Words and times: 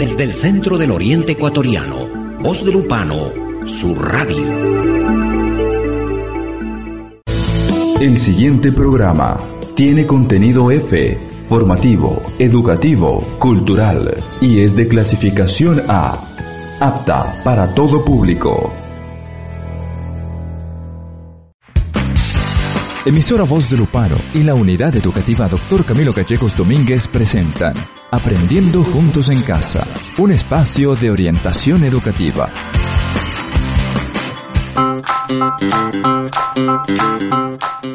desde 0.00 0.24
el 0.24 0.32
centro 0.32 0.78
del 0.78 0.92
oriente 0.92 1.32
ecuatoriano, 1.32 2.08
Voz 2.40 2.64
de 2.64 2.72
Lupano, 2.72 3.30
su 3.66 3.94
radio. 3.94 4.46
El 8.00 8.16
siguiente 8.16 8.72
programa 8.72 9.38
tiene 9.74 10.06
contenido 10.06 10.70
F, 10.70 11.18
formativo, 11.42 12.22
educativo, 12.38 13.22
cultural 13.38 14.24
y 14.40 14.60
es 14.60 14.74
de 14.74 14.88
clasificación 14.88 15.82
A, 15.86 16.18
apta 16.80 17.38
para 17.44 17.74
todo 17.74 18.02
público. 18.02 18.72
Emisora 23.04 23.44
Voz 23.44 23.68
de 23.68 23.76
Lupano 23.76 24.16
y 24.32 24.44
la 24.44 24.54
Unidad 24.54 24.96
Educativa 24.96 25.46
Dr. 25.46 25.84
Camilo 25.84 26.14
Cachecos 26.14 26.56
Domínguez 26.56 27.06
presentan 27.06 27.74
Aprendiendo 28.12 28.82
Juntos 28.82 29.28
en 29.28 29.42
Casa, 29.42 29.86
un 30.18 30.32
espacio 30.32 30.96
de 30.96 31.12
orientación 31.12 31.84
educativa. 31.84 32.50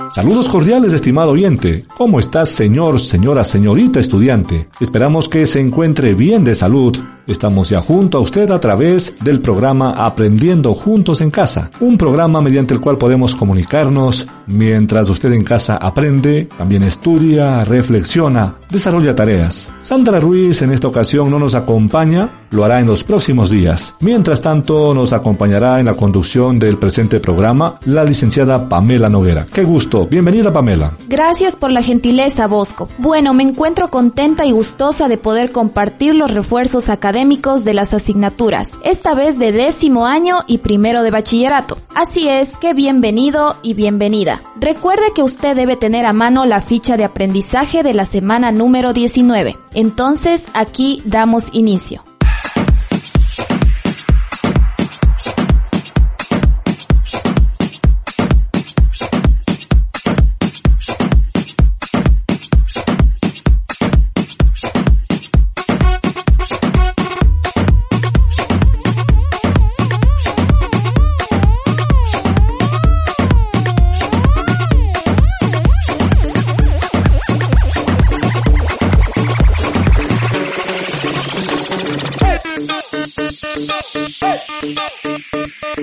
Saludos 0.10 0.48
cordiales, 0.48 0.94
estimado 0.94 1.32
oyente. 1.32 1.84
¿Cómo 1.98 2.20
estás, 2.20 2.48
señor, 2.48 3.02
señora, 3.02 3.44
señorita 3.44 4.00
estudiante? 4.00 4.70
Esperamos 4.80 5.28
que 5.28 5.46
se 5.46 5.60
encuentre 5.60 6.14
bien 6.14 6.46
de 6.46 6.55
salud. 6.55 6.98
Estamos 7.28 7.70
ya 7.70 7.82
junto 7.82 8.20
a 8.20 8.22
usted 8.22 8.52
a 8.52 8.60
través 8.60 9.16
del 9.20 9.42
programa 9.42 10.06
Aprendiendo 10.06 10.76
Juntos 10.76 11.22
en 11.22 11.32
Casa, 11.32 11.72
un 11.80 11.98
programa 11.98 12.40
mediante 12.40 12.76
el 12.76 12.80
cual 12.80 13.00
podemos 13.00 13.34
comunicarnos 13.34 14.28
mientras 14.46 15.10
usted 15.10 15.34
en 15.34 15.44
casa 15.44 15.76
aprende, 15.78 16.48
también 16.56 16.84
estudia, 16.84 17.64
reflexiona, 17.66 18.56
desarrolla 18.70 19.16
tareas. 19.16 19.72
Sandra 19.82 20.20
Ruiz 20.20 20.62
en 20.62 20.72
esta 20.72 20.88
ocasión 20.88 21.32
no 21.32 21.40
nos 21.40 21.56
acompaña, 21.56 22.30
lo 22.52 22.64
hará 22.64 22.80
en 22.80 22.86
los 22.86 23.04
próximos 23.04 23.50
días. 23.50 23.96
Mientras 24.02 24.40
tanto, 24.40 24.94
nos 24.94 25.12
acompañará 25.12 25.80
en 25.80 25.88
la 25.88 25.96
conducción 25.96 26.60
del 26.60 26.77
presente 26.77 27.20
programa 27.20 27.80
la 27.86 28.04
licenciada 28.04 28.70
Pamela 28.70 29.10
Noguera. 29.10 29.48
Qué 29.52 29.64
gusto. 29.64 30.05
Bienvenida, 30.05 30.54
Pamela. 30.54 30.92
Gracias 31.08 31.55
por 31.55 31.71
la 31.71 31.82
gentileza, 31.82 32.46
Bosco. 32.46 32.88
Bueno, 32.99 33.34
me 33.34 33.42
encuentro 33.42 33.90
contenta 33.90 34.46
y 34.46 34.52
gustosa 34.52 35.08
de 35.08 35.18
poder 35.18 35.52
compartir 35.52 36.14
los 36.14 36.32
refuerzos 36.32 36.90
académicos 36.90 37.15
de 37.16 37.74
las 37.74 37.94
asignaturas, 37.94 38.71
esta 38.84 39.16
vez 39.16 39.40
de 39.40 39.54
décimo 39.54 40.05
año 40.05 40.40
y 40.48 40.58
primero 40.58 41.02
de 41.02 41.12
bachillerato. 41.12 41.77
Así 41.96 42.27
es 42.27 42.58
que 42.58 42.74
bienvenido 42.74 43.55
y 43.63 43.74
bienvenida. 43.74 44.41
Recuerde 44.58 45.05
que 45.16 45.24
usted 45.24 45.55
debe 45.55 45.77
tener 45.77 46.05
a 46.05 46.12
mano 46.12 46.46
la 46.46 46.60
ficha 46.60 46.98
de 46.98 47.05
aprendizaje 47.05 47.84
de 47.84 47.93
la 47.93 48.04
semana 48.04 48.52
número 48.52 48.91
19. 48.91 49.55
Entonces, 49.74 50.43
aquí 50.54 51.02
damos 51.05 51.46
inicio. 51.54 52.05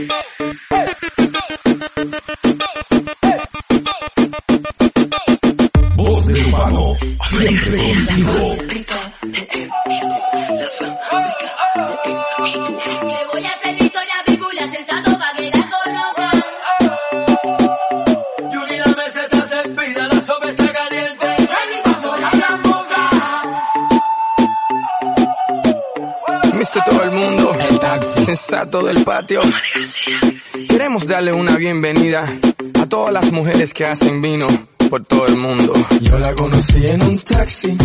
Voz 0.09 0.42
las 33.13 33.31
mujeres 33.31 33.75
que 33.75 33.85
hacen 33.85 34.23
vino 34.23 34.47
por 34.89 35.05
todo 35.05 35.27
el 35.27 35.37
mundo. 35.37 35.73
Yo 36.01 36.19
la 36.19 36.35
conocí 36.35 36.87
en 36.87 37.03
un 37.03 37.19
taxi, 37.19 37.77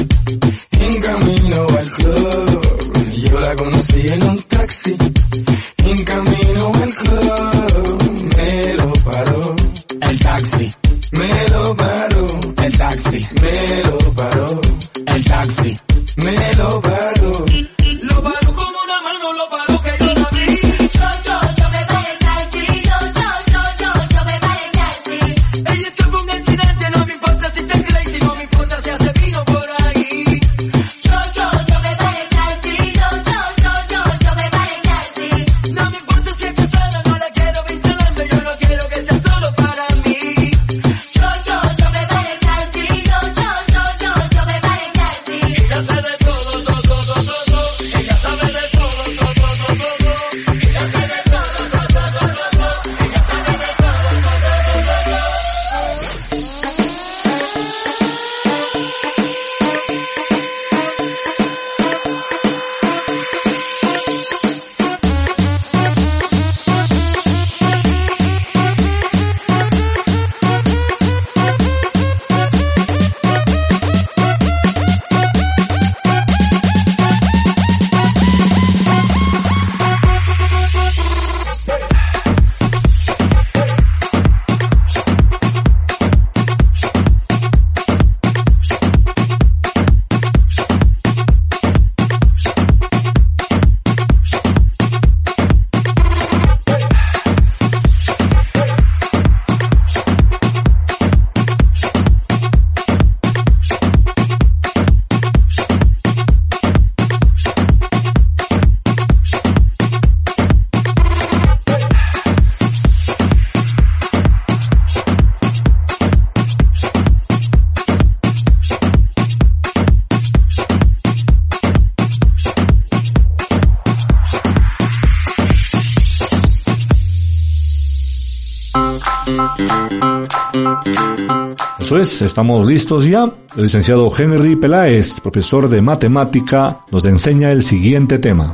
es, 131.99 132.22
estamos 132.22 132.66
listos 132.66 133.05
ya. 133.05 133.32
El 133.55 133.64
licenciado 133.64 134.11
Henry 134.16 134.55
Peláez, 134.55 135.20
profesor 135.22 135.70
de 135.70 135.82
matemática, 135.82 136.79
nos 136.91 137.05
enseña 137.05 137.52
el 137.52 137.61
siguiente 137.61 138.20
tema. 138.20 138.47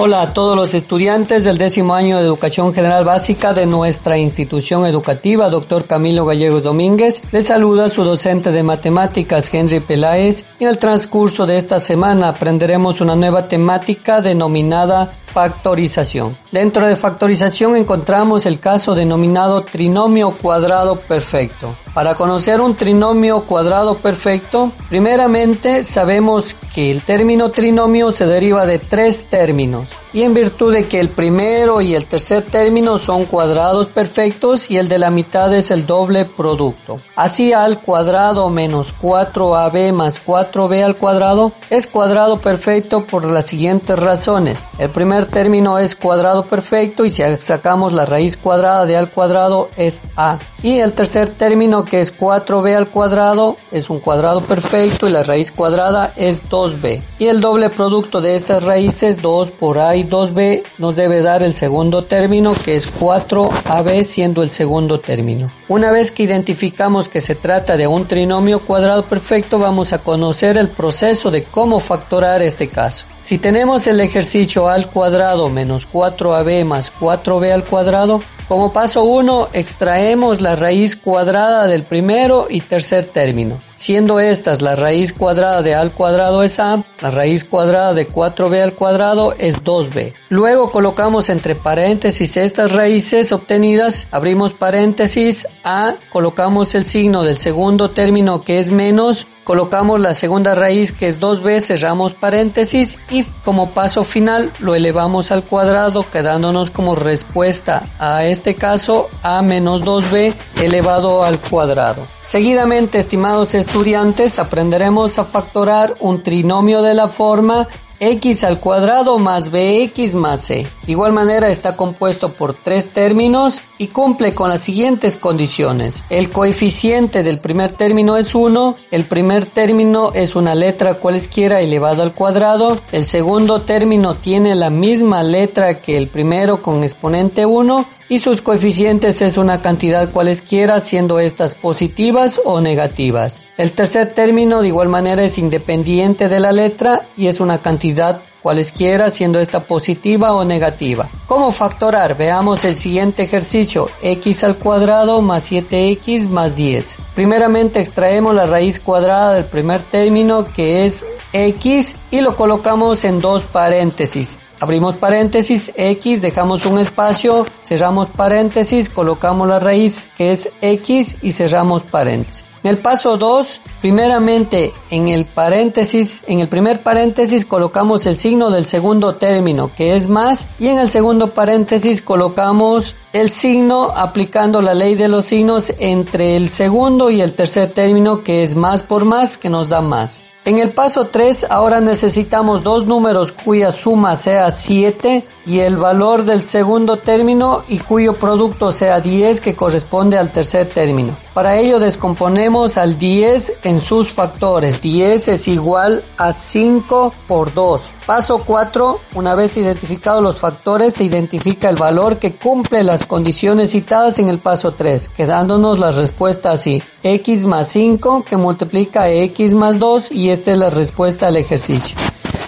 Hola 0.00 0.22
a 0.22 0.32
todos 0.32 0.56
los 0.56 0.74
estudiantes 0.74 1.42
del 1.42 1.58
décimo 1.58 1.92
año 1.92 2.18
de 2.18 2.22
Educación 2.22 2.72
General 2.72 3.04
Básica 3.04 3.52
de 3.52 3.66
nuestra 3.66 4.16
institución 4.16 4.86
educativa, 4.86 5.50
doctor 5.50 5.86
Camilo 5.86 6.24
Gallegos 6.24 6.62
Domínguez. 6.62 7.20
Les 7.32 7.46
saluda 7.46 7.88
su 7.88 8.04
docente 8.04 8.52
de 8.52 8.62
matemáticas, 8.62 9.52
Henry 9.52 9.80
Peláez. 9.80 10.44
En 10.60 10.68
el 10.68 10.78
transcurso 10.78 11.46
de 11.46 11.56
esta 11.56 11.80
semana 11.80 12.28
aprenderemos 12.28 13.00
una 13.00 13.16
nueva 13.16 13.48
temática 13.48 14.20
denominada 14.20 15.12
factorización. 15.32 16.36
Dentro 16.50 16.86
de 16.86 16.96
factorización 16.96 17.76
encontramos 17.76 18.46
el 18.46 18.58
caso 18.58 18.94
denominado 18.94 19.62
trinomio 19.62 20.30
cuadrado 20.30 20.96
perfecto. 20.96 21.76
Para 21.94 22.14
conocer 22.14 22.60
un 22.60 22.74
trinomio 22.74 23.42
cuadrado 23.42 23.98
perfecto, 23.98 24.72
primeramente 24.88 25.84
sabemos 25.84 26.54
que 26.72 26.90
el 26.90 27.02
término 27.02 27.50
trinomio 27.50 28.12
se 28.12 28.26
deriva 28.26 28.66
de 28.66 28.78
tres 28.78 29.24
términos 29.28 29.88
y 30.12 30.22
en 30.22 30.32
virtud 30.32 30.72
de 30.72 30.86
que 30.86 31.00
el 31.00 31.08
primero 31.08 31.80
y 31.80 31.94
el 31.94 32.06
tercer 32.06 32.42
término 32.42 32.98
son 32.98 33.24
cuadrados 33.26 33.88
perfectos 33.88 34.70
y 34.70 34.78
el 34.78 34.88
de 34.88 34.98
la 34.98 35.10
mitad 35.10 35.52
es 35.54 35.70
el 35.70 35.86
doble 35.86 36.24
producto. 36.24 37.00
Así 37.16 37.52
al 37.52 37.80
cuadrado 37.80 38.48
menos 38.48 38.94
4ab 39.00 39.92
más 39.92 40.24
4b 40.24 40.84
al 40.84 40.96
cuadrado 40.96 41.52
es 41.68 41.86
cuadrado 41.86 42.38
perfecto 42.38 43.04
por 43.06 43.24
las 43.24 43.46
siguientes 43.46 43.98
razones. 43.98 44.66
El 44.78 44.90
primer 45.18 45.34
término 45.34 45.78
es 45.78 45.96
cuadrado 45.96 46.44
perfecto 46.44 47.04
y 47.04 47.10
si 47.10 47.22
sacamos 47.40 47.92
la 47.92 48.06
raíz 48.06 48.36
cuadrada 48.36 48.86
de 48.86 48.96
al 48.96 49.10
cuadrado 49.10 49.68
es 49.76 50.02
a. 50.16 50.38
Y 50.62 50.78
el 50.78 50.92
tercer 50.92 51.28
término 51.28 51.84
que 51.84 52.00
es 52.00 52.16
4b 52.16 52.76
al 52.76 52.88
cuadrado 52.88 53.56
es 53.72 53.90
un 53.90 53.98
cuadrado 53.98 54.42
perfecto 54.42 55.08
y 55.08 55.10
la 55.10 55.24
raíz 55.24 55.50
cuadrada 55.50 56.12
es 56.14 56.42
2b. 56.48 57.02
Y 57.18 57.26
el 57.26 57.40
doble 57.40 57.68
producto 57.68 58.20
de 58.20 58.36
estas 58.36 58.62
raíces 58.62 59.20
2 59.20 59.50
por 59.52 59.78
a 59.78 59.96
y 59.96 60.04
2b 60.04 60.62
nos 60.78 60.94
debe 60.94 61.20
dar 61.20 61.42
el 61.42 61.52
segundo 61.52 62.04
término 62.04 62.54
que 62.54 62.76
es 62.76 62.92
4ab 62.94 64.04
siendo 64.04 64.44
el 64.44 64.50
segundo 64.50 65.00
término. 65.00 65.50
Una 65.66 65.90
vez 65.90 66.12
que 66.12 66.22
identificamos 66.22 67.08
que 67.08 67.20
se 67.20 67.34
trata 67.34 67.76
de 67.76 67.88
un 67.88 68.06
trinomio 68.06 68.60
cuadrado 68.60 69.04
perfecto 69.04 69.58
vamos 69.58 69.92
a 69.92 69.98
conocer 69.98 70.58
el 70.58 70.68
proceso 70.68 71.32
de 71.32 71.42
cómo 71.42 71.80
factorar 71.80 72.40
este 72.42 72.68
caso. 72.68 73.04
Si 73.28 73.36
tenemos 73.36 73.86
el 73.86 74.00
ejercicio 74.00 74.70
al 74.70 74.86
cuadrado 74.86 75.50
menos 75.50 75.86
4ab 75.86 76.64
más 76.64 76.90
4b 76.98 77.52
al 77.52 77.62
cuadrado, 77.62 78.22
como 78.48 78.72
paso 78.72 79.04
1 79.04 79.50
extraemos 79.52 80.40
la 80.40 80.56
raíz 80.56 80.96
cuadrada 80.96 81.66
del 81.66 81.84
primero 81.84 82.46
y 82.48 82.62
tercer 82.62 83.04
término. 83.04 83.60
Siendo 83.74 84.18
estas 84.18 84.62
la 84.62 84.74
raíz 84.74 85.12
cuadrada 85.12 85.62
de 85.62 85.74
a 85.74 85.80
al 85.80 85.92
cuadrado 85.92 86.42
es 86.42 86.58
a, 86.58 86.82
la 87.00 87.10
raíz 87.10 87.44
cuadrada 87.44 87.94
de 87.94 88.10
4b 88.10 88.62
al 88.62 88.72
cuadrado 88.72 89.34
es 89.38 89.62
2b. 89.62 90.14
Luego 90.30 90.72
colocamos 90.72 91.28
entre 91.28 91.54
paréntesis 91.54 92.36
estas 92.36 92.72
raíces 92.72 93.30
obtenidas, 93.30 94.08
abrimos 94.10 94.52
paréntesis, 94.52 95.46
a, 95.62 95.94
colocamos 96.10 96.74
el 96.74 96.86
signo 96.86 97.22
del 97.22 97.36
segundo 97.36 97.90
término 97.90 98.42
que 98.42 98.58
es 98.58 98.70
menos, 98.70 99.26
colocamos 99.44 99.98
la 100.00 100.12
segunda 100.12 100.54
raíz 100.54 100.92
que 100.92 101.08
es 101.08 101.20
2b, 101.20 101.60
cerramos 101.60 102.12
paréntesis 102.12 102.98
y 103.08 103.24
como 103.44 103.70
paso 103.70 104.04
final 104.04 104.50
lo 104.58 104.74
elevamos 104.74 105.30
al 105.30 105.42
cuadrado 105.42 106.04
quedándonos 106.10 106.70
como 106.70 106.94
respuesta 106.94 107.86
a 107.98 108.26
este 108.26 108.37
caso 108.54 109.08
a 109.22 109.42
menos 109.42 109.84
2b 109.84 110.34
elevado 110.62 111.24
al 111.24 111.38
cuadrado. 111.38 112.06
Seguidamente, 112.22 112.98
estimados 112.98 113.54
estudiantes, 113.54 114.38
aprenderemos 114.38 115.18
a 115.18 115.24
factorar 115.24 115.96
un 116.00 116.22
trinomio 116.22 116.82
de 116.82 116.94
la 116.94 117.08
forma 117.08 117.68
x 118.00 118.44
al 118.44 118.60
cuadrado 118.60 119.18
más 119.18 119.50
bx 119.50 120.14
más 120.14 120.40
c. 120.42 120.66
De 120.88 120.92
igual 120.92 121.12
manera 121.12 121.50
está 121.50 121.76
compuesto 121.76 122.32
por 122.32 122.54
tres 122.54 122.88
términos 122.88 123.60
y 123.76 123.88
cumple 123.88 124.34
con 124.34 124.48
las 124.48 124.60
siguientes 124.60 125.18
condiciones. 125.18 126.02
El 126.08 126.30
coeficiente 126.30 127.22
del 127.22 127.40
primer 127.40 127.72
término 127.72 128.16
es 128.16 128.34
1, 128.34 128.74
el 128.90 129.04
primer 129.04 129.44
término 129.44 130.12
es 130.14 130.34
una 130.34 130.54
letra 130.54 130.94
cualesquiera 130.94 131.60
elevado 131.60 132.02
al 132.02 132.14
cuadrado, 132.14 132.74
el 132.90 133.04
segundo 133.04 133.60
término 133.60 134.14
tiene 134.14 134.54
la 134.54 134.70
misma 134.70 135.22
letra 135.22 135.82
que 135.82 135.98
el 135.98 136.08
primero 136.08 136.62
con 136.62 136.82
exponente 136.82 137.44
1 137.44 137.86
y 138.08 138.20
sus 138.20 138.40
coeficientes 138.40 139.20
es 139.20 139.36
una 139.36 139.60
cantidad 139.60 140.10
cualesquiera 140.10 140.80
siendo 140.80 141.20
estas 141.20 141.54
positivas 141.54 142.40
o 142.46 142.62
negativas. 142.62 143.42
El 143.58 143.72
tercer 143.72 144.14
término 144.14 144.62
de 144.62 144.68
igual 144.68 144.88
manera 144.88 145.22
es 145.22 145.36
independiente 145.36 146.30
de 146.30 146.40
la 146.40 146.52
letra 146.52 147.08
y 147.14 147.26
es 147.26 147.40
una 147.40 147.58
cantidad 147.58 148.22
cualesquiera 148.42 149.10
siendo 149.10 149.40
esta 149.40 149.64
positiva 149.64 150.32
o 150.32 150.44
negativa. 150.44 151.08
¿Cómo 151.26 151.52
factorar? 151.52 152.16
Veamos 152.16 152.64
el 152.64 152.76
siguiente 152.76 153.22
ejercicio, 153.22 153.88
x 154.02 154.44
al 154.44 154.56
cuadrado 154.56 155.20
más 155.20 155.50
7x 155.50 156.28
más 156.28 156.56
10. 156.56 156.96
Primeramente 157.14 157.80
extraemos 157.80 158.34
la 158.34 158.46
raíz 158.46 158.80
cuadrada 158.80 159.34
del 159.34 159.44
primer 159.44 159.82
término 159.82 160.46
que 160.46 160.84
es 160.84 161.04
x 161.32 161.96
y 162.10 162.20
lo 162.20 162.36
colocamos 162.36 163.04
en 163.04 163.20
dos 163.20 163.42
paréntesis. 163.42 164.38
Abrimos 164.60 164.96
paréntesis, 164.96 165.72
x, 165.76 166.20
dejamos 166.20 166.66
un 166.66 166.78
espacio, 166.78 167.46
cerramos 167.62 168.08
paréntesis, 168.08 168.88
colocamos 168.88 169.46
la 169.46 169.60
raíz 169.60 170.10
que 170.16 170.32
es 170.32 170.50
x 170.60 171.18
y 171.22 171.30
cerramos 171.30 171.82
paréntesis. 171.82 172.44
En 172.64 172.70
el 172.70 172.78
paso 172.78 173.16
2, 173.16 173.60
primeramente 173.80 174.72
en 174.90 175.08
el 175.08 175.24
paréntesis, 175.24 176.24
en 176.26 176.40
el 176.40 176.48
primer 176.48 176.82
paréntesis 176.82 177.44
colocamos 177.44 178.06
el 178.06 178.16
signo 178.16 178.50
del 178.50 178.64
segundo 178.64 179.16
término 179.16 179.70
que 179.74 179.96
es 179.96 180.08
más 180.08 180.46
y 180.58 180.68
en 180.68 180.78
el 180.78 180.88
segundo 180.88 181.28
paréntesis 181.34 182.02
colocamos 182.02 182.96
el 183.12 183.30
signo 183.30 183.92
aplicando 183.96 184.62
la 184.62 184.74
ley 184.74 184.94
de 184.94 185.08
los 185.08 185.24
signos 185.24 185.72
entre 185.78 186.36
el 186.36 186.50
segundo 186.50 187.10
y 187.10 187.20
el 187.20 187.34
tercer 187.34 187.72
término 187.72 188.22
que 188.22 188.42
es 188.42 188.54
más 188.54 188.82
por 188.82 189.04
más 189.04 189.38
que 189.38 189.50
nos 189.50 189.68
da 189.68 189.80
más. 189.80 190.22
En 190.48 190.58
el 190.58 190.70
paso 190.70 191.04
3 191.04 191.48
ahora 191.50 191.82
necesitamos 191.82 192.62
dos 192.62 192.86
números 192.86 193.32
cuya 193.32 193.70
suma 193.70 194.14
sea 194.14 194.50
7 194.50 195.26
y 195.44 195.58
el 195.58 195.76
valor 195.76 196.24
del 196.24 196.42
segundo 196.42 196.96
término 196.96 197.64
y 197.68 197.76
cuyo 197.80 198.14
producto 198.14 198.72
sea 198.72 199.00
10 199.00 199.42
que 199.42 199.54
corresponde 199.54 200.16
al 200.16 200.30
tercer 200.30 200.66
término. 200.66 201.14
Para 201.34 201.58
ello 201.58 201.78
descomponemos 201.78 202.78
al 202.78 202.98
10 202.98 203.58
en 203.68 203.82
sus 203.82 204.08
factores. 204.08 204.80
10 204.80 205.28
es 205.28 205.46
igual 205.46 206.02
a 206.16 206.32
5 206.32 207.12
por 207.26 207.52
2. 207.52 207.92
Paso 208.06 208.42
4, 208.44 209.00
una 209.14 209.34
vez 209.34 209.58
identificados 209.58 210.22
los 210.22 210.38
factores, 210.38 210.94
se 210.94 211.04
identifica 211.04 211.68
el 211.68 211.76
valor 211.76 212.16
que 212.16 212.34
cumple 212.34 212.82
las 212.82 213.06
condiciones 213.06 213.72
citadas 213.72 214.18
en 214.18 214.30
el 214.30 214.38
paso 214.38 214.72
3, 214.72 215.10
quedándonos 215.10 215.78
la 215.78 215.90
respuesta 215.90 216.52
así. 216.52 216.82
x 217.02 217.44
más 217.44 217.68
5 217.68 218.24
que 218.24 218.38
multiplica 218.38 219.02
a 219.02 219.10
x 219.10 219.54
más 219.54 219.78
2 219.78 220.12
y 220.12 220.30
esta 220.30 220.52
es 220.52 220.58
la 220.58 220.70
respuesta 220.70 221.26
al 221.26 221.36
ejercicio. 221.36 221.94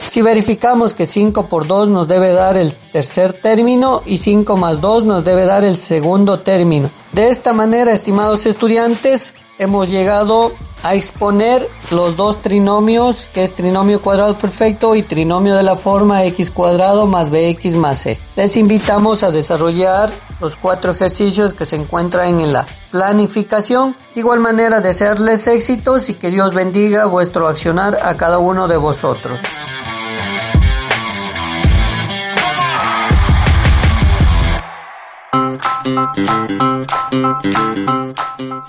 Si 0.09 0.23
verificamos 0.23 0.95
que 0.95 1.05
5 1.05 1.49
por 1.49 1.67
2 1.67 1.89
nos 1.89 2.09
debe 2.09 2.33
dar 2.33 2.57
el 2.57 2.73
tercer 2.73 3.35
término 3.35 4.03
y 4.07 4.17
5 4.17 4.57
más 4.57 4.81
2 4.81 5.05
nos 5.05 5.23
debe 5.23 5.45
dar 5.45 5.65
el 5.65 5.77
segundo 5.77 6.41
término. 6.41 6.91
De 7.13 7.29
esta 7.29 7.53
manera, 7.53 7.93
estimados 7.93 8.47
estudiantes, 8.47 9.35
hemos 9.59 9.91
llegado 9.91 10.53
a 10.83 10.95
exponer 10.95 11.69
los 11.91 12.17
dos 12.17 12.43
trinomios, 12.43 13.29
que 13.33 13.43
es 13.43 13.55
trinomio 13.55 14.01
cuadrado 14.01 14.37
perfecto 14.37 14.95
y 14.95 15.03
trinomio 15.03 15.55
de 15.55 15.63
la 15.63 15.77
forma 15.77 16.25
x 16.25 16.51
cuadrado 16.51 17.07
más 17.07 17.31
bx 17.31 17.77
más 17.77 17.99
c. 17.99 18.19
Les 18.37 18.57
invitamos 18.57 19.23
a 19.23 19.31
desarrollar 19.31 20.11
los 20.41 20.57
cuatro 20.57 20.93
ejercicios 20.93 21.53
que 21.53 21.67
se 21.67 21.77
encuentran 21.77 22.41
en 22.41 22.53
la 22.53 22.67
planificación. 22.91 23.97
De 24.15 24.21
igual 24.21 24.41
manera, 24.41 24.81
desearles 24.81 25.47
éxitos 25.47 26.09
y 26.09 26.15
que 26.15 26.31
Dios 26.31 26.55
bendiga 26.55 27.05
vuestro 27.05 27.47
accionar 27.49 27.99
a 28.03 28.17
cada 28.17 28.39
uno 28.39 28.67
de 28.67 28.77
vosotros. 28.77 29.39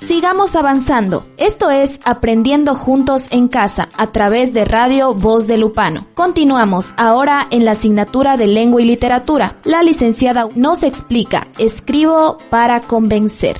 Sigamos 0.07 0.55
avanzando. 0.55 1.23
Esto 1.37 1.69
es 1.69 1.99
Aprendiendo 2.03 2.75
Juntos 2.75 3.23
en 3.29 3.47
Casa 3.47 3.89
a 3.97 4.11
través 4.11 4.53
de 4.53 4.65
Radio 4.65 5.13
Voz 5.13 5.47
de 5.47 5.57
Lupano. 5.57 6.07
Continuamos 6.13 6.93
ahora 6.97 7.47
en 7.49 7.65
la 7.65 7.71
asignatura 7.71 8.37
de 8.37 8.47
Lengua 8.47 8.81
y 8.81 8.85
Literatura. 8.85 9.57
La 9.63 9.83
licenciada 9.83 10.47
nos 10.55 10.83
explica, 10.83 11.47
escribo 11.57 12.37
para 12.49 12.81
convencer. 12.81 13.57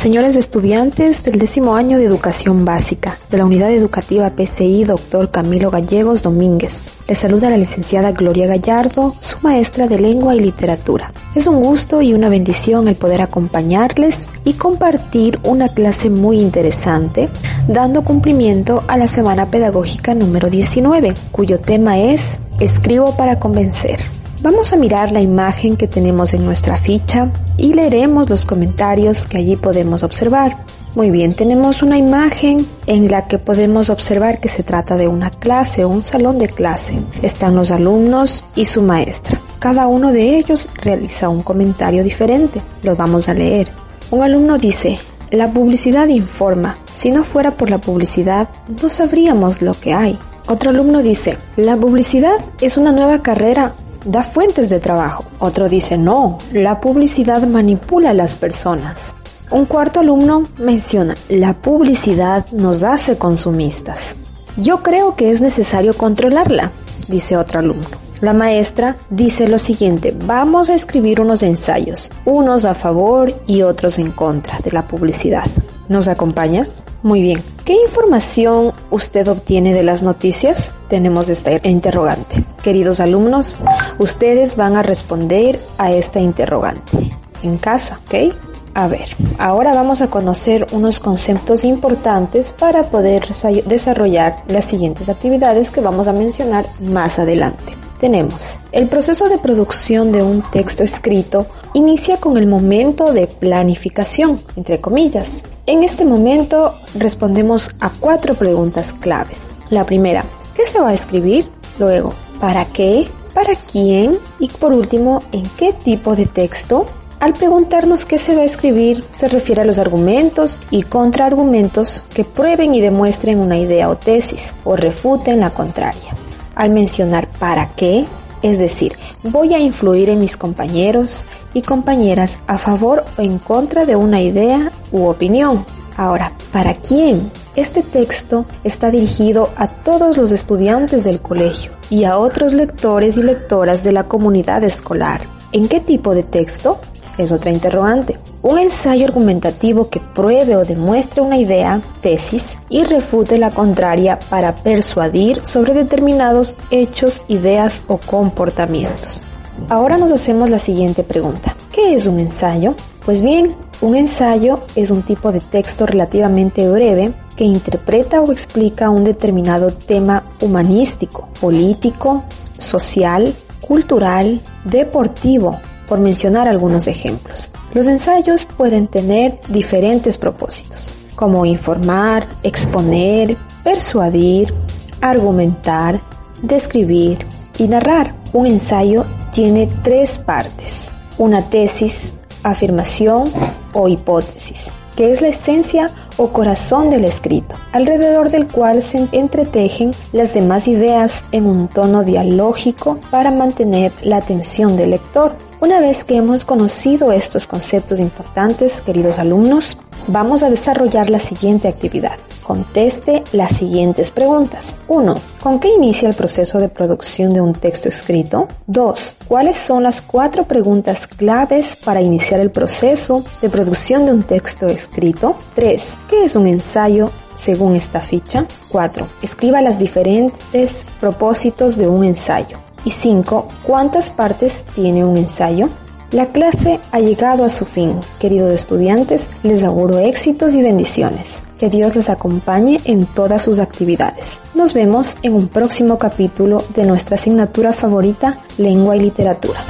Señores 0.00 0.34
estudiantes 0.34 1.22
del 1.24 1.38
décimo 1.38 1.74
año 1.74 1.98
de 1.98 2.06
educación 2.06 2.64
básica 2.64 3.18
de 3.28 3.36
la 3.36 3.44
unidad 3.44 3.70
educativa 3.70 4.30
PCI 4.30 4.84
Dr. 4.84 5.30
Camilo 5.30 5.70
Gallegos 5.70 6.22
Domínguez. 6.22 6.84
Les 7.06 7.18
saluda 7.18 7.50
la 7.50 7.58
licenciada 7.58 8.12
Gloria 8.12 8.46
Gallardo, 8.46 9.14
su 9.20 9.36
maestra 9.42 9.88
de 9.88 9.98
lengua 9.98 10.34
y 10.34 10.40
literatura. 10.40 11.12
Es 11.34 11.46
un 11.46 11.62
gusto 11.62 12.00
y 12.00 12.14
una 12.14 12.30
bendición 12.30 12.88
el 12.88 12.96
poder 12.96 13.20
acompañarles 13.20 14.30
y 14.42 14.54
compartir 14.54 15.38
una 15.42 15.68
clase 15.68 16.08
muy 16.08 16.40
interesante, 16.40 17.28
dando 17.68 18.02
cumplimiento 18.02 18.82
a 18.88 18.96
la 18.96 19.06
semana 19.06 19.50
pedagógica 19.50 20.14
número 20.14 20.48
19, 20.48 21.12
cuyo 21.30 21.60
tema 21.60 21.98
es 21.98 22.40
Escribo 22.58 23.14
para 23.18 23.38
convencer. 23.38 24.00
Vamos 24.42 24.72
a 24.72 24.76
mirar 24.78 25.12
la 25.12 25.20
imagen 25.20 25.76
que 25.76 25.86
tenemos 25.86 26.32
en 26.32 26.46
nuestra 26.46 26.78
ficha 26.78 27.30
y 27.58 27.74
leeremos 27.74 28.30
los 28.30 28.46
comentarios 28.46 29.26
que 29.26 29.36
allí 29.36 29.56
podemos 29.56 30.02
observar. 30.02 30.64
Muy 30.94 31.10
bien, 31.10 31.34
tenemos 31.34 31.82
una 31.82 31.98
imagen 31.98 32.66
en 32.86 33.10
la 33.10 33.28
que 33.28 33.36
podemos 33.36 33.90
observar 33.90 34.40
que 34.40 34.48
se 34.48 34.62
trata 34.62 34.96
de 34.96 35.08
una 35.08 35.28
clase 35.28 35.84
o 35.84 35.90
un 35.90 36.02
salón 36.02 36.38
de 36.38 36.48
clase. 36.48 36.94
Están 37.20 37.54
los 37.54 37.70
alumnos 37.70 38.42
y 38.54 38.64
su 38.64 38.80
maestra. 38.80 39.38
Cada 39.58 39.86
uno 39.86 40.10
de 40.10 40.38
ellos 40.38 40.70
realiza 40.74 41.28
un 41.28 41.42
comentario 41.42 42.02
diferente. 42.02 42.62
Lo 42.82 42.96
vamos 42.96 43.28
a 43.28 43.34
leer. 43.34 43.68
Un 44.10 44.22
alumno 44.22 44.56
dice, 44.56 44.98
la 45.30 45.52
publicidad 45.52 46.08
informa. 46.08 46.78
Si 46.94 47.10
no 47.10 47.24
fuera 47.24 47.50
por 47.50 47.68
la 47.68 47.78
publicidad, 47.78 48.48
no 48.80 48.88
sabríamos 48.88 49.60
lo 49.60 49.78
que 49.78 49.92
hay. 49.92 50.18
Otro 50.48 50.70
alumno 50.70 51.02
dice, 51.02 51.36
la 51.56 51.76
publicidad 51.76 52.36
es 52.62 52.78
una 52.78 52.90
nueva 52.90 53.22
carrera 53.22 53.74
da 54.04 54.22
fuentes 54.22 54.70
de 54.70 54.80
trabajo. 54.80 55.24
Otro 55.38 55.68
dice, 55.68 55.98
no, 55.98 56.38
la 56.52 56.80
publicidad 56.80 57.46
manipula 57.46 58.10
a 58.10 58.14
las 58.14 58.36
personas. 58.36 59.14
Un 59.50 59.66
cuarto 59.66 60.00
alumno 60.00 60.44
menciona, 60.58 61.14
la 61.28 61.54
publicidad 61.54 62.46
nos 62.52 62.82
hace 62.82 63.18
consumistas. 63.18 64.16
Yo 64.56 64.82
creo 64.82 65.16
que 65.16 65.30
es 65.30 65.40
necesario 65.40 65.94
controlarla, 65.94 66.70
dice 67.08 67.36
otro 67.36 67.58
alumno. 67.58 67.88
La 68.20 68.34
maestra 68.34 68.96
dice 69.08 69.48
lo 69.48 69.58
siguiente, 69.58 70.14
vamos 70.26 70.68
a 70.68 70.74
escribir 70.74 71.20
unos 71.20 71.42
ensayos, 71.42 72.10
unos 72.26 72.66
a 72.66 72.74
favor 72.74 73.32
y 73.46 73.62
otros 73.62 73.98
en 73.98 74.12
contra 74.12 74.58
de 74.58 74.70
la 74.72 74.86
publicidad. 74.86 75.44
¿Nos 75.90 76.06
acompañas? 76.06 76.84
Muy 77.02 77.20
bien. 77.20 77.42
¿Qué 77.64 77.74
información 77.74 78.72
usted 78.92 79.26
obtiene 79.26 79.74
de 79.74 79.82
las 79.82 80.04
noticias? 80.04 80.72
Tenemos 80.88 81.28
esta 81.28 81.50
interrogante. 81.68 82.44
Queridos 82.62 83.00
alumnos, 83.00 83.58
ustedes 83.98 84.54
van 84.54 84.76
a 84.76 84.84
responder 84.84 85.60
a 85.78 85.90
esta 85.90 86.20
interrogante 86.20 87.10
en 87.42 87.58
casa, 87.58 87.98
¿ok? 88.06 88.32
A 88.74 88.86
ver, 88.86 89.08
ahora 89.38 89.74
vamos 89.74 90.00
a 90.00 90.06
conocer 90.06 90.64
unos 90.70 91.00
conceptos 91.00 91.64
importantes 91.64 92.52
para 92.52 92.84
poder 92.84 93.24
desarrollar 93.66 94.44
las 94.46 94.66
siguientes 94.66 95.08
actividades 95.08 95.72
que 95.72 95.80
vamos 95.80 96.06
a 96.06 96.12
mencionar 96.12 96.66
más 96.82 97.18
adelante. 97.18 97.74
Tenemos 97.98 98.60
el 98.70 98.88
proceso 98.88 99.28
de 99.28 99.38
producción 99.38 100.12
de 100.12 100.22
un 100.22 100.40
texto 100.40 100.84
escrito 100.84 101.48
inicia 101.74 102.18
con 102.18 102.36
el 102.36 102.46
momento 102.46 103.12
de 103.12 103.26
planificación, 103.26 104.40
entre 104.54 104.80
comillas. 104.80 105.42
En 105.70 105.84
este 105.84 106.04
momento 106.04 106.74
respondemos 106.96 107.70
a 107.78 107.90
cuatro 107.90 108.34
preguntas 108.34 108.92
claves. 108.92 109.54
La 109.68 109.86
primera, 109.86 110.24
¿qué 110.56 110.64
se 110.64 110.80
va 110.80 110.88
a 110.88 110.94
escribir? 110.94 111.48
Luego, 111.78 112.12
¿para 112.40 112.64
qué? 112.64 113.06
¿Para 113.34 113.54
quién? 113.54 114.18
Y 114.40 114.48
por 114.48 114.72
último, 114.72 115.22
¿en 115.30 115.44
qué 115.50 115.72
tipo 115.72 116.16
de 116.16 116.26
texto? 116.26 116.86
Al 117.20 117.34
preguntarnos 117.34 118.04
qué 118.04 118.18
se 118.18 118.34
va 118.34 118.42
a 118.42 118.46
escribir, 118.46 119.04
se 119.12 119.28
refiere 119.28 119.62
a 119.62 119.64
los 119.64 119.78
argumentos 119.78 120.58
y 120.72 120.82
contraargumentos 120.82 122.04
que 122.12 122.24
prueben 122.24 122.74
y 122.74 122.80
demuestren 122.80 123.38
una 123.38 123.56
idea 123.56 123.90
o 123.90 123.96
tesis 123.96 124.56
o 124.64 124.74
refuten 124.74 125.38
la 125.38 125.50
contraria. 125.50 126.10
Al 126.56 126.70
mencionar 126.70 127.28
para 127.38 127.74
qué, 127.76 128.06
es 128.42 128.58
decir, 128.58 128.96
voy 129.24 129.54
a 129.54 129.58
influir 129.58 130.08
en 130.08 130.18
mis 130.18 130.36
compañeros 130.36 131.26
y 131.54 131.62
compañeras 131.62 132.38
a 132.46 132.58
favor 132.58 133.04
o 133.18 133.22
en 133.22 133.38
contra 133.38 133.84
de 133.84 133.96
una 133.96 134.20
idea 134.20 134.72
u 134.92 135.04
opinión. 135.06 135.64
Ahora, 135.96 136.32
¿para 136.52 136.74
quién? 136.74 137.30
Este 137.56 137.82
texto 137.82 138.46
está 138.64 138.90
dirigido 138.90 139.50
a 139.56 139.68
todos 139.68 140.16
los 140.16 140.32
estudiantes 140.32 141.04
del 141.04 141.20
colegio 141.20 141.72
y 141.90 142.04
a 142.04 142.16
otros 142.16 142.52
lectores 142.52 143.16
y 143.16 143.22
lectoras 143.22 143.82
de 143.84 143.92
la 143.92 144.04
comunidad 144.04 144.64
escolar. 144.64 145.28
¿En 145.52 145.68
qué 145.68 145.80
tipo 145.80 146.14
de 146.14 146.22
texto? 146.22 146.80
Es 147.20 147.32
otra 147.32 147.50
interrogante. 147.50 148.16
Un 148.40 148.58
ensayo 148.58 149.04
argumentativo 149.04 149.90
que 149.90 150.00
pruebe 150.00 150.56
o 150.56 150.64
demuestre 150.64 151.20
una 151.20 151.36
idea, 151.36 151.82
tesis, 152.00 152.56
y 152.70 152.82
refute 152.84 153.36
la 153.36 153.50
contraria 153.50 154.18
para 154.30 154.54
persuadir 154.54 155.44
sobre 155.44 155.74
determinados 155.74 156.56
hechos, 156.70 157.20
ideas 157.28 157.82
o 157.88 157.98
comportamientos. 157.98 159.22
Ahora 159.68 159.98
nos 159.98 160.12
hacemos 160.12 160.48
la 160.48 160.58
siguiente 160.58 161.02
pregunta. 161.02 161.54
¿Qué 161.70 161.92
es 161.92 162.06
un 162.06 162.20
ensayo? 162.20 162.74
Pues 163.04 163.20
bien, 163.20 163.54
un 163.82 163.96
ensayo 163.96 164.60
es 164.74 164.90
un 164.90 165.02
tipo 165.02 165.30
de 165.30 165.40
texto 165.40 165.84
relativamente 165.84 166.70
breve 166.70 167.12
que 167.36 167.44
interpreta 167.44 168.22
o 168.22 168.32
explica 168.32 168.88
un 168.88 169.04
determinado 169.04 169.74
tema 169.74 170.24
humanístico, 170.40 171.28
político, 171.38 172.24
social, 172.56 173.34
cultural, 173.60 174.40
deportivo, 174.64 175.60
por 175.90 175.98
mencionar 175.98 176.48
algunos 176.48 176.86
ejemplos. 176.86 177.50
Los 177.74 177.88
ensayos 177.88 178.44
pueden 178.44 178.86
tener 178.86 179.40
diferentes 179.48 180.18
propósitos, 180.18 180.94
como 181.16 181.44
informar, 181.44 182.24
exponer, 182.44 183.36
persuadir, 183.64 184.54
argumentar, 185.00 186.00
describir 186.42 187.18
y 187.58 187.66
narrar. 187.66 188.14
Un 188.32 188.46
ensayo 188.46 189.04
tiene 189.32 189.66
tres 189.82 190.16
partes, 190.18 190.92
una 191.18 191.50
tesis, 191.50 192.14
afirmación 192.44 193.32
o 193.72 193.88
hipótesis, 193.88 194.72
que 194.94 195.10
es 195.10 195.20
la 195.20 195.28
esencia 195.28 195.90
o 196.18 196.28
corazón 196.28 196.88
del 196.88 197.04
escrito, 197.04 197.56
alrededor 197.72 198.30
del 198.30 198.46
cual 198.46 198.80
se 198.80 199.08
entretejen 199.10 199.92
las 200.12 200.34
demás 200.34 200.68
ideas 200.68 201.24
en 201.32 201.46
un 201.46 201.66
tono 201.66 202.04
dialógico 202.04 203.00
para 203.10 203.32
mantener 203.32 203.92
la 204.02 204.18
atención 204.18 204.76
del 204.76 204.90
lector. 204.90 205.49
Una 205.60 205.78
vez 205.78 206.04
que 206.04 206.16
hemos 206.16 206.46
conocido 206.46 207.12
estos 207.12 207.46
conceptos 207.46 208.00
importantes, 208.00 208.80
queridos 208.80 209.18
alumnos, 209.18 209.76
vamos 210.06 210.42
a 210.42 210.48
desarrollar 210.48 211.10
la 211.10 211.18
siguiente 211.18 211.68
actividad. 211.68 212.16
Conteste 212.42 213.22
las 213.32 213.58
siguientes 213.58 214.10
preguntas. 214.10 214.74
1. 214.88 215.14
¿Con 215.38 215.60
qué 215.60 215.68
inicia 215.68 216.08
el 216.08 216.14
proceso 216.14 216.58
de 216.58 216.70
producción 216.70 217.34
de 217.34 217.42
un 217.42 217.52
texto 217.52 217.90
escrito? 217.90 218.48
2. 218.68 219.16
¿Cuáles 219.28 219.56
son 219.56 219.82
las 219.82 220.00
cuatro 220.00 220.44
preguntas 220.44 221.06
claves 221.06 221.76
para 221.76 222.00
iniciar 222.00 222.40
el 222.40 222.50
proceso 222.50 223.22
de 223.42 223.50
producción 223.50 224.06
de 224.06 224.12
un 224.12 224.22
texto 224.22 224.66
escrito? 224.66 225.36
3. 225.56 225.98
¿Qué 226.08 226.24
es 226.24 226.36
un 226.36 226.46
ensayo 226.46 227.10
según 227.34 227.76
esta 227.76 228.00
ficha? 228.00 228.46
4. 228.72 229.06
Escriba 229.20 229.60
las 229.60 229.78
diferentes 229.78 230.86
propósitos 230.98 231.76
de 231.76 231.86
un 231.86 232.06
ensayo. 232.06 232.58
Y 232.84 232.90
5. 232.90 233.48
¿Cuántas 233.62 234.10
partes 234.10 234.64
tiene 234.74 235.04
un 235.04 235.16
ensayo? 235.16 235.68
La 236.12 236.26
clase 236.26 236.80
ha 236.90 236.98
llegado 236.98 237.44
a 237.44 237.48
su 237.48 237.64
fin. 237.64 238.00
Queridos 238.18 238.52
estudiantes, 238.52 239.28
les 239.44 239.62
auguro 239.62 239.98
éxitos 239.98 240.54
y 240.54 240.62
bendiciones. 240.62 241.44
Que 241.56 241.70
Dios 241.70 241.94
les 241.94 242.10
acompañe 242.10 242.80
en 242.84 243.06
todas 243.06 243.42
sus 243.42 243.60
actividades. 243.60 244.40
Nos 244.54 244.72
vemos 244.72 245.16
en 245.22 245.34
un 245.34 245.46
próximo 245.46 245.98
capítulo 245.98 246.64
de 246.74 246.84
nuestra 246.84 247.14
asignatura 247.14 247.72
favorita, 247.72 248.38
Lengua 248.58 248.96
y 248.96 249.00
Literatura. 249.00 249.60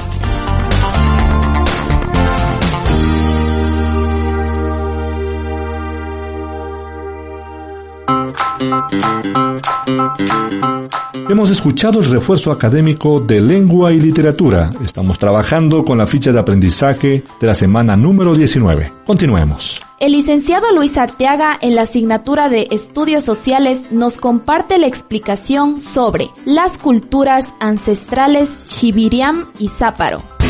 Hemos 11.29 11.49
escuchado 11.49 11.99
el 11.99 12.11
refuerzo 12.11 12.51
académico 12.51 13.21
de 13.21 13.39
lengua 13.41 13.93
y 13.93 13.99
literatura. 13.99 14.69
Estamos 14.83 15.17
trabajando 15.17 15.85
con 15.85 15.97
la 15.97 16.05
ficha 16.05 16.31
de 16.31 16.39
aprendizaje 16.39 17.23
de 17.39 17.47
la 17.47 17.53
semana 17.53 17.95
número 17.95 18.35
19. 18.35 18.91
Continuemos. 19.05 19.81
El 19.99 20.11
licenciado 20.11 20.71
Luis 20.75 20.97
Arteaga 20.97 21.57
en 21.61 21.75
la 21.75 21.83
asignatura 21.83 22.49
de 22.49 22.67
Estudios 22.71 23.23
Sociales 23.23 23.83
nos 23.91 24.17
comparte 24.17 24.77
la 24.77 24.87
explicación 24.87 25.79
sobre 25.79 26.29
las 26.43 26.77
culturas 26.77 27.45
ancestrales 27.59 28.57
Chiviriam 28.67 29.45
y 29.57 29.69
Záparo. 29.69 30.40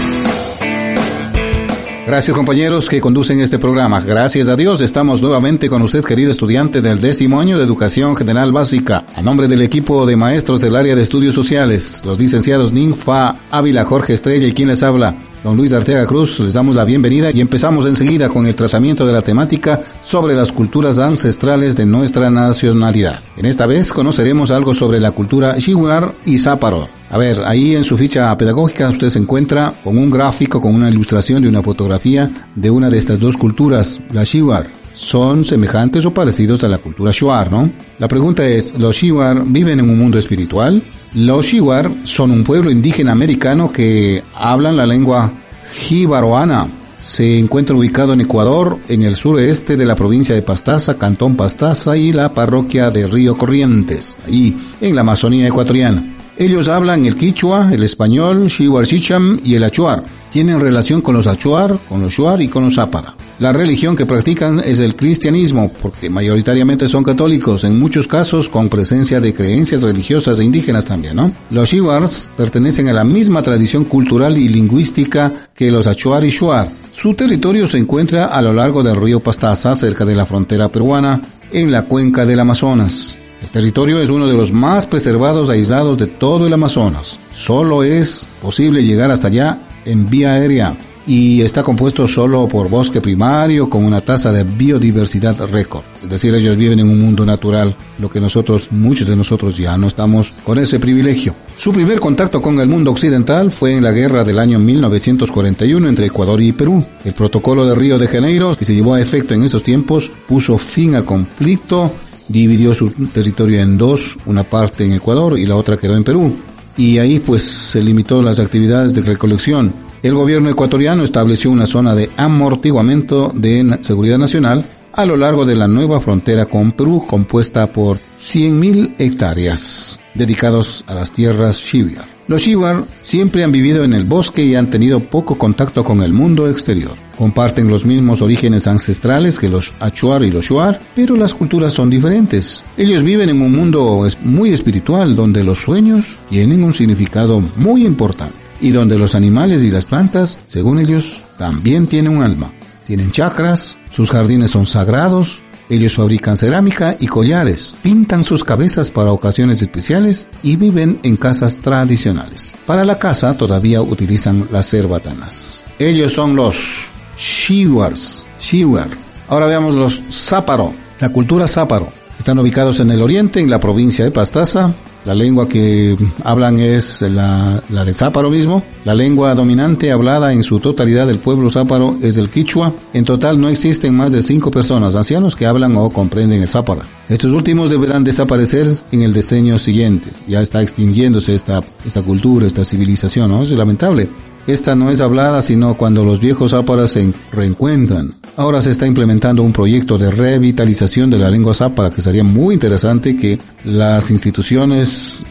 Gracias 2.05 2.35
compañeros 2.35 2.89
que 2.89 2.99
conducen 2.99 3.39
este 3.39 3.59
programa. 3.59 4.01
Gracias 4.01 4.49
a 4.49 4.55
Dios 4.55 4.81
estamos 4.81 5.21
nuevamente 5.21 5.69
con 5.69 5.83
usted 5.83 6.03
querido 6.03 6.31
estudiante 6.31 6.81
del 6.81 6.99
décimo 6.99 7.39
año 7.39 7.57
de 7.57 7.63
Educación 7.63 8.15
General 8.15 8.51
Básica. 8.51 9.05
A 9.15 9.21
nombre 9.21 9.47
del 9.47 9.61
equipo 9.61 10.05
de 10.07 10.15
maestros 10.15 10.59
del 10.61 10.75
área 10.75 10.95
de 10.95 11.03
estudios 11.03 11.35
sociales, 11.35 12.01
los 12.03 12.19
licenciados 12.19 12.73
Ninfa 12.73 13.35
Ávila 13.51 13.85
Jorge 13.85 14.13
Estrella 14.13 14.47
y 14.47 14.51
quien 14.51 14.69
les 14.69 14.81
habla, 14.81 15.13
don 15.43 15.55
Luis 15.55 15.73
Arteaga 15.73 16.07
Cruz, 16.07 16.39
les 16.39 16.53
damos 16.53 16.75
la 16.75 16.85
bienvenida 16.85 17.29
y 17.31 17.39
empezamos 17.39 17.85
enseguida 17.85 18.29
con 18.29 18.47
el 18.47 18.55
tratamiento 18.55 19.05
de 19.05 19.13
la 19.13 19.21
temática 19.21 19.81
sobre 20.01 20.35
las 20.35 20.51
culturas 20.51 20.97
ancestrales 20.97 21.77
de 21.77 21.85
nuestra 21.85 22.31
nacionalidad. 22.31 23.21
En 23.37 23.45
esta 23.45 23.67
vez 23.67 23.93
conoceremos 23.93 24.49
algo 24.49 24.73
sobre 24.73 24.99
la 24.99 25.11
cultura 25.11 25.55
Shiwar 25.59 26.13
y 26.25 26.39
Záparo. 26.39 27.00
A 27.11 27.17
ver, 27.17 27.41
ahí 27.45 27.75
en 27.75 27.83
su 27.83 27.97
ficha 27.97 28.35
pedagógica 28.37 28.89
usted 28.89 29.09
se 29.09 29.19
encuentra 29.19 29.73
con 29.83 29.97
un 29.97 30.09
gráfico, 30.09 30.61
con 30.61 30.73
una 30.73 30.89
ilustración 30.89 31.43
de 31.43 31.49
una 31.49 31.61
fotografía 31.61 32.31
de 32.55 32.71
una 32.71 32.89
de 32.89 32.97
estas 32.97 33.19
dos 33.19 33.35
culturas, 33.35 33.99
la 34.13 34.23
Shiwar. 34.23 34.65
Son 34.93 35.43
semejantes 35.43 36.05
o 36.05 36.13
parecidos 36.13 36.63
a 36.63 36.69
la 36.69 36.77
cultura 36.77 37.11
Shuar, 37.11 37.51
¿no? 37.51 37.69
La 37.99 38.07
pregunta 38.07 38.47
es, 38.47 38.79
¿los 38.79 38.95
Shiwar 38.95 39.43
viven 39.45 39.79
en 39.79 39.89
un 39.89 39.97
mundo 39.97 40.17
espiritual? 40.17 40.81
Los 41.13 41.47
Shiwar 41.47 41.91
son 42.03 42.31
un 42.31 42.45
pueblo 42.45 42.71
indígena 42.71 43.11
americano 43.11 43.69
que 43.69 44.23
hablan 44.33 44.77
la 44.77 44.87
lengua 44.87 45.33
jibaroana. 45.73 46.65
Se 47.01 47.39
encuentra 47.39 47.75
ubicado 47.75 48.13
en 48.13 48.21
Ecuador, 48.21 48.79
en 48.87 49.01
el 49.03 49.17
sureste 49.17 49.75
de 49.75 49.85
la 49.85 49.95
provincia 49.95 50.33
de 50.33 50.43
Pastaza, 50.43 50.97
Cantón 50.97 51.35
Pastaza 51.35 51.97
y 51.97 52.13
la 52.13 52.33
parroquia 52.33 52.89
de 52.89 53.05
Río 53.05 53.35
Corrientes, 53.37 54.17
ahí 54.25 54.55
en 54.79 54.95
la 54.95 55.01
Amazonía 55.01 55.47
ecuatoriana. 55.47 56.10
Ellos 56.37 56.67
hablan 56.67 57.05
el 57.05 57.15
quichua, 57.15 57.69
el 57.73 57.83
español, 57.83 58.47
Shiwar 58.47 58.85
Chicham 58.85 59.39
y 59.43 59.55
el 59.55 59.63
achuar. 59.63 60.03
Tienen 60.31 60.59
relación 60.59 61.01
con 61.01 61.13
los 61.13 61.27
achuar, 61.27 61.77
con 61.89 62.01
los 62.01 62.13
shuar 62.13 62.41
y 62.41 62.47
con 62.47 62.63
los 62.63 62.75
zápara. 62.75 63.13
La 63.39 63.51
religión 63.51 63.95
que 63.95 64.05
practican 64.05 64.61
es 64.63 64.79
el 64.79 64.95
cristianismo, 64.95 65.71
porque 65.81 66.09
mayoritariamente 66.09 66.87
son 66.87 67.03
católicos, 67.03 67.63
en 67.63 67.79
muchos 67.79 68.07
casos 68.07 68.47
con 68.47 68.69
presencia 68.69 69.19
de 69.19 69.33
creencias 69.33 69.83
religiosas 69.83 70.39
e 70.39 70.43
indígenas 70.43 70.85
también, 70.85 71.15
¿no? 71.17 71.31
Los 71.49 71.69
Shiwars 71.69 72.29
pertenecen 72.37 72.87
a 72.87 72.93
la 72.93 73.03
misma 73.03 73.41
tradición 73.41 73.83
cultural 73.83 74.37
y 74.37 74.47
lingüística 74.47 75.49
que 75.53 75.69
los 75.71 75.85
achuar 75.87 76.23
y 76.23 76.29
shuar. 76.29 76.69
Su 76.93 77.13
territorio 77.13 77.65
se 77.65 77.77
encuentra 77.77 78.27
a 78.27 78.41
lo 78.41 78.53
largo 78.53 78.83
del 78.83 78.95
río 78.95 79.19
Pastaza, 79.19 79.75
cerca 79.75 80.05
de 80.05 80.15
la 80.15 80.25
frontera 80.25 80.69
peruana, 80.69 81.19
en 81.51 81.71
la 81.71 81.83
cuenca 81.83 82.25
del 82.25 82.39
Amazonas. 82.39 83.17
El 83.41 83.49
territorio 83.49 83.99
es 83.99 84.09
uno 84.09 84.27
de 84.27 84.35
los 84.35 84.51
más 84.51 84.85
preservados 84.85 85.49
aislados 85.49 85.97
de 85.97 86.07
todo 86.07 86.45
el 86.45 86.53
Amazonas. 86.53 87.19
Solo 87.33 87.83
es 87.83 88.27
posible 88.41 88.83
llegar 88.83 89.09
hasta 89.09 89.29
allá 89.29 89.57
en 89.83 90.05
vía 90.05 90.33
aérea 90.33 90.77
y 91.07 91.41
está 91.41 91.63
compuesto 91.63 92.07
solo 92.07 92.47
por 92.47 92.69
bosque 92.69 93.01
primario 93.01 93.67
con 93.67 93.83
una 93.83 94.01
tasa 94.01 94.31
de 94.31 94.43
biodiversidad 94.43 95.43
récord. 95.47 95.83
Es 96.03 96.09
decir, 96.09 96.33
ellos 96.35 96.55
viven 96.55 96.79
en 96.79 96.89
un 96.89 97.01
mundo 97.01 97.25
natural, 97.25 97.75
lo 97.97 98.09
que 98.09 98.19
nosotros, 98.19 98.71
muchos 98.71 99.07
de 99.07 99.15
nosotros 99.15 99.57
ya 99.57 99.75
no 99.77 99.87
estamos 99.87 100.33
con 100.43 100.59
ese 100.59 100.79
privilegio. 100.79 101.33
Su 101.57 101.73
primer 101.73 101.99
contacto 101.99 102.41
con 102.41 102.59
el 102.59 102.67
mundo 102.67 102.91
occidental 102.91 103.51
fue 103.51 103.73
en 103.73 103.83
la 103.83 103.91
guerra 103.91 104.23
del 104.23 104.37
año 104.37 104.59
1941 104.59 105.89
entre 105.89 106.05
Ecuador 106.05 106.39
y 106.41 106.51
Perú. 106.51 106.85
El 107.03 107.13
protocolo 107.13 107.65
de 107.65 107.75
Río 107.75 107.97
de 107.97 108.07
Janeiro, 108.07 108.55
que 108.55 108.65
se 108.65 108.75
llevó 108.75 108.93
a 108.93 109.01
efecto 109.01 109.33
en 109.33 109.43
esos 109.43 109.63
tiempos, 109.63 110.11
puso 110.27 110.59
fin 110.59 110.95
al 110.95 111.05
conflicto 111.05 111.91
dividió 112.31 112.73
su 112.73 112.89
territorio 112.89 113.61
en 113.61 113.77
dos, 113.77 114.17
una 114.25 114.43
parte 114.43 114.85
en 114.85 114.93
Ecuador 114.93 115.37
y 115.37 115.45
la 115.45 115.55
otra 115.55 115.77
quedó 115.77 115.95
en 115.95 116.03
Perú. 116.03 116.35
Y 116.77 116.97
ahí 116.97 117.19
pues 117.19 117.43
se 117.43 117.81
limitó 117.81 118.21
las 118.21 118.39
actividades 118.39 118.93
de 118.93 119.01
recolección. 119.01 119.73
El 120.01 120.15
gobierno 120.15 120.49
ecuatoriano 120.49 121.03
estableció 121.03 121.51
una 121.51 121.65
zona 121.65 121.93
de 121.93 122.09
amortiguamiento 122.17 123.31
de 123.35 123.77
seguridad 123.81 124.17
nacional 124.17 124.65
a 124.93 125.05
lo 125.05 125.15
largo 125.15 125.45
de 125.45 125.55
la 125.55 125.67
nueva 125.67 126.01
frontera 126.01 126.47
con 126.47 126.71
Perú 126.71 127.05
compuesta 127.07 127.67
por 127.67 127.97
100.000 127.97 128.95
hectáreas 128.97 130.00
dedicados 130.13 130.83
a 130.87 130.93
las 130.93 131.11
tierras 131.11 131.57
Shiwar. 131.57 132.05
Los 132.27 132.43
Shiwar 132.43 132.85
siempre 133.01 133.43
han 133.43 133.51
vivido 133.51 133.83
en 133.83 133.93
el 133.93 134.05
bosque 134.05 134.43
y 134.43 134.55
han 134.55 134.69
tenido 134.69 134.99
poco 135.01 135.37
contacto 135.37 135.83
con 135.83 136.01
el 136.01 136.13
mundo 136.13 136.49
exterior. 136.49 136.95
Comparten 137.17 137.67
los 137.67 137.85
mismos 137.85 138.21
orígenes 138.21 138.67
ancestrales 138.67 139.37
que 139.37 139.49
los 139.49 139.73
Achuar 139.79 140.23
y 140.23 140.31
los 140.31 140.45
Shuar, 140.45 140.79
pero 140.95 141.15
las 141.15 141.33
culturas 141.33 141.73
son 141.73 141.89
diferentes. 141.89 142.63
Ellos 142.77 143.03
viven 143.03 143.29
en 143.29 143.41
un 143.41 143.51
mundo 143.51 144.07
muy 144.23 144.51
espiritual 144.51 145.15
donde 145.15 145.43
los 145.43 145.57
sueños 145.57 146.19
tienen 146.29 146.63
un 146.63 146.73
significado 146.73 147.41
muy 147.57 147.85
importante 147.85 148.35
y 148.61 148.69
donde 148.69 148.97
los 148.97 149.15
animales 149.15 149.63
y 149.63 149.71
las 149.71 149.85
plantas, 149.85 150.39
según 150.47 150.79
ellos, 150.79 151.21
también 151.37 151.87
tienen 151.87 152.15
un 152.15 152.23
alma. 152.23 152.51
Tienen 152.85 153.11
chakras, 153.11 153.77
sus 153.89 154.09
jardines 154.09 154.51
son 154.51 154.65
sagrados, 154.65 155.41
ellos 155.71 155.95
fabrican 155.95 156.35
cerámica 156.35 156.97
y 156.99 157.07
collares, 157.07 157.75
pintan 157.81 158.23
sus 158.23 158.43
cabezas 158.43 158.91
para 158.91 159.11
ocasiones 159.11 159.61
especiales 159.61 160.27
y 160.43 160.57
viven 160.57 160.99
en 161.03 161.15
casas 161.15 161.55
tradicionales. 161.57 162.51
Para 162.65 162.83
la 162.83 162.99
casa 162.99 163.35
todavía 163.37 163.81
utilizan 163.81 164.47
las 164.51 164.69
cerbatanas. 164.69 165.63
Ellos 165.79 166.11
son 166.11 166.35
los 166.35 166.91
Shiwars, 167.17 168.27
Shiwar. 168.39 168.89
Ahora 169.29 169.45
veamos 169.45 169.73
los 169.75 170.01
Záparo, 170.11 170.73
la 170.99 171.09
cultura 171.09 171.47
Záparo. 171.47 171.89
Están 172.19 172.37
ubicados 172.39 172.79
en 172.81 172.91
el 172.91 173.01
oriente, 173.01 173.39
en 173.39 173.49
la 173.49 173.59
provincia 173.59 174.03
de 174.03 174.11
Pastaza, 174.11 174.73
la 175.05 175.15
lengua 175.15 175.47
que 175.47 175.97
hablan 176.23 176.59
es 176.59 177.01
la, 177.01 177.61
la 177.69 177.85
de 177.85 177.93
Záparo 177.93 178.29
mismo. 178.29 178.63
La 178.85 178.93
lengua 178.93 179.33
dominante 179.35 179.91
hablada 179.91 180.33
en 180.33 180.43
su 180.43 180.59
totalidad 180.59 181.07
del 181.07 181.19
pueblo 181.19 181.49
Záparo 181.49 181.95
es 182.01 182.17
el 182.17 182.29
quichua. 182.29 182.73
En 182.93 183.05
total 183.05 183.39
no 183.39 183.49
existen 183.49 183.95
más 183.95 184.11
de 184.11 184.21
cinco 184.21 184.51
personas 184.51 184.95
ancianos 184.95 185.35
que 185.35 185.45
hablan 185.45 185.75
o 185.75 185.89
comprenden 185.89 186.41
el 186.41 186.47
Zápara. 186.47 186.83
Estos 187.09 187.31
últimos 187.31 187.69
deberán 187.69 188.03
desaparecer 188.03 188.67
en 188.91 189.01
el 189.01 189.13
diseño 189.13 189.57
siguiente. 189.57 190.09
Ya 190.27 190.41
está 190.41 190.61
extinguiéndose 190.61 191.33
esta, 191.33 191.61
esta 191.85 192.01
cultura, 192.03 192.47
esta 192.47 192.63
civilización, 192.63 193.31
¿no? 193.31 193.43
Es 193.43 193.51
lamentable. 193.51 194.09
Esta 194.47 194.75
no 194.75 194.89
es 194.89 195.01
hablada 195.01 195.41
sino 195.41 195.75
cuando 195.75 196.03
los 196.03 196.19
viejos 196.19 196.51
záparas 196.51 196.91
se 196.91 197.13
reencuentran. 197.31 198.15
Ahora 198.37 198.61
se 198.61 198.71
está 198.71 198.87
implementando 198.87 199.43
un 199.43 199.53
proyecto 199.53 199.97
de 199.97 200.09
revitalización 200.09 201.09
de 201.09 201.19
la 201.19 201.29
lengua 201.29 201.53
zápara 201.53 201.91
que 201.91 202.01
sería 202.01 202.23
muy 202.23 202.55
interesante 202.55 203.15
que 203.15 203.37
las 203.65 204.09
instituciones 204.09 205.23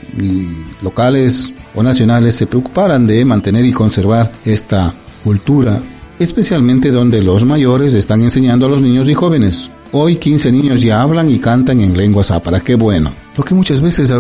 locales 0.82 1.50
o 1.74 1.82
nacionales 1.82 2.34
se 2.34 2.46
preocuparan 2.46 3.06
de 3.06 3.24
mantener 3.24 3.64
y 3.64 3.72
conservar 3.72 4.30
esta 4.44 4.92
cultura, 5.24 5.80
especialmente 6.18 6.90
donde 6.90 7.22
los 7.22 7.44
mayores 7.44 7.94
están 7.94 8.22
enseñando 8.22 8.66
a 8.66 8.68
los 8.68 8.80
niños 8.80 9.08
y 9.08 9.14
jóvenes. 9.14 9.70
Hoy 9.92 10.16
15 10.16 10.52
niños 10.52 10.82
ya 10.82 11.02
hablan 11.02 11.30
y 11.30 11.38
cantan 11.38 11.80
en 11.80 11.96
lengua 11.96 12.22
zápara, 12.22 12.60
qué 12.60 12.76
bueno. 12.76 13.10
Lo 13.36 13.42
que 13.42 13.54
muchas 13.54 13.80
veces 13.80 14.12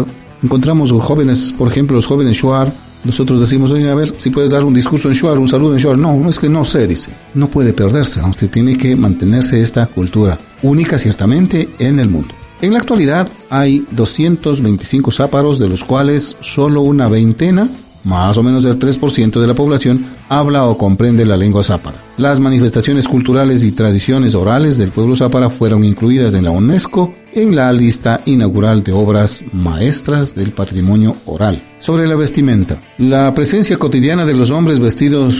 encontramos 0.42 0.90
jóvenes, 0.90 1.54
por 1.56 1.68
ejemplo 1.68 1.96
los 1.96 2.06
jóvenes 2.06 2.36
Shuar, 2.36 2.72
nosotros 3.04 3.40
decimos, 3.40 3.70
oye, 3.70 3.88
a 3.88 3.94
ver, 3.94 4.14
si 4.18 4.30
puedes 4.30 4.50
dar 4.50 4.64
un 4.64 4.74
discurso 4.74 5.08
en 5.08 5.14
Shuar, 5.14 5.38
un 5.38 5.48
saludo 5.48 5.72
en 5.72 5.78
Shuar. 5.78 5.96
No, 5.96 6.28
es 6.28 6.38
que 6.38 6.48
no 6.48 6.64
sé, 6.64 6.86
dice. 6.86 7.10
No 7.34 7.48
puede 7.48 7.72
perderse, 7.72 8.20
usted 8.22 8.50
tiene 8.50 8.76
que 8.76 8.94
mantenerse 8.96 9.60
esta 9.60 9.86
cultura, 9.86 10.38
única 10.62 10.98
ciertamente 10.98 11.68
en 11.78 11.98
el 11.98 12.08
mundo. 12.08 12.34
En 12.60 12.74
la 12.74 12.80
actualidad 12.80 13.28
hay 13.48 13.86
225 13.90 15.10
záparos, 15.10 15.58
de 15.58 15.68
los 15.68 15.82
cuales 15.82 16.36
solo 16.40 16.82
una 16.82 17.08
veintena, 17.08 17.70
más 18.04 18.36
o 18.38 18.42
menos 18.42 18.64
el 18.64 18.78
3% 18.78 19.40
de 19.40 19.46
la 19.46 19.54
población, 19.54 20.06
habla 20.28 20.66
o 20.66 20.78
comprende 20.78 21.24
la 21.24 21.36
lengua 21.36 21.62
zápara. 21.62 21.98
Las 22.16 22.40
manifestaciones 22.40 23.06
culturales 23.06 23.62
y 23.62 23.72
tradiciones 23.72 24.34
orales 24.34 24.78
del 24.78 24.92
pueblo 24.92 25.16
zápara 25.16 25.50
fueron 25.50 25.84
incluidas 25.84 26.34
en 26.34 26.44
la 26.44 26.50
UNESCO 26.50 27.14
en 27.32 27.54
la 27.54 27.72
lista 27.72 28.20
inaugural 28.26 28.82
de 28.82 28.92
obras 28.92 29.42
maestras 29.52 30.34
del 30.34 30.52
patrimonio 30.52 31.16
oral. 31.26 31.62
Sobre 31.78 32.06
la 32.06 32.16
vestimenta. 32.16 32.78
La 32.98 33.32
presencia 33.32 33.76
cotidiana 33.76 34.26
de 34.26 34.34
los 34.34 34.50
hombres 34.50 34.80
vestidos 34.80 35.34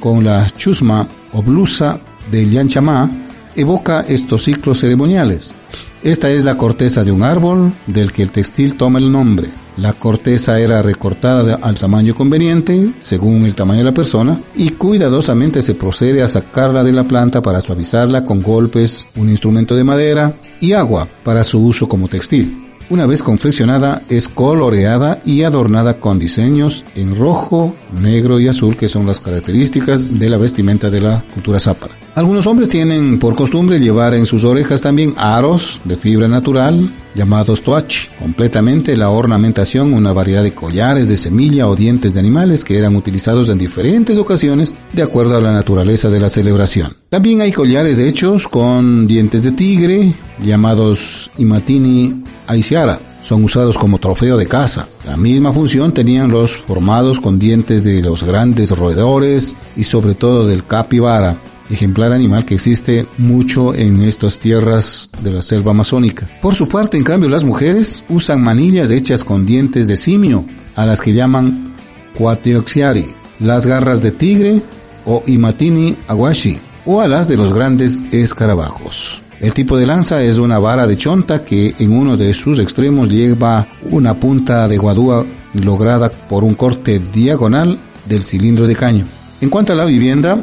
con 0.00 0.24
la 0.24 0.46
chusma 0.56 1.06
o 1.32 1.42
blusa 1.42 1.98
del 2.30 2.50
yanchamá 2.50 3.10
evoca 3.54 4.02
estos 4.02 4.44
ciclos 4.44 4.80
ceremoniales. 4.80 5.54
Esta 6.02 6.30
es 6.30 6.44
la 6.44 6.56
corteza 6.56 7.04
de 7.04 7.12
un 7.12 7.22
árbol 7.22 7.72
del 7.86 8.12
que 8.12 8.22
el 8.22 8.30
textil 8.30 8.76
toma 8.76 8.98
el 8.98 9.10
nombre. 9.10 9.48
La 9.76 9.92
corteza 9.92 10.58
era 10.58 10.80
recortada 10.80 11.58
al 11.60 11.78
tamaño 11.78 12.14
conveniente, 12.14 12.92
según 13.02 13.44
el 13.44 13.54
tamaño 13.54 13.80
de 13.80 13.84
la 13.84 13.94
persona, 13.94 14.38
y 14.54 14.70
cuidadosamente 14.70 15.60
se 15.60 15.74
procede 15.74 16.22
a 16.22 16.28
sacarla 16.28 16.82
de 16.82 16.92
la 16.92 17.04
planta 17.04 17.42
para 17.42 17.60
suavizarla 17.60 18.24
con 18.24 18.42
golpes, 18.42 19.06
un 19.16 19.28
instrumento 19.28 19.76
de 19.76 19.84
madera 19.84 20.34
y 20.60 20.72
agua 20.72 21.06
para 21.22 21.44
su 21.44 21.58
uso 21.58 21.88
como 21.88 22.08
textil. 22.08 22.65
Una 22.88 23.04
vez 23.06 23.20
confeccionada 23.20 24.02
es 24.08 24.28
coloreada 24.28 25.20
y 25.24 25.42
adornada 25.42 25.98
con 25.98 26.20
diseños 26.20 26.84
en 26.94 27.16
rojo, 27.16 27.74
negro 28.00 28.38
y 28.38 28.46
azul 28.46 28.76
que 28.76 28.86
son 28.86 29.06
las 29.06 29.18
características 29.18 30.16
de 30.16 30.30
la 30.30 30.38
vestimenta 30.38 30.88
de 30.88 31.00
la 31.00 31.24
cultura 31.34 31.58
zápara. 31.58 31.96
Algunos 32.14 32.46
hombres 32.46 32.68
tienen 32.68 33.18
por 33.18 33.34
costumbre 33.34 33.80
llevar 33.80 34.14
en 34.14 34.24
sus 34.24 34.44
orejas 34.44 34.80
también 34.80 35.14
aros 35.16 35.80
de 35.84 35.96
fibra 35.96 36.28
natural 36.28 36.88
llamados 37.16 37.62
toach. 37.62 38.08
Completamente 38.20 38.96
la 38.96 39.10
ornamentación, 39.10 39.92
una 39.92 40.12
variedad 40.12 40.42
de 40.42 40.54
collares 40.54 41.08
de 41.08 41.16
semilla 41.16 41.68
o 41.68 41.74
dientes 41.74 42.14
de 42.14 42.20
animales 42.20 42.62
que 42.62 42.78
eran 42.78 42.94
utilizados 42.94 43.48
en 43.48 43.58
diferentes 43.58 44.16
ocasiones 44.16 44.72
de 44.92 45.02
acuerdo 45.02 45.36
a 45.36 45.40
la 45.40 45.52
naturaleza 45.52 46.08
de 46.08 46.20
la 46.20 46.28
celebración. 46.28 46.96
También 47.08 47.40
hay 47.40 47.52
collares 47.52 47.98
hechos 47.98 48.46
con 48.46 49.06
dientes 49.06 49.42
de 49.42 49.52
tigre 49.52 50.12
llamados 50.40 51.25
imatini 51.38 52.22
aisiara. 52.46 52.98
son 53.26 53.42
usados 53.42 53.76
como 53.76 53.98
trofeo 53.98 54.36
de 54.36 54.46
caza. 54.46 54.86
La 55.04 55.16
misma 55.16 55.52
función 55.52 55.92
tenían 55.92 56.30
los 56.30 56.52
formados 56.58 57.18
con 57.18 57.40
dientes 57.40 57.82
de 57.82 58.00
los 58.00 58.22
grandes 58.22 58.70
roedores 58.70 59.56
y 59.76 59.82
sobre 59.82 60.14
todo 60.14 60.46
del 60.46 60.64
capibara, 60.64 61.36
ejemplar 61.68 62.12
animal 62.12 62.44
que 62.44 62.54
existe 62.54 63.04
mucho 63.18 63.74
en 63.74 64.00
estas 64.02 64.38
tierras 64.38 65.10
de 65.20 65.32
la 65.32 65.42
selva 65.42 65.72
amazónica. 65.72 66.24
Por 66.40 66.54
su 66.54 66.68
parte, 66.68 66.98
en 66.98 67.02
cambio, 67.02 67.28
las 67.28 67.42
mujeres 67.42 68.04
usan 68.08 68.40
manillas 68.40 68.92
hechas 68.92 69.24
con 69.24 69.44
dientes 69.44 69.88
de 69.88 69.96
simio, 69.96 70.44
a 70.76 70.86
las 70.86 71.00
que 71.00 71.12
llaman 71.12 71.74
Quatioxiari, 72.16 73.06
las 73.40 73.66
garras 73.66 74.02
de 74.02 74.12
tigre 74.12 74.62
o 75.04 75.24
Imatini 75.26 75.96
aguashi, 76.06 76.58
o 76.84 77.00
a 77.00 77.08
las 77.08 77.26
de 77.26 77.36
los 77.36 77.52
grandes 77.52 77.98
escarabajos. 78.12 79.25
El 79.40 79.52
tipo 79.52 79.76
de 79.76 79.86
lanza 79.86 80.22
es 80.22 80.38
una 80.38 80.58
vara 80.58 80.86
de 80.86 80.96
chonta 80.96 81.44
que 81.44 81.74
en 81.78 81.92
uno 81.92 82.16
de 82.16 82.32
sus 82.32 82.58
extremos 82.58 83.08
lleva 83.08 83.66
una 83.90 84.14
punta 84.14 84.66
de 84.66 84.78
guadúa 84.78 85.24
lograda 85.62 86.10
por 86.10 86.42
un 86.42 86.54
corte 86.54 87.00
diagonal 87.12 87.78
del 88.06 88.24
cilindro 88.24 88.66
de 88.66 88.74
caño. 88.76 89.04
En 89.40 89.50
cuanto 89.50 89.72
a 89.72 89.76
la 89.76 89.84
vivienda, 89.84 90.42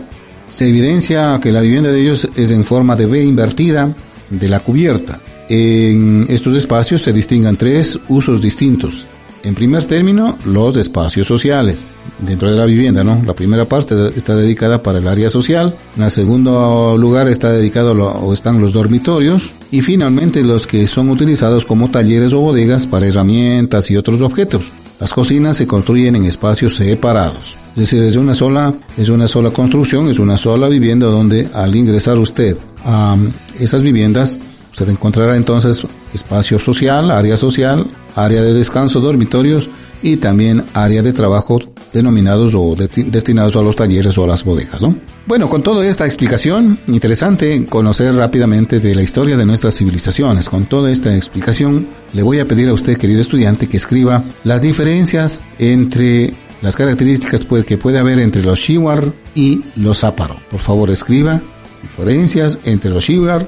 se 0.49 0.69
evidencia 0.69 1.39
que 1.41 1.51
la 1.51 1.61
vivienda 1.61 1.91
de 1.91 2.01
ellos 2.01 2.27
es 2.35 2.51
en 2.51 2.63
forma 2.63 2.95
de 2.95 3.07
V 3.07 3.23
invertida 3.23 3.91
de 4.29 4.47
la 4.47 4.59
cubierta. 4.59 5.19
En 5.49 6.27
estos 6.29 6.55
espacios 6.55 7.01
se 7.01 7.11
distinguen 7.11 7.55
tres 7.55 7.99
usos 8.07 8.41
distintos. 8.41 9.07
En 9.43 9.55
primer 9.55 9.83
término, 9.85 10.37
los 10.45 10.77
espacios 10.77 11.27
sociales 11.27 11.85
dentro 12.19 12.49
de 12.49 12.55
la 12.55 12.63
vivienda, 12.63 13.03
¿no? 13.03 13.21
La 13.25 13.35
primera 13.35 13.65
parte 13.65 13.93
está 14.15 14.37
dedicada 14.37 14.81
para 14.81 14.99
el 14.99 15.07
área 15.07 15.29
social, 15.29 15.75
en 15.97 16.03
el 16.03 16.09
segundo 16.09 16.97
lugar 16.97 17.27
está 17.27 17.51
dedicado 17.51 17.91
o 17.93 18.31
están 18.33 18.61
los 18.61 18.71
dormitorios 18.71 19.51
y 19.69 19.81
finalmente 19.81 20.41
los 20.43 20.65
que 20.65 20.87
son 20.87 21.09
utilizados 21.09 21.65
como 21.65 21.89
talleres 21.89 22.31
o 22.31 22.39
bodegas 22.39 22.87
para 22.87 23.05
herramientas 23.05 23.91
y 23.91 23.97
otros 23.97 24.21
objetos. 24.21 24.63
Las 24.97 25.13
cocinas 25.13 25.57
se 25.57 25.67
construyen 25.67 26.15
en 26.15 26.25
espacios 26.25 26.77
separados. 26.77 27.57
Es 27.71 27.81
decir, 27.81 28.03
es 28.03 28.15
una 28.15 28.33
sola, 28.33 28.73
es 28.95 29.09
una 29.09 29.27
sola 29.27 29.51
construcción, 29.51 30.07
es 30.07 30.19
una 30.19 30.37
sola 30.37 30.69
vivienda 30.69 31.07
donde 31.07 31.49
al 31.53 31.75
ingresar 31.75 32.17
usted 32.17 32.55
a 32.85 33.17
esas 33.59 33.81
viviendas 33.81 34.39
Usted 34.73 34.89
encontrará 34.89 35.37
entonces 35.37 35.83
espacio 36.15 36.57
social, 36.57 37.11
área 37.11 37.37
social, 37.37 37.91
área 38.15 38.41
de 38.41 38.53
descanso, 38.53 38.99
dormitorios 39.01 39.69
y 40.01 40.17
también 40.17 40.65
área 40.73 41.03
de 41.03 41.13
trabajo 41.13 41.59
denominados 41.93 42.55
o 42.55 42.75
destinados 42.75 43.55
a 43.55 43.61
los 43.61 43.75
talleres 43.75 44.17
o 44.17 44.23
a 44.23 44.27
las 44.27 44.43
bodegas, 44.43 44.81
¿no? 44.81 44.95
Bueno, 45.27 45.47
con 45.47 45.61
toda 45.61 45.85
esta 45.85 46.05
explicación, 46.05 46.79
interesante 46.87 47.67
conocer 47.67 48.15
rápidamente 48.15 48.79
de 48.79 48.95
la 48.95 49.03
historia 49.03 49.37
de 49.37 49.45
nuestras 49.45 49.75
civilizaciones. 49.75 50.49
Con 50.49 50.65
toda 50.65 50.89
esta 50.89 51.15
explicación, 51.15 51.87
le 52.13 52.23
voy 52.23 52.39
a 52.39 52.45
pedir 52.45 52.67
a 52.69 52.73
usted, 52.73 52.97
querido 52.97 53.21
estudiante, 53.21 53.69
que 53.69 53.77
escriba 53.77 54.23
las 54.43 54.59
diferencias 54.59 55.43
entre 55.59 56.33
las 56.63 56.75
características 56.75 57.45
que 57.63 57.77
puede 57.77 57.99
haber 57.99 58.17
entre 58.17 58.41
los 58.41 58.57
Shiwar 58.57 59.05
y 59.35 59.61
los 59.75 59.99
Záparo. 59.99 60.37
Por 60.49 60.61
favor, 60.61 60.89
escriba 60.89 61.43
diferencias 61.83 62.57
entre 62.65 62.89
los 62.89 63.03
Shiwar 63.03 63.47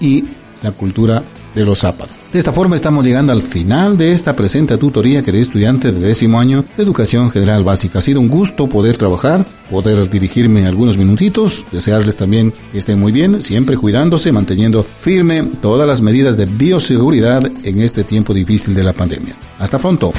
y 0.00 0.22
la 0.66 0.72
cultura 0.72 1.22
de 1.54 1.64
los 1.64 1.78
zápatos. 1.78 2.16
De 2.32 2.40
esta 2.40 2.52
forma 2.52 2.76
estamos 2.76 3.04
llegando 3.04 3.32
al 3.32 3.42
final 3.42 3.96
de 3.96 4.12
esta 4.12 4.34
presente 4.34 4.76
tutoría, 4.76 5.22
querido 5.22 5.42
estudiante 5.42 5.90
de 5.90 6.00
décimo 6.00 6.38
año 6.38 6.64
de 6.76 6.82
Educación 6.82 7.30
General 7.30 7.64
Básica. 7.64 8.00
Ha 8.00 8.02
sido 8.02 8.20
un 8.20 8.28
gusto 8.28 8.68
poder 8.68 8.98
trabajar, 8.98 9.46
poder 9.70 10.10
dirigirme 10.10 10.66
algunos 10.66 10.98
minutitos, 10.98 11.64
desearles 11.72 12.16
también 12.16 12.52
que 12.72 12.78
estén 12.78 13.00
muy 13.00 13.12
bien, 13.12 13.40
siempre 13.40 13.76
cuidándose, 13.76 14.32
manteniendo 14.32 14.82
firme 14.82 15.44
todas 15.62 15.86
las 15.86 16.02
medidas 16.02 16.36
de 16.36 16.44
bioseguridad 16.44 17.50
en 17.62 17.78
este 17.78 18.04
tiempo 18.04 18.34
difícil 18.34 18.74
de 18.74 18.84
la 18.84 18.92
pandemia. 18.92 19.34
Hasta 19.58 19.78
pronto. 19.78 20.12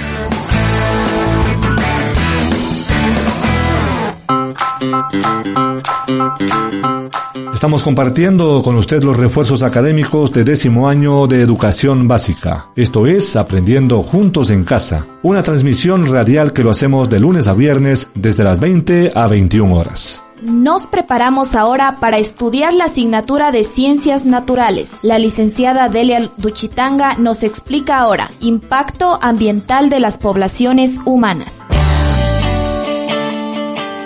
Estamos 7.54 7.82
compartiendo 7.82 8.62
con 8.63 8.76
usted 8.76 9.02
los 9.02 9.17
refuerzos 9.17 9.63
académicos 9.63 10.32
de 10.32 10.43
décimo 10.43 10.88
año 10.88 11.26
de 11.26 11.41
educación 11.41 12.08
básica. 12.08 12.67
Esto 12.76 13.08
es 13.08 13.36
Aprendiendo 13.36 14.04
Juntos 14.04 14.52
en 14.52 14.63
Casa, 14.63 15.08
una 15.23 15.41
transmisión 15.41 16.06
radial 16.06 16.54
que 16.54 16.63
lo 16.63 16.69
hacemos 16.69 17.10
de 17.10 17.19
lunes 17.19 17.47
a 17.47 17.54
viernes 17.54 18.10
desde 18.13 18.43
las 18.43 18.60
20 18.60 19.12
a 19.15 19.26
21 19.26 19.76
horas. 19.76 20.23
Nos 20.43 20.86
preparamos 20.86 21.56
ahora 21.56 22.00
para 22.00 22.19
estudiar 22.19 22.73
la 22.73 22.86
asignatura 22.86 23.52
de 23.52 23.63
Ciencias 23.63 24.23
Naturales. 24.23 24.91
La 25.02 25.17
licenciada 25.17 25.89
Delia 25.89 26.30
Duchitanga 26.38 27.15
nos 27.15 27.41
explica 27.41 27.97
ahora 27.97 28.30
impacto 28.39 29.17
ambiental 29.19 29.89
de 29.89 30.00
las 30.00 30.19
poblaciones 30.19 31.00
humanas. 31.06 31.63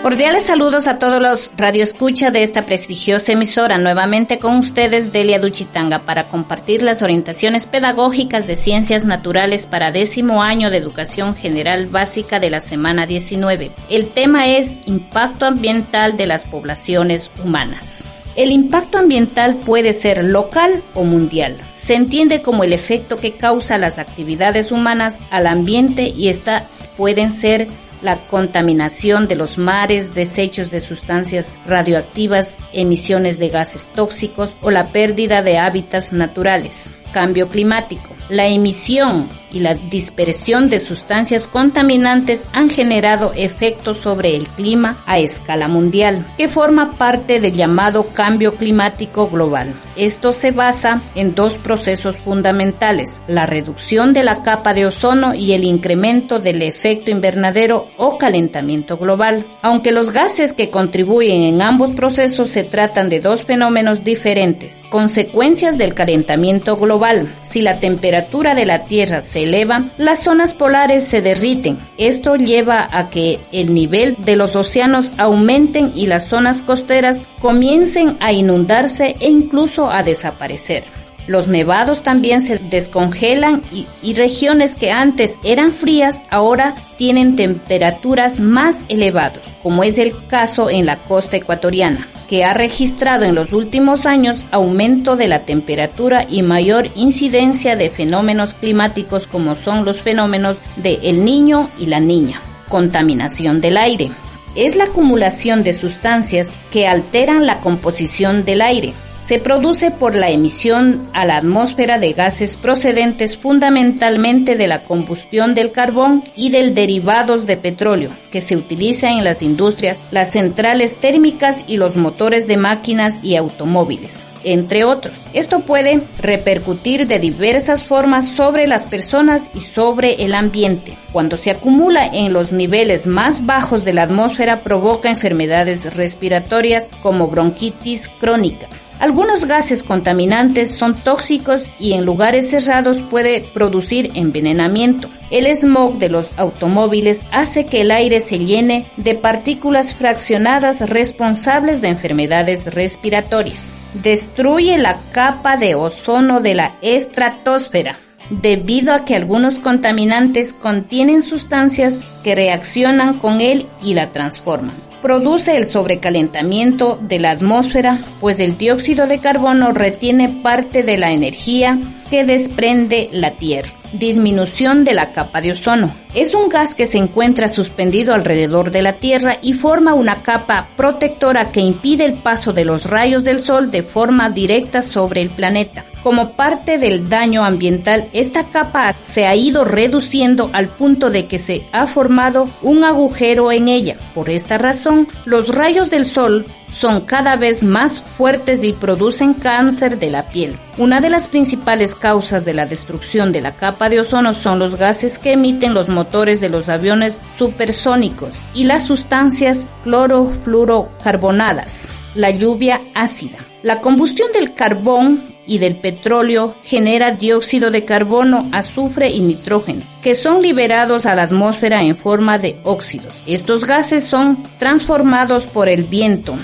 Cordiales 0.02 0.46
saludos 0.46 0.88
a 0.88 0.98
todos 0.98 1.22
los 1.22 1.52
radioescuchas 1.58 2.34
de 2.34 2.42
esta 2.42 2.66
prestigiosa 2.66 3.34
emisora. 3.34 3.78
Nuevamente 3.78 4.40
con 4.40 4.56
ustedes 4.56 5.14
Delia 5.14 5.38
Duchitanga 5.38 6.00
para 6.00 6.28
compartir 6.28 6.82
las 6.82 7.04
orientaciones 7.04 7.68
pedagógicas 7.68 8.48
de 8.48 8.56
ciencias 8.56 9.06
naturales 9.06 9.68
para 9.68 9.92
décimo 9.92 10.42
año 10.42 10.72
de 10.72 10.78
educación 10.78 11.36
general 11.36 11.86
básica 11.86 12.40
de 12.40 12.50
la 12.50 12.62
semana 12.62 13.06
19. 13.06 13.74
El 13.90 14.10
tema 14.10 14.48
es 14.48 14.76
impacto 14.88 15.46
ambiental 15.46 16.18
de 16.18 16.26
las 16.26 16.46
poblaciones 16.46 17.30
humanas. 17.44 18.08
El 18.36 18.50
impacto 18.50 18.98
ambiental 18.98 19.58
puede 19.58 19.94
ser 19.94 20.24
local 20.24 20.82
o 20.96 21.04
mundial. 21.04 21.58
Se 21.76 21.94
entiende 21.94 22.42
como 22.42 22.64
el 22.64 22.74
efecto 22.74 23.18
que 23.18 23.34
causa 23.34 23.78
las 23.78 24.00
actividades 24.00 24.72
humanas 24.72 25.20
al 25.30 25.46
ambiente 25.46 26.08
y 26.08 26.30
estas 26.30 26.90
pueden 26.98 27.32
ser 27.32 27.68
la 28.02 28.28
contaminación 28.28 29.28
de 29.28 29.36
los 29.36 29.58
mares, 29.58 30.14
desechos 30.14 30.72
de 30.72 30.80
sustancias 30.80 31.54
radioactivas, 31.66 32.58
emisiones 32.74 33.40
de 33.40 33.50
gases 33.50 33.88
tóxicos 33.88 34.56
o 34.62 34.72
la 34.72 34.86
pérdida 34.86 35.42
de 35.42 35.58
hábitats 35.58 36.14
naturales. 36.14 36.90
Cambio 37.14 37.50
climático. 37.50 38.16
La 38.30 38.48
emisión 38.48 39.28
y 39.52 39.60
la 39.60 39.76
dispersión 39.76 40.70
de 40.70 40.80
sustancias 40.80 41.48
contaminantes 41.48 42.46
han 42.54 42.70
generado 42.70 43.34
efectos 43.36 43.98
sobre 43.98 44.36
el 44.36 44.48
clima 44.48 45.04
a 45.06 45.20
escala 45.20 45.68
mundial, 45.68 46.26
que 46.38 46.50
forma 46.50 46.92
parte 46.92 47.40
del 47.40 47.54
llamado 47.54 48.08
cambio 48.14 48.56
climático 48.56 49.28
global. 49.30 49.74
Esto 49.96 50.34
se 50.34 50.52
basa 50.52 51.02
en 51.16 51.36
dos 51.36 51.56
procesos 51.56 52.18
fundamentales, 52.18 53.22
la 53.28 53.46
reducción 53.46 54.14
de 54.14 54.24
la 54.24 54.44
capa 54.44 54.74
de 54.74 54.86
ozono 54.86 55.36
y 55.36 55.52
el 55.52 55.64
incremento 55.64 56.40
del 56.40 56.62
efecto 56.62 57.12
invernadero 57.12 57.88
o 57.98 58.18
calentamiento 58.18 58.98
global. 58.98 59.46
Aunque 59.62 59.92
los 59.92 60.12
gases 60.12 60.54
que 60.54 60.70
contribuyen 60.70 61.44
en 61.44 61.62
ambos 61.62 61.92
procesos 61.92 62.50
se 62.50 62.64
tratan 62.64 63.10
de 63.10 63.20
dos 63.20 63.44
fenómenos 63.44 64.04
diferentes, 64.04 64.82
consecuencias 64.90 65.78
del 65.78 65.94
calentamiento 65.94 66.76
global. 66.78 67.28
Si 67.42 67.62
la 67.62 67.80
temperatura 67.80 68.56
de 68.56 68.66
la 68.66 68.86
Tierra 68.86 69.22
se 69.22 69.41
las 69.46 70.24
zonas 70.24 70.54
polares 70.54 71.06
se 71.06 71.22
derriten. 71.22 71.78
Esto 71.98 72.36
lleva 72.36 72.88
a 72.92 73.10
que 73.10 73.40
el 73.52 73.74
nivel 73.74 74.18
de 74.20 74.36
los 74.36 74.56
océanos 74.56 75.14
aumenten 75.18 75.92
y 75.96 76.08
las 76.08 76.28
zonas 76.28 76.62
costeras 76.62 77.24
comiencen 77.40 78.18
a 78.20 78.32
inundarse 78.32 79.16
e 79.20 79.30
incluso 79.30 79.90
a 79.90 80.04
desaparecer. 80.04 81.01
Los 81.28 81.48
nevados 81.48 82.04
también 82.04 82.42
se 82.42 82.58
descongelan 82.58 83.62
y, 83.72 84.14
regiones 84.14 84.76
que 84.76 84.92
antes 84.92 85.38
eran 85.44 85.72
frías 85.72 86.24
ahora 86.30 86.76
tienen 86.98 87.36
temperaturas 87.36 88.40
más 88.40 88.78
elevadas, 88.90 89.42
como 89.64 89.84
es 89.84 89.98
el 89.98 90.28
caso 90.28 90.70
en 90.70 90.86
la 90.86 90.98
costa 90.98 91.38
ecuatoriana, 91.38 92.08
que 92.28 92.44
ha 92.44 92.54
registrado 92.54 93.26
en 93.26 93.36
los 93.36 93.54
últimos 93.54 94.06
años 94.06 94.44
aumento 94.52 95.16
de 95.16 95.28
la 95.28 95.46
temperatura 95.46 96.26
y 96.28 96.42
mayor 96.42 96.90
incidencia 96.96 97.76
de 97.76 97.90
fenómenos 97.90 98.54
climáticos 98.54 99.28
como 99.28 99.56
son 99.56 99.86
los 99.86 100.02
fenómenos 100.02 100.58
de 100.76 101.00
el 101.04 101.24
niño 101.24 101.70
y 101.78 101.86
la 101.86 102.00
niña. 102.00 102.42
Contaminación 102.68 103.62
del 103.62 103.78
aire. 103.78 104.12
Es 104.56 104.76
la 104.76 104.86
acumulación 104.86 105.64
de 105.64 105.74
sustancias 105.74 106.48
que 106.72 106.88
alteran 106.88 107.46
la 107.46 107.60
composición 107.60 108.44
del 108.44 108.62
aire 108.62 108.94
se 109.32 109.40
produce 109.40 109.92
por 109.92 110.14
la 110.14 110.30
emisión 110.30 111.08
a 111.14 111.24
la 111.24 111.38
atmósfera 111.38 112.00
de 112.00 112.12
gases 112.12 112.58
procedentes 112.58 113.38
fundamentalmente 113.38 114.58
de 114.58 114.68
la 114.68 114.84
combustión 114.84 115.56
del 115.56 115.72
carbón 115.72 116.26
y 116.36 116.50
del 116.50 116.76
derivados 116.76 117.46
de 117.46 117.56
petróleo 117.56 118.10
que 118.30 118.42
se 118.42 118.58
utiliza 118.58 119.10
en 119.10 119.24
las 119.24 119.42
industrias, 119.42 120.02
las 120.12 120.32
centrales 120.32 120.98
térmicas 120.98 121.64
y 121.66 121.78
los 121.78 121.96
motores 121.96 122.46
de 122.46 122.58
máquinas 122.58 123.24
y 123.24 123.38
automóviles 123.38 124.26
entre 124.44 124.84
otros. 124.84 125.14
Esto 125.32 125.62
puede 125.62 126.02
repercutir 126.18 127.08
de 127.08 127.20
diversas 127.20 127.84
formas 127.84 128.36
sobre 128.36 128.68
las 128.68 128.86
personas 128.86 129.50
y 129.54 129.62
sobre 129.62 130.26
el 130.26 130.34
ambiente. 130.34 130.98
Cuando 131.14 131.38
se 131.38 131.52
acumula 131.52 132.08
en 132.08 132.34
los 132.34 132.52
niveles 132.52 133.08
más 133.08 133.46
bajos 133.46 133.86
de 133.86 133.94
la 133.94 134.02
atmósfera 134.04 134.64
provoca 134.64 135.10
enfermedades 135.10 135.96
respiratorias 135.96 136.90
como 137.04 137.28
bronquitis 137.28 138.10
crónica, 138.20 138.68
Algunos 139.02 139.46
gases 139.46 139.82
contaminantes 139.82 140.78
son 140.78 140.94
tóxicos 140.94 141.66
y 141.80 141.94
en 141.94 142.06
lugares 142.06 142.52
cerrados 142.52 143.00
puede 143.10 143.42
producir 143.42 144.12
envenenamiento. 144.14 145.10
El 145.32 145.48
smog 145.58 145.98
de 145.98 146.08
los 146.08 146.30
automóviles 146.38 147.26
hace 147.32 147.66
que 147.66 147.82
el 147.82 147.90
aire 147.90 148.22
se 148.22 148.38
llene 148.38 148.86
de 148.98 149.16
partículas 149.16 149.96
fraccionadas 149.96 150.88
responsables 150.88 151.82
de 151.82 151.88
enfermedades 151.88 152.76
respiratorias. 152.76 153.72
Destruye 153.96 154.78
la 154.78 155.00
capa 155.12 155.58
de 155.58 155.74
ozono 155.74 156.40
de 156.40 156.54
la 156.54 156.74
estratosfera 156.84 157.98
debido 158.30 158.94
a 158.94 159.04
que 159.04 159.16
algunos 159.16 159.56
contaminantes 159.58 160.54
contienen 160.54 161.24
sustancias 161.24 162.00
que 162.24 162.36
reaccionan 162.36 163.18
con 163.18 163.42
él 163.42 163.68
y 163.82 163.96
la 163.96 164.12
transforman. 164.12 164.91
Produce 165.02 165.58
el 165.58 165.66
sobrecalentamiento 165.66 167.00
de 167.02 167.20
la 167.20 167.32
atmósfera, 167.32 168.02
pues 168.20 168.40
el 168.40 168.58
dióxido 168.58 169.08
de 169.08 169.20
carbono 169.20 169.72
retiene 169.72 170.30
parte 170.30 170.84
de 170.84 170.98
la 170.98 171.12
energía 171.12 171.80
que 172.12 172.26
desprende 172.26 173.08
la 173.14 173.32
Tierra. 173.32 173.72
Disminución 173.94 174.84
de 174.84 174.94
la 174.94 175.14
capa 175.14 175.42
de 175.42 175.54
ozono. 175.54 175.96
Es 176.14 176.34
un 176.34 176.50
gas 176.50 176.76
que 176.76 176.86
se 176.86 176.98
encuentra 176.98 177.48
suspendido 177.48 178.14
alrededor 178.14 178.70
de 178.70 178.82
la 178.82 178.94
Tierra 178.94 179.38
y 179.42 179.54
forma 179.54 179.94
una 179.94 180.22
capa 180.22 180.70
protectora 180.76 181.52
que 181.54 181.62
impide 181.62 182.04
el 182.04 182.16
paso 182.16 182.52
de 182.52 182.66
los 182.66 182.84
rayos 182.90 183.24
del 183.24 183.40
Sol 183.40 183.72
de 183.72 183.84
forma 183.84 184.30
directa 184.30 184.82
sobre 184.82 185.22
el 185.22 185.30
planeta. 185.30 185.86
Como 186.04 186.36
parte 186.36 186.80
del 186.80 187.10
daño 187.10 187.46
ambiental, 187.46 188.10
esta 188.12 188.50
capa 188.50 188.96
se 189.02 189.26
ha 189.26 189.36
ido 189.36 189.64
reduciendo 189.64 190.50
al 190.52 190.68
punto 190.68 191.12
de 191.12 191.28
que 191.28 191.40
se 191.40 191.64
ha 191.72 191.88
formado 191.88 192.50
un 192.62 192.84
agujero 192.84 193.52
en 193.52 193.68
ella. 193.68 193.98
Por 194.14 194.30
esta 194.30 194.58
razón, 194.58 195.08
los 195.26 195.56
rayos 195.56 195.90
del 195.90 196.06
Sol 196.06 196.46
son 196.76 197.02
cada 197.02 197.36
vez 197.36 197.62
más 197.62 198.00
fuertes 198.00 198.64
y 198.64 198.74
producen 198.74 199.34
cáncer 199.34 200.00
de 200.00 200.10
la 200.10 200.30
piel. 200.30 200.58
Una 200.78 201.02
de 201.02 201.10
las 201.10 201.28
principales 201.28 201.94
causas 202.02 202.44
de 202.44 202.54
la 202.54 202.66
destrucción 202.66 203.32
de 203.32 203.40
la 203.40 203.56
capa 203.56 203.88
de 203.88 204.02
ozono 204.02 204.34
son 204.34 204.60
los 204.60 204.76
gases 204.76 205.18
que 205.18 205.32
emiten 205.32 205.74
los 205.74 205.88
motores 205.88 206.42
de 206.42 206.50
los 206.50 206.68
aviones 206.68 207.22
supersónicos 207.38 208.36
y 208.54 208.66
las 208.66 208.84
sustancias 208.84 209.66
clorofluorocarbonadas, 209.86 211.88
la 212.16 212.32
lluvia 212.32 212.82
ácida. 212.94 213.38
La 213.64 213.80
combustión 213.80 214.34
del 214.34 214.56
carbón 214.56 215.32
y 215.46 215.60
del 215.60 215.80
petróleo 215.80 216.56
genera 216.64 217.12
dióxido 217.12 217.72
de 217.72 217.86
carbono, 217.86 218.50
azufre 218.52 219.10
y 219.10 219.22
nitrógeno, 219.22 219.84
que 220.02 220.16
son 220.16 220.42
liberados 220.42 221.06
a 221.06 221.16
la 221.16 221.24
atmósfera 221.24 221.84
en 221.84 221.96
forma 221.96 222.38
de 222.38 222.60
óxidos. 222.64 223.22
Estos 223.28 223.66
gases 223.66 224.04
son 224.04 224.44
transformados 224.58 225.46
por 225.46 225.70
el 225.70 225.84
viento, 225.84 226.36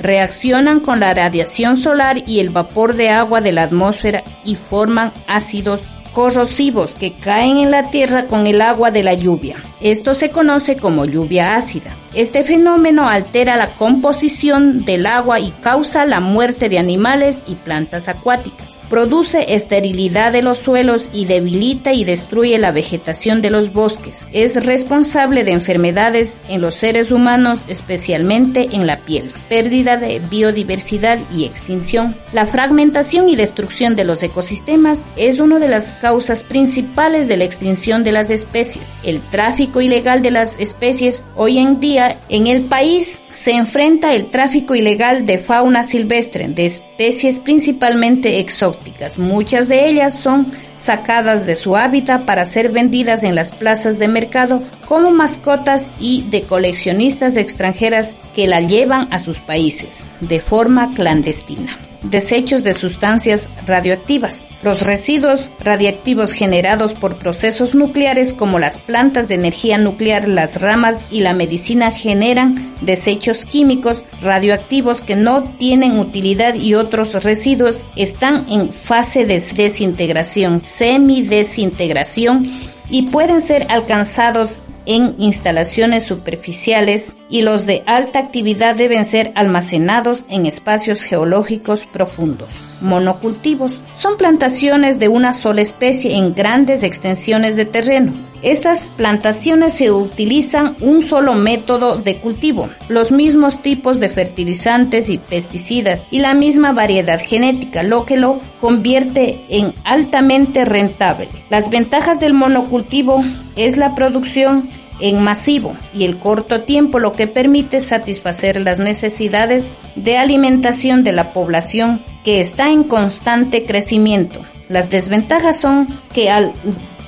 reaccionan 0.00 0.80
con 0.80 1.00
la 1.00 1.14
radiación 1.14 1.76
solar 1.76 2.22
y 2.26 2.40
el 2.40 2.50
vapor 2.50 2.94
de 2.96 3.10
agua 3.10 3.40
de 3.40 3.52
la 3.52 3.62
atmósfera 3.64 4.24
y 4.44 4.56
forman 4.56 5.12
ácidos 5.26 5.82
corrosivos 6.12 6.94
que 6.94 7.12
caen 7.12 7.58
en 7.58 7.70
la 7.70 7.90
tierra 7.90 8.26
con 8.26 8.46
el 8.46 8.60
agua 8.62 8.90
de 8.90 9.02
la 9.02 9.14
lluvia. 9.14 9.56
Esto 9.80 10.14
se 10.14 10.30
conoce 10.30 10.76
como 10.76 11.04
lluvia 11.04 11.56
ácida. 11.56 11.96
Este 12.12 12.42
fenómeno 12.42 13.08
altera 13.08 13.56
la 13.56 13.68
composición 13.68 14.84
del 14.84 15.06
agua 15.06 15.38
y 15.38 15.52
causa 15.62 16.04
la 16.06 16.18
muerte 16.18 16.68
de 16.68 16.78
animales 16.78 17.44
y 17.46 17.54
plantas 17.54 18.08
acuáticas. 18.08 18.78
Produce 18.88 19.54
esterilidad 19.54 20.32
de 20.32 20.42
los 20.42 20.58
suelos 20.58 21.10
y 21.12 21.26
debilita 21.26 21.92
y 21.92 22.02
destruye 22.02 22.58
la 22.58 22.72
vegetación 22.72 23.40
de 23.40 23.50
los 23.50 23.72
bosques. 23.72 24.22
Es 24.32 24.66
responsable 24.66 25.44
de 25.44 25.52
enfermedades 25.52 26.38
en 26.48 26.60
los 26.60 26.74
seres 26.74 27.12
humanos, 27.12 27.60
especialmente 27.68 28.70
en 28.72 28.88
la 28.88 28.98
piel, 28.98 29.30
pérdida 29.48 29.96
de 29.96 30.18
biodiversidad 30.18 31.20
y 31.30 31.44
extinción. 31.44 32.16
La 32.32 32.46
fragmentación 32.46 33.28
y 33.28 33.36
destrucción 33.36 33.94
de 33.94 34.02
los 34.02 34.24
ecosistemas 34.24 35.06
es 35.16 35.38
una 35.38 35.60
de 35.60 35.68
las 35.68 35.94
causas 35.94 36.42
principales 36.42 37.28
de 37.28 37.36
la 37.36 37.44
extinción 37.44 38.02
de 38.02 38.10
las 38.10 38.28
especies. 38.28 38.92
El 39.04 39.20
tráfico 39.20 39.80
ilegal 39.80 40.20
de 40.20 40.32
las 40.32 40.58
especies 40.58 41.22
hoy 41.36 41.58
en 41.58 41.78
día 41.78 41.99
en 42.28 42.46
el 42.46 42.62
país 42.62 43.20
se 43.32 43.52
enfrenta 43.52 44.14
el 44.14 44.30
tráfico 44.30 44.74
ilegal 44.74 45.26
de 45.26 45.38
fauna 45.38 45.82
silvestre, 45.82 46.48
de 46.48 46.66
especies 46.66 47.38
principalmente 47.38 48.38
exóticas. 48.38 49.18
Muchas 49.18 49.68
de 49.68 49.88
ellas 49.88 50.14
son 50.14 50.52
sacadas 50.76 51.46
de 51.46 51.56
su 51.56 51.76
hábitat 51.76 52.24
para 52.24 52.44
ser 52.44 52.70
vendidas 52.70 53.22
en 53.22 53.34
las 53.34 53.52
plazas 53.52 53.98
de 53.98 54.08
mercado 54.08 54.62
como 54.86 55.10
mascotas 55.10 55.88
y 55.98 56.22
de 56.30 56.42
coleccionistas 56.42 57.36
extranjeras 57.36 58.14
que 58.34 58.46
la 58.46 58.60
llevan 58.60 59.08
a 59.12 59.18
sus 59.18 59.38
países 59.38 59.98
de 60.20 60.40
forma 60.40 60.94
clandestina 60.94 61.78
desechos 62.02 62.62
de 62.62 62.74
sustancias 62.74 63.48
radioactivas. 63.66 64.44
Los 64.62 64.82
residuos 64.82 65.50
radiactivos 65.60 66.32
generados 66.32 66.92
por 66.92 67.16
procesos 67.16 67.74
nucleares 67.74 68.34
como 68.34 68.58
las 68.58 68.78
plantas 68.78 69.28
de 69.28 69.36
energía 69.36 69.78
nuclear, 69.78 70.28
las 70.28 70.60
ramas 70.60 71.06
y 71.10 71.20
la 71.20 71.32
medicina 71.32 71.90
generan 71.90 72.74
desechos 72.80 73.44
químicos 73.44 74.04
radioactivos 74.22 75.00
que 75.00 75.16
no 75.16 75.44
tienen 75.44 75.98
utilidad 75.98 76.54
y 76.54 76.74
otros 76.74 77.24
residuos 77.24 77.86
están 77.96 78.46
en 78.50 78.70
fase 78.70 79.24
de 79.24 79.40
desintegración, 79.40 80.62
semidesintegración 80.62 82.50
y 82.90 83.02
pueden 83.02 83.40
ser 83.40 83.66
alcanzados 83.70 84.62
en 84.86 85.14
instalaciones 85.18 86.04
superficiales 86.04 87.16
y 87.30 87.42
los 87.42 87.64
de 87.64 87.82
alta 87.86 88.18
actividad 88.18 88.74
deben 88.74 89.04
ser 89.04 89.32
almacenados 89.36 90.26
en 90.28 90.46
espacios 90.46 91.00
geológicos 91.00 91.86
profundos. 91.92 92.52
Monocultivos 92.80 93.80
son 93.98 94.16
plantaciones 94.16 94.98
de 94.98 95.08
una 95.08 95.32
sola 95.32 95.60
especie 95.60 96.16
en 96.16 96.34
grandes 96.34 96.82
extensiones 96.82 97.56
de 97.56 97.66
terreno. 97.66 98.12
Estas 98.42 98.84
plantaciones 98.96 99.74
se 99.74 99.90
utilizan 99.90 100.74
un 100.80 101.02
solo 101.02 101.34
método 101.34 101.98
de 101.98 102.16
cultivo, 102.16 102.70
los 102.88 103.10
mismos 103.10 103.60
tipos 103.60 104.00
de 104.00 104.08
fertilizantes 104.08 105.10
y 105.10 105.18
pesticidas 105.18 106.04
y 106.10 106.20
la 106.20 106.32
misma 106.32 106.72
variedad 106.72 107.20
genética, 107.20 107.82
lo 107.82 108.06
que 108.06 108.16
lo 108.16 108.40
convierte 108.58 109.44
en 109.50 109.74
altamente 109.84 110.64
rentable. 110.64 111.28
Las 111.50 111.68
ventajas 111.68 112.18
del 112.18 112.32
monocultivo 112.32 113.22
es 113.56 113.76
la 113.76 113.94
producción 113.94 114.70
en 115.00 115.22
masivo 115.22 115.76
y 115.94 116.04
el 116.04 116.18
corto 116.18 116.62
tiempo 116.62 116.98
lo 116.98 117.12
que 117.12 117.26
permite 117.26 117.80
satisfacer 117.80 118.60
las 118.60 118.78
necesidades 118.78 119.70
de 119.96 120.18
alimentación 120.18 121.04
de 121.04 121.12
la 121.12 121.32
población 121.32 122.02
que 122.24 122.40
está 122.40 122.70
en 122.70 122.84
constante 122.84 123.64
crecimiento. 123.64 124.40
Las 124.68 124.88
desventajas 124.88 125.60
son 125.60 125.88
que 126.12 126.30
al 126.30 126.52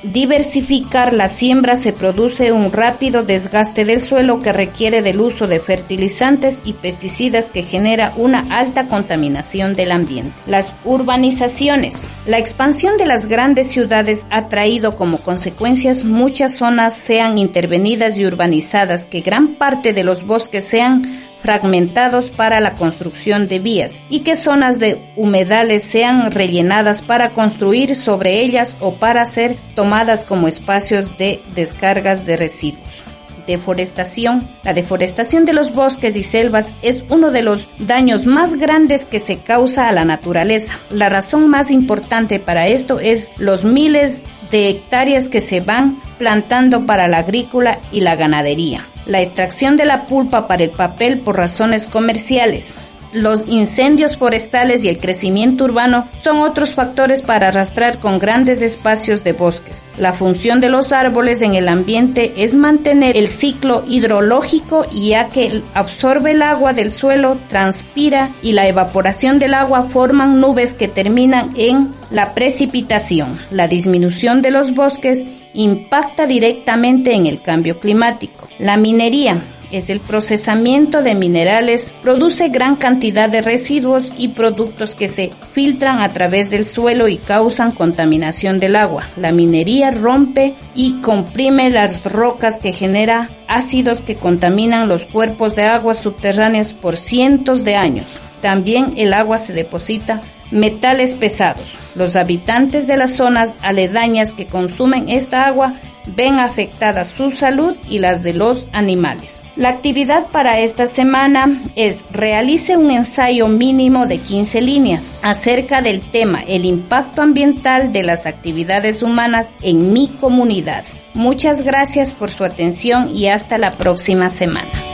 diversificar 0.03 1.13
la 1.13 1.29
siembra 1.29 1.75
se 1.75 1.93
produce 1.93 2.51
un 2.51 2.71
rápido 2.71 3.23
desgaste 3.23 3.85
del 3.85 4.01
suelo 4.01 4.41
que 4.41 4.53
requiere 4.53 5.01
del 5.01 5.21
uso 5.21 5.47
de 5.47 5.59
fertilizantes 5.59 6.57
y 6.63 6.73
pesticidas 6.73 7.49
que 7.49 7.63
genera 7.63 8.13
una 8.17 8.45
alta 8.49 8.87
contaminación 8.87 9.75
del 9.75 9.91
ambiente. 9.91 10.33
Las 10.45 10.67
urbanizaciones. 10.83 12.01
La 12.25 12.37
expansión 12.37 12.97
de 12.97 13.05
las 13.05 13.27
grandes 13.27 13.67
ciudades 13.67 14.25
ha 14.29 14.49
traído 14.49 14.95
como 14.95 15.17
consecuencias 15.17 16.03
muchas 16.03 16.55
zonas 16.55 16.95
sean 16.95 17.37
intervenidas 17.37 18.17
y 18.17 18.25
urbanizadas, 18.25 19.05
que 19.05 19.21
gran 19.21 19.55
parte 19.55 19.93
de 19.93 20.03
los 20.03 20.25
bosques 20.25 20.65
sean 20.65 21.22
fragmentados 21.43 22.29
para 22.29 22.61
la 22.61 22.73
construcción 22.73 23.47
de 23.47 23.59
vías 23.59 24.01
y 24.09 24.21
que 24.21 24.37
zonas 24.37 24.79
de 24.79 25.11
humedales 25.17 25.83
sean 25.83 26.31
rellenadas 26.31 27.01
para 27.01 27.31
construir 27.31 27.95
sobre 27.95 28.39
ellas 28.39 28.75
o 28.79 28.95
para 28.95 29.25
ser 29.25 29.57
tomadas 29.75 30.23
como 30.23 30.47
espacios 30.47 31.17
de 31.17 31.41
descargas 31.53 32.25
de 32.25 32.37
residuos. 32.37 33.03
Deforestación. 33.45 34.49
La 34.63 34.73
deforestación 34.73 35.43
de 35.43 35.51
los 35.51 35.73
bosques 35.73 36.15
y 36.15 36.23
selvas 36.23 36.71
es 36.81 37.03
uno 37.09 37.29
de 37.29 37.41
los 37.41 37.67
daños 37.77 38.25
más 38.25 38.53
grandes 38.53 39.03
que 39.03 39.19
se 39.19 39.39
causa 39.39 39.89
a 39.89 39.91
la 39.91 40.05
naturaleza. 40.05 40.79
La 40.89 41.09
razón 41.09 41.49
más 41.49 41.69
importante 41.69 42.39
para 42.39 42.67
esto 42.67 43.01
es 43.01 43.31
los 43.37 43.65
miles 43.65 44.23
de 44.51 44.69
hectáreas 44.69 45.29
que 45.29 45.41
se 45.41 45.59
van 45.59 46.01
plantando 46.17 46.85
para 46.85 47.07
la 47.07 47.19
agrícola 47.19 47.79
y 47.91 48.01
la 48.01 48.15
ganadería 48.15 48.87
la 49.05 49.21
extracción 49.21 49.77
de 49.77 49.85
la 49.85 50.05
pulpa 50.07 50.47
para 50.47 50.63
el 50.63 50.69
papel 50.69 51.19
por 51.19 51.37
razones 51.37 51.85
comerciales. 51.85 52.73
Los 53.13 53.47
incendios 53.47 54.17
forestales 54.17 54.83
y 54.83 54.89
el 54.89 54.97
crecimiento 54.97 55.65
urbano 55.65 56.07
son 56.23 56.39
otros 56.39 56.73
factores 56.73 57.21
para 57.21 57.49
arrastrar 57.49 57.99
con 57.99 58.17
grandes 58.17 58.63
espacios 58.63 59.23
de 59.23 59.33
bosques. 59.33 59.85
La 59.99 60.13
función 60.13 60.59
de 60.59 60.69
los 60.69 60.91
árboles 60.91 61.41
en 61.41 61.53
el 61.53 61.69
ambiente 61.69 62.33
es 62.37 62.55
mantener 62.55 63.15
el 63.15 63.27
ciclo 63.27 63.83
hidrológico 63.87 64.85
ya 64.91 65.29
que 65.29 65.61
absorbe 65.75 66.31
el 66.31 66.41
agua 66.41 66.73
del 66.73 66.89
suelo, 66.89 67.37
transpira 67.49 68.31
y 68.41 68.53
la 68.53 68.67
evaporación 68.67 69.37
del 69.37 69.53
agua 69.53 69.89
forman 69.91 70.41
nubes 70.41 70.73
que 70.73 70.87
terminan 70.87 71.51
en 71.55 71.93
la 72.09 72.33
precipitación. 72.33 73.37
La 73.51 73.67
disminución 73.67 74.41
de 74.41 74.49
los 74.49 74.73
bosques 74.73 75.23
impacta 75.53 76.25
directamente 76.25 77.13
en 77.13 77.27
el 77.27 77.43
cambio 77.43 77.79
climático. 77.79 78.49
La 78.57 78.75
minería 78.75 79.39
es 79.73 79.89
el 79.89 79.99
procesamiento 79.99 81.01
de 81.01 81.15
minerales, 81.15 81.93
produce 82.01 82.49
gran 82.49 82.75
cantidad 82.75 83.27
de 83.27 83.41
residuos 83.41 84.13
y 84.17 84.29
productos 84.29 84.95
que 84.95 85.07
se 85.07 85.31
filtran 85.51 85.99
a 85.99 86.13
través 86.13 86.49
del 86.49 86.63
suelo 86.63 87.07
y 87.07 87.17
causan 87.17 87.71
contaminación 87.71 88.59
del 88.59 88.75
agua. 88.75 89.03
La 89.17 89.31
minería 89.31 89.89
rompe 89.89 90.53
y 90.75 91.01
comprime 91.01 91.71
las 91.71 92.03
rocas 92.03 92.59
que 92.59 92.71
genera 92.71 93.29
ácidos 93.47 94.01
que 94.01 94.15
contaminan 94.15 94.87
los 94.87 95.05
cuerpos 95.05 95.55
de 95.55 95.63
aguas 95.63 95.97
subterráneas 95.97 96.73
por 96.73 96.95
cientos 96.95 97.63
de 97.63 97.75
años. 97.75 98.19
También 98.41 98.93
el 98.97 99.13
agua 99.13 99.39
se 99.39 99.53
deposita 99.53 100.21
metales 100.51 101.15
pesados. 101.15 101.73
Los 101.95 102.15
habitantes 102.15 102.87
de 102.87 102.97
las 102.97 103.13
zonas 103.13 103.55
aledañas 103.61 104.33
que 104.33 104.45
consumen 104.45 105.09
esta 105.09 105.45
agua 105.45 105.73
ven 106.05 106.39
afectada 106.39 107.05
su 107.05 107.31
salud 107.31 107.77
y 107.87 107.99
las 107.99 108.23
de 108.23 108.33
los 108.33 108.67
animales. 108.71 109.41
La 109.55 109.69
actividad 109.69 110.27
para 110.27 110.59
esta 110.59 110.87
semana 110.87 111.61
es 111.75 111.97
realice 112.11 112.77
un 112.77 112.91
ensayo 112.91 113.47
mínimo 113.47 114.05
de 114.07 114.17
15 114.17 114.61
líneas 114.61 115.13
acerca 115.21 115.81
del 115.81 116.01
tema 116.01 116.39
el 116.47 116.65
impacto 116.65 117.21
ambiental 117.21 117.91
de 117.91 118.03
las 118.03 118.25
actividades 118.25 119.03
humanas 119.03 119.51
en 119.61 119.93
mi 119.93 120.07
comunidad. 120.07 120.83
Muchas 121.13 121.61
gracias 121.61 122.11
por 122.11 122.31
su 122.31 122.43
atención 122.43 123.15
y 123.15 123.27
hasta 123.27 123.57
la 123.57 123.71
próxima 123.71 124.29
semana. 124.29 124.92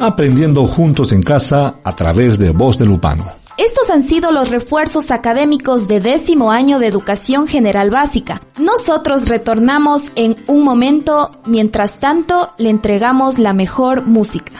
Aprendiendo 0.00 0.64
juntos 0.64 1.12
en 1.12 1.22
casa 1.22 1.76
a 1.82 1.92
través 1.92 2.38
de 2.38 2.50
Voz 2.50 2.78
de 2.78 2.86
Lupano. 2.86 3.24
Estos 3.56 3.88
han 3.88 4.06
sido 4.06 4.32
los 4.32 4.50
refuerzos 4.50 5.10
académicos 5.10 5.88
de 5.88 6.00
décimo 6.00 6.50
año 6.50 6.78
de 6.78 6.88
Educación 6.88 7.46
General 7.46 7.88
Básica. 7.90 8.42
Nosotros 8.58 9.28
retornamos 9.28 10.02
en 10.14 10.36
un 10.46 10.62
momento, 10.62 11.40
mientras 11.46 11.98
tanto 11.98 12.52
le 12.58 12.68
entregamos 12.68 13.38
la 13.38 13.54
mejor 13.54 14.06
música. 14.06 14.52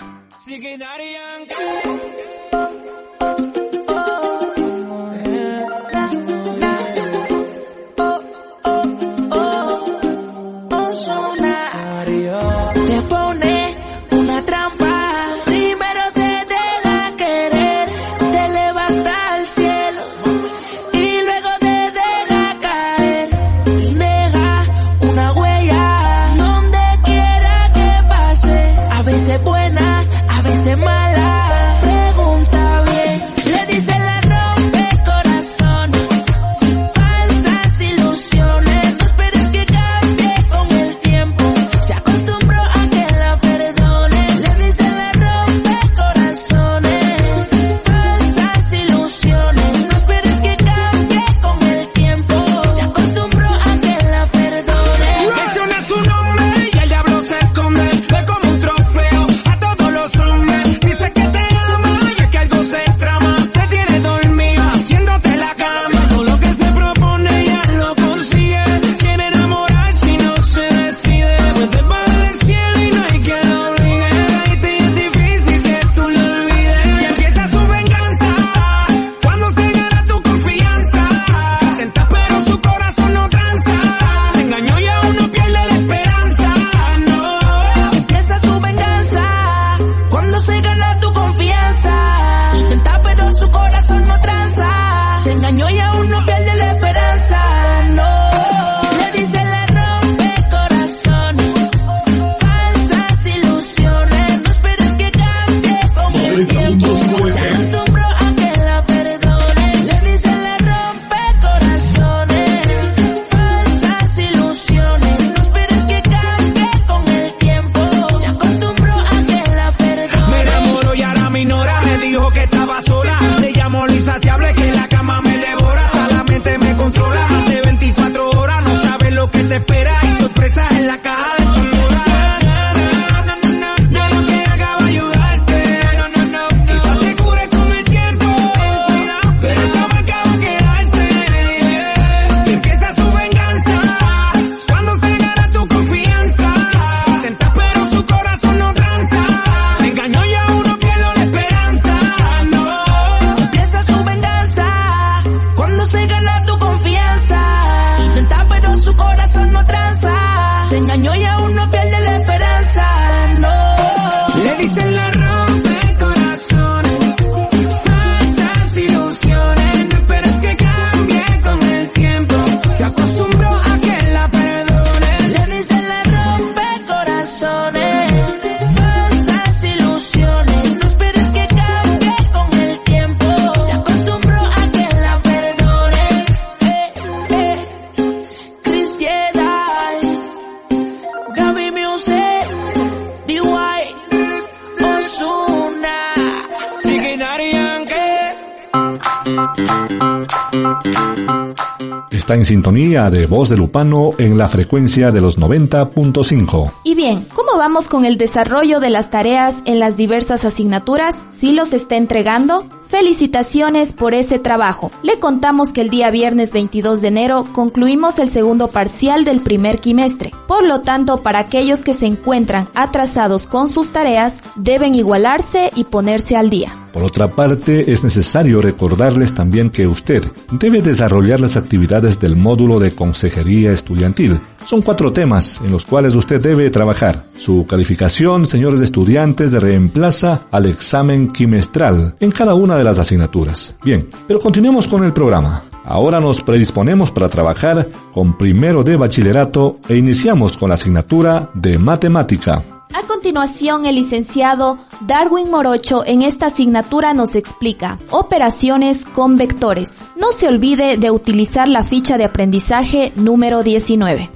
de 202.76 203.24
Voz 203.24 203.48
de 203.48 203.56
Lupano 203.56 204.10
en 204.18 204.36
la 204.36 204.48
frecuencia 204.48 205.08
de 205.08 205.22
los 205.22 205.38
90.5. 205.38 206.72
Y 206.84 206.94
bien, 206.94 207.26
¿cómo 207.34 207.56
vamos 207.56 207.88
con 207.88 208.04
el 208.04 208.18
desarrollo 208.18 208.80
de 208.80 208.90
las 208.90 209.08
tareas 209.08 209.56
en 209.64 209.80
las 209.80 209.96
diversas 209.96 210.44
asignaturas? 210.44 211.16
¿Si 211.30 211.52
los 211.52 211.72
está 211.72 211.96
entregando? 211.96 212.66
Felicitaciones 212.88 213.94
por 213.94 214.12
ese 214.12 214.38
trabajo. 214.38 214.90
Le 215.02 215.18
contamos 215.18 215.72
que 215.72 215.80
el 215.80 215.88
día 215.88 216.10
viernes 216.10 216.52
22 216.52 217.00
de 217.00 217.08
enero 217.08 217.46
concluimos 217.54 218.18
el 218.18 218.28
segundo 218.28 218.68
parcial 218.68 219.24
del 219.24 219.40
primer 219.40 219.80
quimestre. 219.80 220.32
Por 220.46 220.62
lo 220.62 220.82
tanto, 220.82 221.22
para 221.22 221.38
aquellos 221.38 221.80
que 221.80 221.94
se 221.94 222.04
encuentran 222.04 222.68
atrasados 222.74 223.46
con 223.46 223.70
sus 223.70 223.88
tareas, 223.88 224.38
deben 224.54 224.94
igualarse 224.94 225.72
y 225.74 225.84
ponerse 225.84 226.36
al 226.36 226.50
día. 226.50 226.85
Por 226.96 227.04
otra 227.04 227.28
parte, 227.28 227.92
es 227.92 228.04
necesario 228.04 228.62
recordarles 228.62 229.34
también 229.34 229.68
que 229.68 229.86
usted 229.86 230.24
debe 230.50 230.80
desarrollar 230.80 231.40
las 231.40 231.58
actividades 231.58 232.18
del 232.18 232.36
módulo 232.36 232.78
de 232.78 232.92
consejería 232.92 233.70
estudiantil. 233.72 234.40
Son 234.64 234.80
cuatro 234.80 235.12
temas 235.12 235.60
en 235.62 235.72
los 235.72 235.84
cuales 235.84 236.14
usted 236.14 236.40
debe 236.40 236.70
trabajar. 236.70 237.24
Su 237.36 237.66
calificación, 237.68 238.46
señores 238.46 238.80
estudiantes, 238.80 239.52
reemplaza 239.52 240.44
al 240.50 240.64
examen 240.64 241.30
quimestral 241.34 242.16
en 242.18 242.30
cada 242.30 242.54
una 242.54 242.78
de 242.78 242.84
las 242.84 242.98
asignaturas. 242.98 243.74
Bien, 243.84 244.08
pero 244.26 244.38
continuemos 244.38 244.86
con 244.86 245.04
el 245.04 245.12
programa. 245.12 245.64
Ahora 245.86 246.20
nos 246.20 246.42
predisponemos 246.42 247.12
para 247.12 247.28
trabajar 247.28 247.88
con 248.12 248.36
primero 248.36 248.82
de 248.82 248.96
bachillerato 248.96 249.78
e 249.88 249.96
iniciamos 249.96 250.56
con 250.56 250.70
la 250.70 250.74
asignatura 250.74 251.48
de 251.54 251.78
matemática. 251.78 252.64
A 252.92 253.02
continuación, 253.06 253.86
el 253.86 253.94
licenciado 253.94 254.78
Darwin 255.02 255.50
Morocho 255.50 256.04
en 256.04 256.22
esta 256.22 256.46
asignatura 256.46 257.14
nos 257.14 257.36
explica 257.36 257.98
operaciones 258.10 259.04
con 259.04 259.36
vectores. 259.36 260.00
No 260.16 260.32
se 260.32 260.48
olvide 260.48 260.96
de 260.96 261.10
utilizar 261.10 261.68
la 261.68 261.84
ficha 261.84 262.16
de 262.16 262.24
aprendizaje 262.24 263.12
número 263.14 263.62
19. 263.62 264.30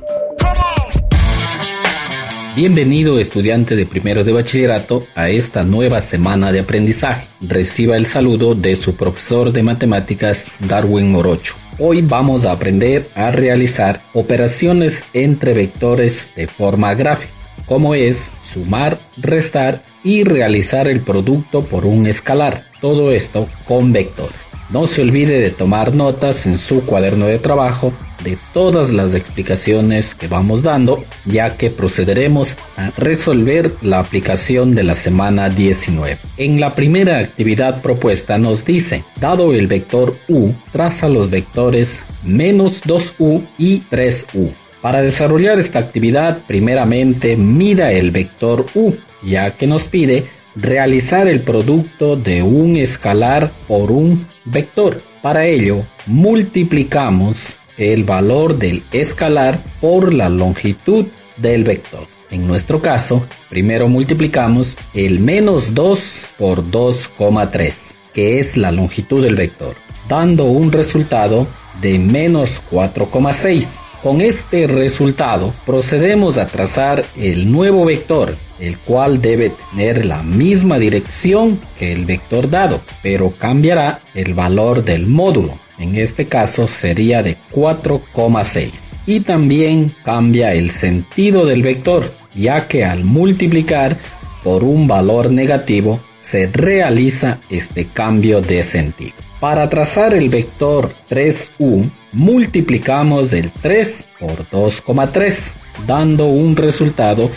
Bienvenido 2.61 3.19
estudiante 3.19 3.75
de 3.75 3.87
primero 3.87 4.23
de 4.23 4.33
bachillerato 4.33 5.07
a 5.15 5.31
esta 5.31 5.65
nueva 5.65 6.03
semana 6.03 6.53
de 6.53 6.61
aprendizaje. 6.61 7.27
Reciba 7.41 7.97
el 7.97 8.05
saludo 8.05 8.55
de 8.55 8.77
su 8.77 8.97
profesor 8.97 9.51
de 9.51 9.63
matemáticas 9.63 10.53
Darwin 10.69 11.11
Morocho. 11.11 11.55
Hoy 11.79 12.03
vamos 12.03 12.45
a 12.45 12.53
aprender 12.53 13.09
a 13.15 13.31
realizar 13.31 14.03
operaciones 14.13 15.07
entre 15.15 15.55
vectores 15.55 16.33
de 16.37 16.49
forma 16.49 16.93
gráfica 16.93 17.33
como 17.65 17.95
es 17.95 18.35
sumar, 18.43 18.99
restar 19.17 19.83
y 20.05 20.25
realizar 20.25 20.87
el 20.87 21.01
producto 21.01 21.65
por 21.65 21.87
un 21.87 22.07
escalar. 22.07 22.67
Todo 22.83 23.11
esto 23.11 23.49
con 23.67 23.91
vectores. 23.91 24.50
No 24.73 24.87
se 24.87 25.03
olvide 25.03 25.41
de 25.41 25.51
tomar 25.51 25.95
notas 25.95 26.47
en 26.47 26.57
su 26.57 26.87
cuaderno 26.87 27.27
de 27.27 27.41
trabajo 27.41 27.93
de 28.23 28.39
todas 28.53 28.91
las 28.91 29.15
explicaciones 29.15 30.15
que 30.15 30.29
vamos 30.29 30.63
dando, 30.63 31.03
ya 31.25 31.57
que 31.57 31.71
procederemos 31.71 32.57
a 32.77 32.91
resolver 32.97 33.73
la 33.83 33.99
aplicación 33.99 34.75
de 34.77 34.85
la 34.85 34.95
semana 34.95 35.49
19. 35.49 36.19
En 36.37 36.61
la 36.61 36.75
primera 36.77 37.19
actividad 37.19 37.83
propuesta 37.83 38.39
nos 38.39 38.65
dice, 38.65 39.05
dado 39.19 39.53
el 39.55 39.67
vector 39.67 40.17
u, 40.29 40.53
traza 40.71 41.09
los 41.09 41.31
vectores 41.31 42.05
menos 42.23 42.85
2u 42.85 43.45
y 43.59 43.83
3u. 43.91 44.53
Para 44.81 45.03
desarrollar 45.03 45.59
esta 45.59 45.81
actividad, 45.81 46.45
primeramente 46.47 47.37
mida 47.37 47.91
el 47.93 48.13
vector 48.13 48.67
u, 48.75 48.93
ya 49.23 49.51
que 49.51 49.67
nos 49.67 49.89
pide 49.89 50.27
realizar 50.57 51.29
el 51.29 51.41
producto 51.41 52.17
de 52.17 52.43
un 52.43 52.77
escalar 52.77 53.51
por 53.69 53.91
un 53.91 54.25
vector. 54.51 55.03
Para 55.23 55.47
ello, 55.47 55.85
multiplicamos 56.07 57.57
el 57.77 58.05
valor 58.05 58.59
del 58.59 58.83
escalar 58.93 59.59
por 59.81 60.13
la 60.13 60.29
longitud 60.29 61.07
del 61.37 61.65
vector. 61.65 62.07
En 62.31 62.47
nuestro 62.47 62.81
caso, 62.81 63.27
primero 63.49 63.89
multiplicamos 63.89 64.77
el 64.95 65.19
menos 65.19 65.75
2 65.75 66.29
por 66.39 66.65
2,3, 66.71 67.97
que 68.15 68.39
es 68.39 68.57
la 68.57 68.71
longitud 68.71 69.23
del 69.23 69.35
vector, 69.35 69.75
dando 70.09 70.45
un 70.45 70.71
resultado 70.71 71.47
de 71.81 71.99
menos 71.99 72.63
4,6. 72.71 73.81
Con 74.03 74.21
este 74.21 74.67
resultado 74.67 75.53
procedemos 75.67 76.39
a 76.39 76.47
trazar 76.47 77.05
el 77.17 77.51
nuevo 77.51 77.85
vector, 77.85 78.37
el 78.61 78.79
cual 78.79 79.21
debe 79.21 79.53
tener 79.71 80.05
la 80.05 80.23
misma 80.23 80.79
dirección 80.79 81.59
que 81.79 81.93
el 81.93 82.05
vector 82.05 82.49
dado, 82.49 82.81
pero 83.03 83.33
cambiará 83.37 84.01
el 84.15 84.35
valor 84.35 84.85
del 84.85 85.07
módulo. 85.07 85.59
En 85.79 85.97
este 85.97 86.27
caso 86.27 86.69
sería 86.69 87.23
de 87.23 87.39
4,6. 87.53 88.71
Y 89.07 89.21
también 89.21 89.95
cambia 90.05 90.53
el 90.53 90.71
sentido 90.71 91.47
del 91.47 91.63
vector, 91.63 92.13
ya 92.35 92.69
que 92.69 92.85
al 92.85 93.03
multiplicar 93.05 93.97
por 94.45 94.63
un 94.63 94.87
valor 94.87 95.31
negativo 95.31 96.01
se 96.21 96.47
realiza 96.47 97.41
este 97.49 97.87
cambio 97.87 98.41
de 98.41 98.63
sentido. 98.63 99.15
Para 99.41 99.71
trazar 99.71 100.13
el 100.13 100.29
vector 100.29 100.93
3u, 101.09 101.91
multiplicamos 102.13 103.33
el 103.33 103.51
3 103.51 104.07
por 104.19 104.47
2,3, 104.51 105.55
dando 105.87 106.27
un 106.27 106.57
resultado 106.57 107.31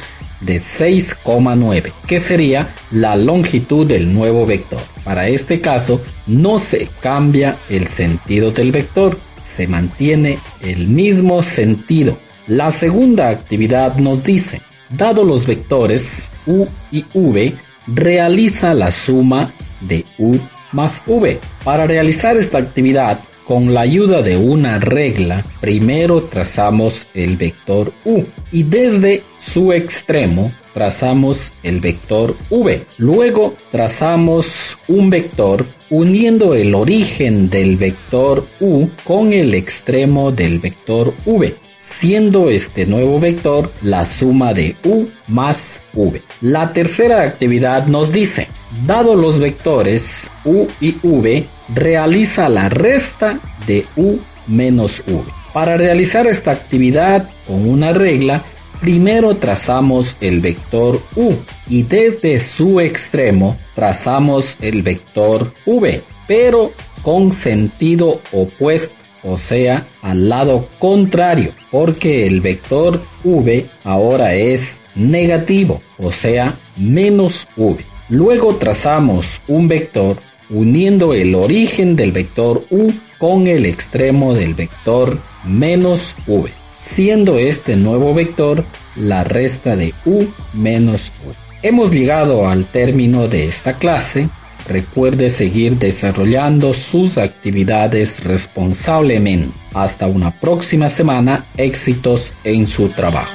de 0.46 0.58
6,9, 0.58 1.92
que 2.08 2.20
sería 2.20 2.74
la 2.92 3.16
longitud 3.16 3.88
del 3.88 4.14
nuevo 4.14 4.46
vector. 4.46 4.82
Para 5.04 5.28
este 5.28 5.62
caso, 5.62 6.02
no 6.28 6.60
se 6.60 6.88
cambia 7.00 7.58
el 7.70 7.88
sentido 7.88 8.52
del 8.52 8.72
vector, 8.72 9.18
se 9.42 9.68
mantiene 9.68 10.40
el 10.62 10.88
mismo 10.88 11.44
sentido. 11.44 12.18
La 12.48 12.72
segunda 12.72 13.30
actividad 13.30 13.96
nos 13.98 14.24
dice, 14.24 14.62
dado 14.90 15.24
los 15.24 15.48
vectores 15.48 16.30
u 16.46 16.66
y 16.92 17.06
v, 17.14 17.54
realiza 17.88 18.74
la 18.74 18.92
suma 18.92 19.54
de 19.82 20.06
u 20.18 20.38
más 20.72 21.02
v. 21.06 21.40
Para 21.64 21.88
realizar 21.88 22.36
esta 22.38 22.58
actividad, 22.58 23.20
con 23.46 23.74
la 23.74 23.82
ayuda 23.82 24.22
de 24.22 24.38
una 24.38 24.80
regla, 24.80 25.46
primero 25.60 26.24
trazamos 26.24 27.08
el 27.14 27.38
vector 27.38 27.94
u 28.06 28.24
y 28.52 28.64
desde 28.64 29.24
su 29.38 29.74
extremo 29.74 30.52
trazamos 30.74 31.54
el 31.62 31.80
vector 31.80 32.36
v. 32.50 32.84
Luego 32.98 33.56
trazamos 33.72 34.78
un 34.88 35.10
vector 35.10 35.66
uniendo 35.90 36.56
el 36.56 36.74
origen 36.74 37.50
del 37.50 37.78
vector 37.78 38.46
u 38.60 38.88
con 39.04 39.34
el 39.34 39.54
extremo 39.54 40.32
del 40.32 40.60
vector 40.60 41.14
v 41.26 41.63
siendo 41.84 42.50
este 42.50 42.86
nuevo 42.86 43.20
vector 43.20 43.70
la 43.82 44.06
suma 44.06 44.54
de 44.54 44.76
u 44.86 45.08
más 45.28 45.82
v. 45.94 46.22
La 46.40 46.72
tercera 46.72 47.24
actividad 47.24 47.88
nos 47.88 48.14
dice, 48.14 48.48
dado 48.88 49.16
los 49.16 49.40
vectores 49.40 50.32
u 50.46 50.68
y 50.80 50.96
v, 51.04 51.46
realiza 51.76 52.48
la 52.48 52.70
resta 52.70 53.38
de 53.68 53.86
u 53.98 54.18
menos 54.48 55.04
v. 55.06 55.24
Para 55.54 55.76
realizar 55.76 56.26
esta 56.26 56.52
actividad 56.52 57.30
con 57.46 57.68
una 57.68 57.92
regla, 57.92 58.42
primero 58.80 59.36
trazamos 59.36 60.16
el 60.22 60.40
vector 60.40 61.02
u 61.18 61.34
y 61.68 61.84
desde 61.84 62.40
su 62.40 62.80
extremo 62.80 63.58
trazamos 63.76 64.56
el 64.62 64.84
vector 64.84 65.54
v, 65.66 66.02
pero 66.28 66.72
con 67.02 67.34
sentido 67.34 68.22
opuesto 68.32 69.03
o 69.24 69.38
sea, 69.38 69.88
al 70.02 70.30
lado 70.30 70.68
contrario, 70.80 71.52
porque 71.72 72.28
el 72.28 72.42
vector 72.42 73.02
v 73.24 73.66
ahora 73.84 74.36
es 74.36 74.82
negativo, 74.96 75.82
o 75.98 76.12
sea, 76.12 76.58
menos 76.78 77.48
v. 77.56 77.78
Luego 78.10 78.56
trazamos 78.56 79.42
un 79.48 79.68
vector 79.68 80.18
uniendo 80.50 81.14
el 81.14 81.36
origen 81.36 81.96
del 81.96 82.12
vector 82.12 82.66
u 82.70 82.92
con 83.18 83.48
el 83.48 83.66
extremo 83.66 84.34
del 84.34 84.54
vector 84.54 85.18
menos 85.46 86.16
v, 86.28 86.52
siendo 86.78 87.40
este 87.40 87.76
nuevo 87.76 88.14
vector 88.14 88.66
la 88.96 89.24
resta 89.24 89.76
de 89.76 89.94
u 90.06 90.26
menos 90.54 91.14
v. 91.26 91.34
Hemos 91.62 91.92
llegado 91.92 92.50
al 92.50 92.66
término 92.66 93.30
de 93.30 93.46
esta 93.46 93.74
clase 93.74 94.28
Recuerde 94.68 95.30
seguir 95.30 95.78
desarrollando 95.78 96.74
sus 96.74 97.18
actividades 97.18 98.24
responsablemente. 98.24 99.52
Hasta 99.74 100.08
una 100.08 100.32
próxima 100.32 100.90
semana, 100.90 101.46
éxitos 101.58 102.34
en 102.44 102.68
su 102.68 102.90
trabajo. 102.90 103.34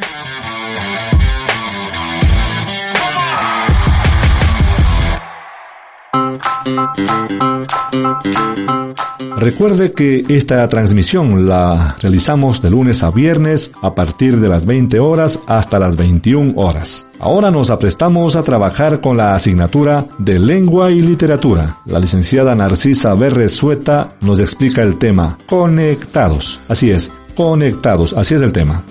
Recuerde 9.37 9.93
que 9.93 10.25
esta 10.29 10.69
transmisión 10.69 11.49
la 11.49 11.97
realizamos 12.01 12.61
de 12.61 12.71
lunes 12.71 13.05
a 13.05 13.11
viernes 13.11 13.71
a 13.83 13.95
partir 13.95 14.41
de 14.41 14.49
las 14.49 14.67
20 14.67 14.99
horas 14.99 15.39
hasta 15.47 15.79
las 15.79 15.97
21 15.97 16.55
horas. 16.57 17.07
Ahora 17.21 17.51
nos 17.51 17.71
aprestamos 17.71 18.35
a 18.35 18.43
trabajar 18.43 19.01
con 19.01 19.17
la 19.17 19.35
asignatura 19.35 20.07
de 20.19 20.41
lengua 20.41 20.91
y 20.91 21.03
literatura. 21.03 21.77
La 21.87 22.01
licenciada 22.01 22.55
Narcisa 22.55 23.15
Berresueta 23.15 24.15
nos 24.21 24.41
explica 24.41 24.83
el 24.83 24.99
tema 24.99 25.39
conectados. 25.47 26.61
Así 26.69 26.91
es, 26.91 27.11
conectados, 27.37 28.13
así 28.15 28.35
es 28.35 28.43
el 28.43 28.53
tema. 28.53 28.83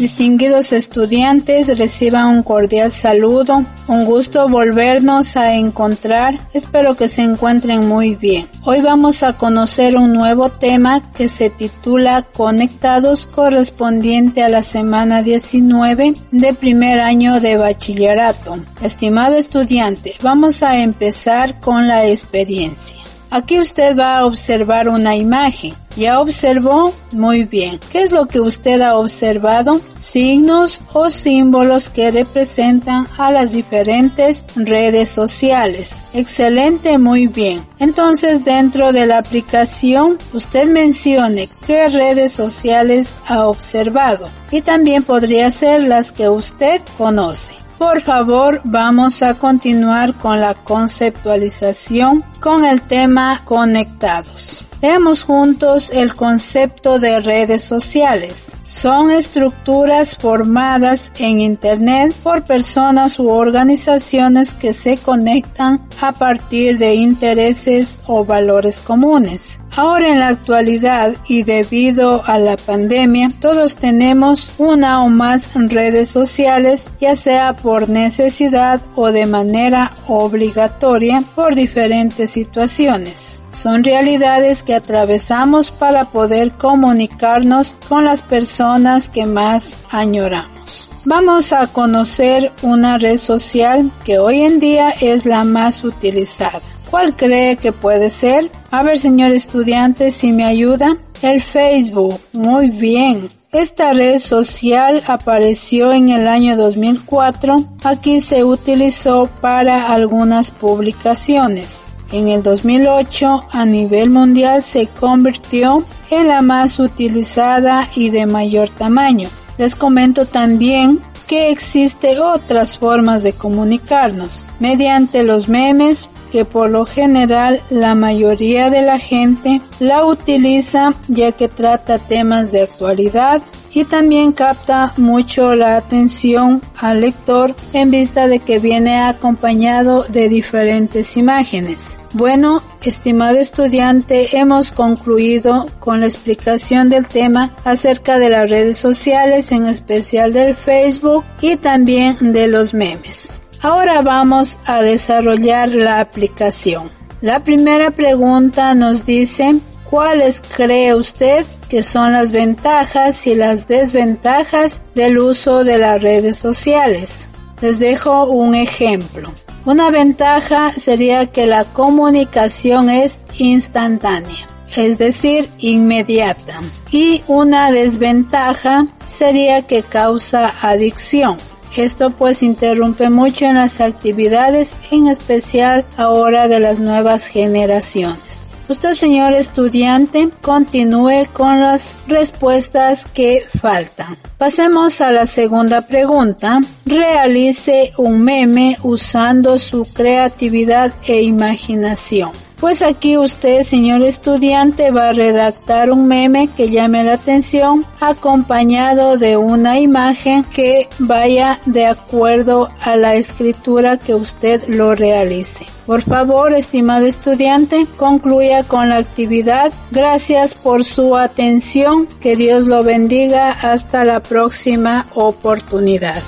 Distinguidos 0.00 0.72
estudiantes, 0.72 1.76
reciban 1.76 2.28
un 2.28 2.42
cordial 2.42 2.90
saludo. 2.90 3.66
Un 3.86 4.06
gusto 4.06 4.48
volvernos 4.48 5.36
a 5.36 5.56
encontrar. 5.56 6.32
Espero 6.54 6.96
que 6.96 7.06
se 7.06 7.20
encuentren 7.20 7.86
muy 7.86 8.14
bien. 8.14 8.46
Hoy 8.64 8.80
vamos 8.80 9.22
a 9.22 9.34
conocer 9.34 9.98
un 9.98 10.14
nuevo 10.14 10.48
tema 10.48 11.12
que 11.12 11.28
se 11.28 11.50
titula 11.50 12.22
Conectados 12.22 13.26
correspondiente 13.26 14.42
a 14.42 14.48
la 14.48 14.62
semana 14.62 15.20
19 15.20 16.14
de 16.30 16.54
primer 16.54 16.98
año 17.00 17.38
de 17.38 17.58
bachillerato. 17.58 18.56
Estimado 18.80 19.36
estudiante, 19.36 20.14
vamos 20.22 20.62
a 20.62 20.78
empezar 20.78 21.60
con 21.60 21.86
la 21.86 22.06
experiencia. 22.08 23.09
Aquí 23.30 23.60
usted 23.60 23.96
va 23.96 24.18
a 24.18 24.26
observar 24.26 24.88
una 24.88 25.14
imagen. 25.14 25.74
¿Ya 25.96 26.20
observó? 26.20 26.92
Muy 27.12 27.44
bien. 27.44 27.78
¿Qué 27.90 28.02
es 28.02 28.12
lo 28.12 28.26
que 28.26 28.40
usted 28.40 28.80
ha 28.80 28.96
observado? 28.96 29.80
Signos 29.96 30.80
o 30.92 31.10
símbolos 31.10 31.90
que 31.90 32.10
representan 32.10 33.06
a 33.18 33.30
las 33.30 33.52
diferentes 33.52 34.44
redes 34.56 35.08
sociales. 35.08 36.04
Excelente, 36.12 36.98
muy 36.98 37.26
bien. 37.26 37.66
Entonces, 37.78 38.44
dentro 38.44 38.92
de 38.92 39.06
la 39.06 39.18
aplicación, 39.18 40.18
usted 40.32 40.68
mencione 40.68 41.48
qué 41.66 41.88
redes 41.88 42.32
sociales 42.32 43.16
ha 43.26 43.46
observado 43.46 44.30
y 44.50 44.62
también 44.62 45.02
podría 45.02 45.50
ser 45.50 45.82
las 45.82 46.12
que 46.12 46.28
usted 46.28 46.80
conoce. 46.98 47.54
Por 47.80 48.02
favor, 48.02 48.60
vamos 48.62 49.22
a 49.22 49.32
continuar 49.32 50.12
con 50.12 50.38
la 50.38 50.52
conceptualización 50.52 52.22
con 52.38 52.66
el 52.66 52.82
tema 52.82 53.40
conectados. 53.46 54.69
Veamos 54.82 55.24
juntos 55.24 55.90
el 55.92 56.14
concepto 56.14 56.98
de 56.98 57.20
redes 57.20 57.62
sociales. 57.62 58.56
Son 58.62 59.10
estructuras 59.10 60.16
formadas 60.16 61.12
en 61.18 61.40
Internet 61.40 62.14
por 62.22 62.44
personas 62.44 63.18
u 63.18 63.28
organizaciones 63.28 64.54
que 64.54 64.72
se 64.72 64.96
conectan 64.96 65.86
a 66.00 66.12
partir 66.12 66.78
de 66.78 66.94
intereses 66.94 67.98
o 68.06 68.24
valores 68.24 68.80
comunes. 68.80 69.60
Ahora 69.76 70.08
en 70.08 70.18
la 70.18 70.28
actualidad 70.28 71.14
y 71.28 71.42
debido 71.42 72.24
a 72.24 72.38
la 72.38 72.56
pandemia, 72.56 73.28
todos 73.38 73.76
tenemos 73.76 74.50
una 74.56 75.02
o 75.04 75.10
más 75.10 75.50
redes 75.54 76.08
sociales, 76.08 76.90
ya 76.98 77.14
sea 77.14 77.54
por 77.54 77.90
necesidad 77.90 78.80
o 78.96 79.12
de 79.12 79.26
manera 79.26 79.92
obligatoria 80.08 81.22
por 81.34 81.54
diferentes 81.54 82.30
situaciones. 82.30 83.40
Son 83.52 83.84
realidades 83.84 84.62
que 84.62 84.74
atravesamos 84.74 85.70
para 85.70 86.06
poder 86.06 86.52
comunicarnos 86.52 87.76
con 87.88 88.04
las 88.04 88.22
personas 88.22 89.08
que 89.08 89.26
más 89.26 89.80
añoramos. 89.90 90.88
Vamos 91.04 91.52
a 91.52 91.66
conocer 91.66 92.52
una 92.62 92.98
red 92.98 93.16
social 93.16 93.90
que 94.04 94.18
hoy 94.18 94.42
en 94.42 94.60
día 94.60 94.90
es 95.00 95.24
la 95.24 95.44
más 95.44 95.82
utilizada. 95.82 96.60
¿Cuál 96.90 97.16
cree 97.16 97.56
que 97.56 97.72
puede 97.72 98.10
ser? 98.10 98.50
A 98.70 98.82
ver, 98.82 98.98
señor 98.98 99.30
estudiante, 99.30 100.10
si 100.10 100.32
me 100.32 100.44
ayuda. 100.44 100.96
El 101.22 101.40
Facebook. 101.40 102.18
Muy 102.32 102.70
bien. 102.70 103.28
Esta 103.52 103.92
red 103.92 104.18
social 104.18 105.02
apareció 105.06 105.92
en 105.92 106.08
el 106.08 106.26
año 106.26 106.56
2004. 106.56 107.64
Aquí 107.84 108.20
se 108.20 108.42
utilizó 108.42 109.28
para 109.40 109.92
algunas 109.92 110.50
publicaciones. 110.50 111.88
En 112.12 112.28
el 112.28 112.42
2008 112.42 113.46
a 113.50 113.64
nivel 113.64 114.10
mundial 114.10 114.62
se 114.62 114.88
convirtió 114.88 115.84
en 116.10 116.28
la 116.28 116.42
más 116.42 116.78
utilizada 116.78 117.88
y 117.94 118.10
de 118.10 118.26
mayor 118.26 118.68
tamaño. 118.68 119.28
Les 119.58 119.76
comento 119.76 120.26
también 120.26 121.00
que 121.28 121.50
existe 121.50 122.18
otras 122.18 122.76
formas 122.76 123.22
de 123.22 123.32
comunicarnos 123.32 124.44
mediante 124.58 125.22
los 125.22 125.48
memes 125.48 126.08
que 126.30 126.44
por 126.44 126.70
lo 126.70 126.86
general 126.86 127.60
la 127.70 127.94
mayoría 127.94 128.70
de 128.70 128.82
la 128.82 128.98
gente 128.98 129.60
la 129.78 130.04
utiliza 130.04 130.94
ya 131.08 131.32
que 131.32 131.48
trata 131.48 131.98
temas 131.98 132.52
de 132.52 132.62
actualidad 132.62 133.42
y 133.72 133.84
también 133.84 134.32
capta 134.32 134.92
mucho 134.96 135.54
la 135.54 135.76
atención 135.76 136.60
al 136.76 137.00
lector 137.00 137.54
en 137.72 137.90
vista 137.90 138.26
de 138.26 138.40
que 138.40 138.58
viene 138.58 138.98
acompañado 138.98 140.04
de 140.08 140.28
diferentes 140.28 141.16
imágenes. 141.16 142.00
Bueno, 142.12 142.62
estimado 142.82 143.38
estudiante, 143.38 144.36
hemos 144.36 144.72
concluido 144.72 145.66
con 145.78 146.00
la 146.00 146.06
explicación 146.06 146.90
del 146.90 147.08
tema 147.08 147.54
acerca 147.64 148.18
de 148.18 148.30
las 148.30 148.50
redes 148.50 148.76
sociales, 148.76 149.52
en 149.52 149.66
especial 149.66 150.32
del 150.32 150.56
Facebook 150.56 151.24
y 151.40 151.56
también 151.56 152.32
de 152.32 152.48
los 152.48 152.74
memes. 152.74 153.39
Ahora 153.62 154.00
vamos 154.00 154.58
a 154.64 154.80
desarrollar 154.80 155.68
la 155.68 156.00
aplicación. 156.00 156.90
La 157.20 157.44
primera 157.44 157.90
pregunta 157.90 158.74
nos 158.74 159.04
dice, 159.04 159.56
¿cuáles 159.84 160.40
cree 160.40 160.94
usted 160.94 161.44
que 161.68 161.82
son 161.82 162.14
las 162.14 162.32
ventajas 162.32 163.26
y 163.26 163.34
las 163.34 163.68
desventajas 163.68 164.82
del 164.94 165.18
uso 165.18 165.62
de 165.62 165.76
las 165.76 166.00
redes 166.00 166.38
sociales? 166.38 167.28
Les 167.60 167.78
dejo 167.78 168.24
un 168.24 168.54
ejemplo. 168.54 169.30
Una 169.66 169.90
ventaja 169.90 170.72
sería 170.72 171.26
que 171.26 171.46
la 171.46 171.64
comunicación 171.64 172.88
es 172.88 173.20
instantánea, 173.36 174.46
es 174.74 174.96
decir, 174.96 175.46
inmediata. 175.58 176.62
Y 176.90 177.22
una 177.26 177.70
desventaja 177.70 178.86
sería 179.06 179.60
que 179.66 179.82
causa 179.82 180.54
adicción. 180.62 181.36
Esto 181.76 182.10
pues 182.10 182.42
interrumpe 182.42 183.10
mucho 183.10 183.46
en 183.46 183.54
las 183.54 183.80
actividades, 183.80 184.78
en 184.90 185.06
especial 185.06 185.84
ahora 185.96 186.48
de 186.48 186.60
las 186.60 186.80
nuevas 186.80 187.26
generaciones. 187.26 188.50
Usted, 188.70 188.94
señor 188.94 189.32
estudiante, 189.32 190.28
continúe 190.42 191.26
con 191.32 191.60
las 191.60 191.96
respuestas 192.06 193.04
que 193.04 193.44
faltan. 193.60 194.16
Pasemos 194.38 195.00
a 195.00 195.10
la 195.10 195.26
segunda 195.26 195.80
pregunta. 195.88 196.60
Realice 196.86 197.92
un 197.96 198.22
meme 198.22 198.76
usando 198.84 199.58
su 199.58 199.84
creatividad 199.92 200.92
e 201.04 201.20
imaginación. 201.22 202.30
Pues 202.60 202.82
aquí 202.82 203.16
usted, 203.16 203.62
señor 203.62 204.02
estudiante, 204.02 204.90
va 204.90 205.08
a 205.08 205.12
redactar 205.14 205.90
un 205.90 206.06
meme 206.06 206.48
que 206.54 206.68
llame 206.68 207.02
la 207.02 207.14
atención 207.14 207.86
acompañado 208.00 209.16
de 209.16 209.38
una 209.38 209.80
imagen 209.80 210.44
que 210.44 210.86
vaya 210.98 211.58
de 211.64 211.86
acuerdo 211.86 212.68
a 212.82 212.96
la 212.96 213.14
escritura 213.14 213.96
que 213.96 214.14
usted 214.14 214.62
lo 214.68 214.94
realice. 214.94 215.64
Por 215.86 216.02
favor, 216.02 216.52
estimado 216.52 217.06
estudiante, 217.06 217.86
concluya 217.96 218.62
con 218.64 218.90
la 218.90 218.96
actividad. 218.98 219.72
Gracias 219.90 220.54
por 220.54 220.84
su 220.84 221.16
atención. 221.16 222.06
Que 222.20 222.36
Dios 222.36 222.66
lo 222.66 222.84
bendiga. 222.84 223.50
Hasta 223.50 224.04
la 224.04 224.20
próxima 224.20 225.06
oportunidad. 225.14 226.22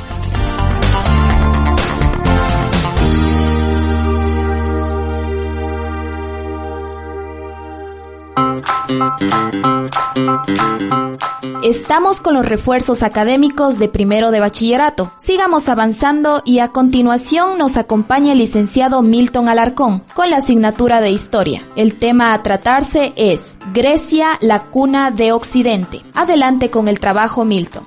Estamos 11.63 12.21
con 12.21 12.35
los 12.35 12.45
refuerzos 12.45 13.03
académicos 13.03 13.79
de 13.79 13.89
primero 13.89 14.31
de 14.31 14.41
bachillerato. 14.41 15.13
Sigamos 15.17 15.69
avanzando 15.69 16.43
y 16.45 16.59
a 16.59 16.69
continuación 16.69 17.57
nos 17.57 17.77
acompaña 17.77 18.33
el 18.33 18.39
licenciado 18.39 19.01
Milton 19.03 19.49
Alarcón 19.49 20.03
con 20.15 20.31
la 20.31 20.39
asignatura 20.39 21.01
de 21.01 21.11
historia. 21.11 21.67
El 21.77 21.95
tema 21.95 22.35
a 22.35 22.43
tratarse 22.43 23.13
es 23.17 23.59
Grecia, 23.73 24.39
la 24.41 24.65
cuna 24.65 25.11
de 25.11 25.33
Occidente. 25.33 26.03
Adelante 26.15 26.71
con 26.71 26.89
el 26.89 26.99
trabajo 26.99 27.45
Milton. 27.45 27.85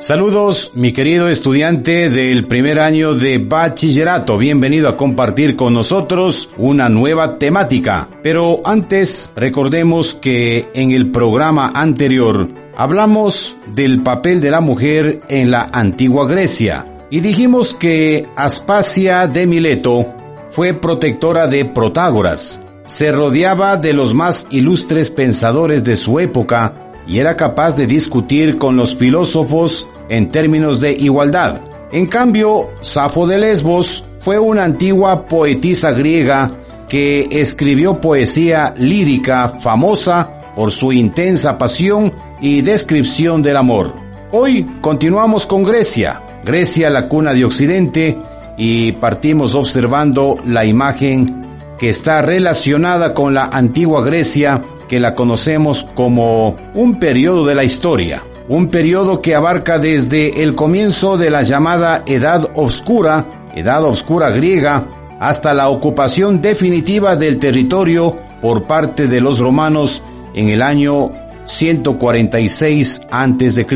Saludos, 0.00 0.70
mi 0.74 0.92
querido 0.92 1.28
estudiante 1.28 2.08
del 2.08 2.46
primer 2.46 2.78
año 2.78 3.14
de 3.14 3.38
bachillerato. 3.38 4.38
Bienvenido 4.38 4.88
a 4.88 4.96
compartir 4.96 5.56
con 5.56 5.74
nosotros 5.74 6.50
una 6.56 6.88
nueva 6.88 7.36
temática. 7.36 8.08
Pero 8.22 8.58
antes, 8.64 9.32
recordemos 9.34 10.14
que 10.14 10.68
en 10.72 10.92
el 10.92 11.10
programa 11.10 11.72
anterior 11.74 12.48
hablamos 12.76 13.56
del 13.74 14.04
papel 14.04 14.40
de 14.40 14.52
la 14.52 14.60
mujer 14.60 15.20
en 15.28 15.50
la 15.50 15.68
antigua 15.72 16.28
Grecia 16.28 16.86
y 17.10 17.18
dijimos 17.18 17.74
que 17.74 18.24
Aspasia 18.36 19.26
de 19.26 19.48
Mileto 19.48 20.14
fue 20.50 20.74
protectora 20.74 21.48
de 21.48 21.64
Protágoras. 21.64 22.60
Se 22.86 23.10
rodeaba 23.10 23.76
de 23.76 23.94
los 23.94 24.14
más 24.14 24.46
ilustres 24.50 25.10
pensadores 25.10 25.82
de 25.82 25.96
su 25.96 26.20
época 26.20 26.77
y 27.08 27.18
era 27.18 27.36
capaz 27.36 27.74
de 27.74 27.86
discutir 27.86 28.58
con 28.58 28.76
los 28.76 28.94
filósofos 28.94 29.86
en 30.10 30.30
términos 30.30 30.78
de 30.78 30.92
igualdad. 30.92 31.62
En 31.90 32.06
cambio, 32.06 32.70
Safo 32.82 33.26
de 33.26 33.38
Lesbos 33.38 34.04
fue 34.20 34.38
una 34.38 34.64
antigua 34.64 35.24
poetisa 35.24 35.90
griega 35.92 36.52
que 36.86 37.26
escribió 37.30 38.00
poesía 38.00 38.74
lírica 38.76 39.54
famosa 39.58 40.52
por 40.54 40.70
su 40.70 40.92
intensa 40.92 41.56
pasión 41.56 42.12
y 42.40 42.60
descripción 42.60 43.42
del 43.42 43.56
amor. 43.56 43.94
Hoy 44.32 44.66
continuamos 44.82 45.46
con 45.46 45.62
Grecia, 45.62 46.22
Grecia 46.44 46.90
la 46.90 47.08
cuna 47.08 47.32
de 47.32 47.44
Occidente, 47.44 48.18
y 48.58 48.92
partimos 48.92 49.54
observando 49.54 50.36
la 50.44 50.66
imagen 50.66 51.46
que 51.78 51.90
está 51.90 52.20
relacionada 52.20 53.14
con 53.14 53.32
la 53.32 53.44
antigua 53.44 54.04
Grecia, 54.04 54.62
que 54.88 55.00
la 55.00 55.14
conocemos 55.14 55.84
como 55.94 56.56
un 56.74 56.98
periodo 56.98 57.46
de 57.46 57.54
la 57.54 57.64
historia, 57.64 58.24
un 58.48 58.68
periodo 58.68 59.20
que 59.20 59.34
abarca 59.34 59.78
desde 59.78 60.42
el 60.42 60.56
comienzo 60.56 61.16
de 61.16 61.30
la 61.30 61.42
llamada 61.42 62.02
Edad 62.06 62.50
Oscura, 62.54 63.26
Edad 63.54 63.84
Oscura 63.84 64.30
griega, 64.30 64.88
hasta 65.20 65.52
la 65.52 65.68
ocupación 65.68 66.40
definitiva 66.40 67.16
del 67.16 67.38
territorio 67.38 68.16
por 68.40 68.64
parte 68.64 69.08
de 69.08 69.20
los 69.20 69.38
romanos 69.38 70.02
en 70.34 70.48
el 70.48 70.62
año 70.62 71.12
146 71.44 73.00
a.C. 73.10 73.66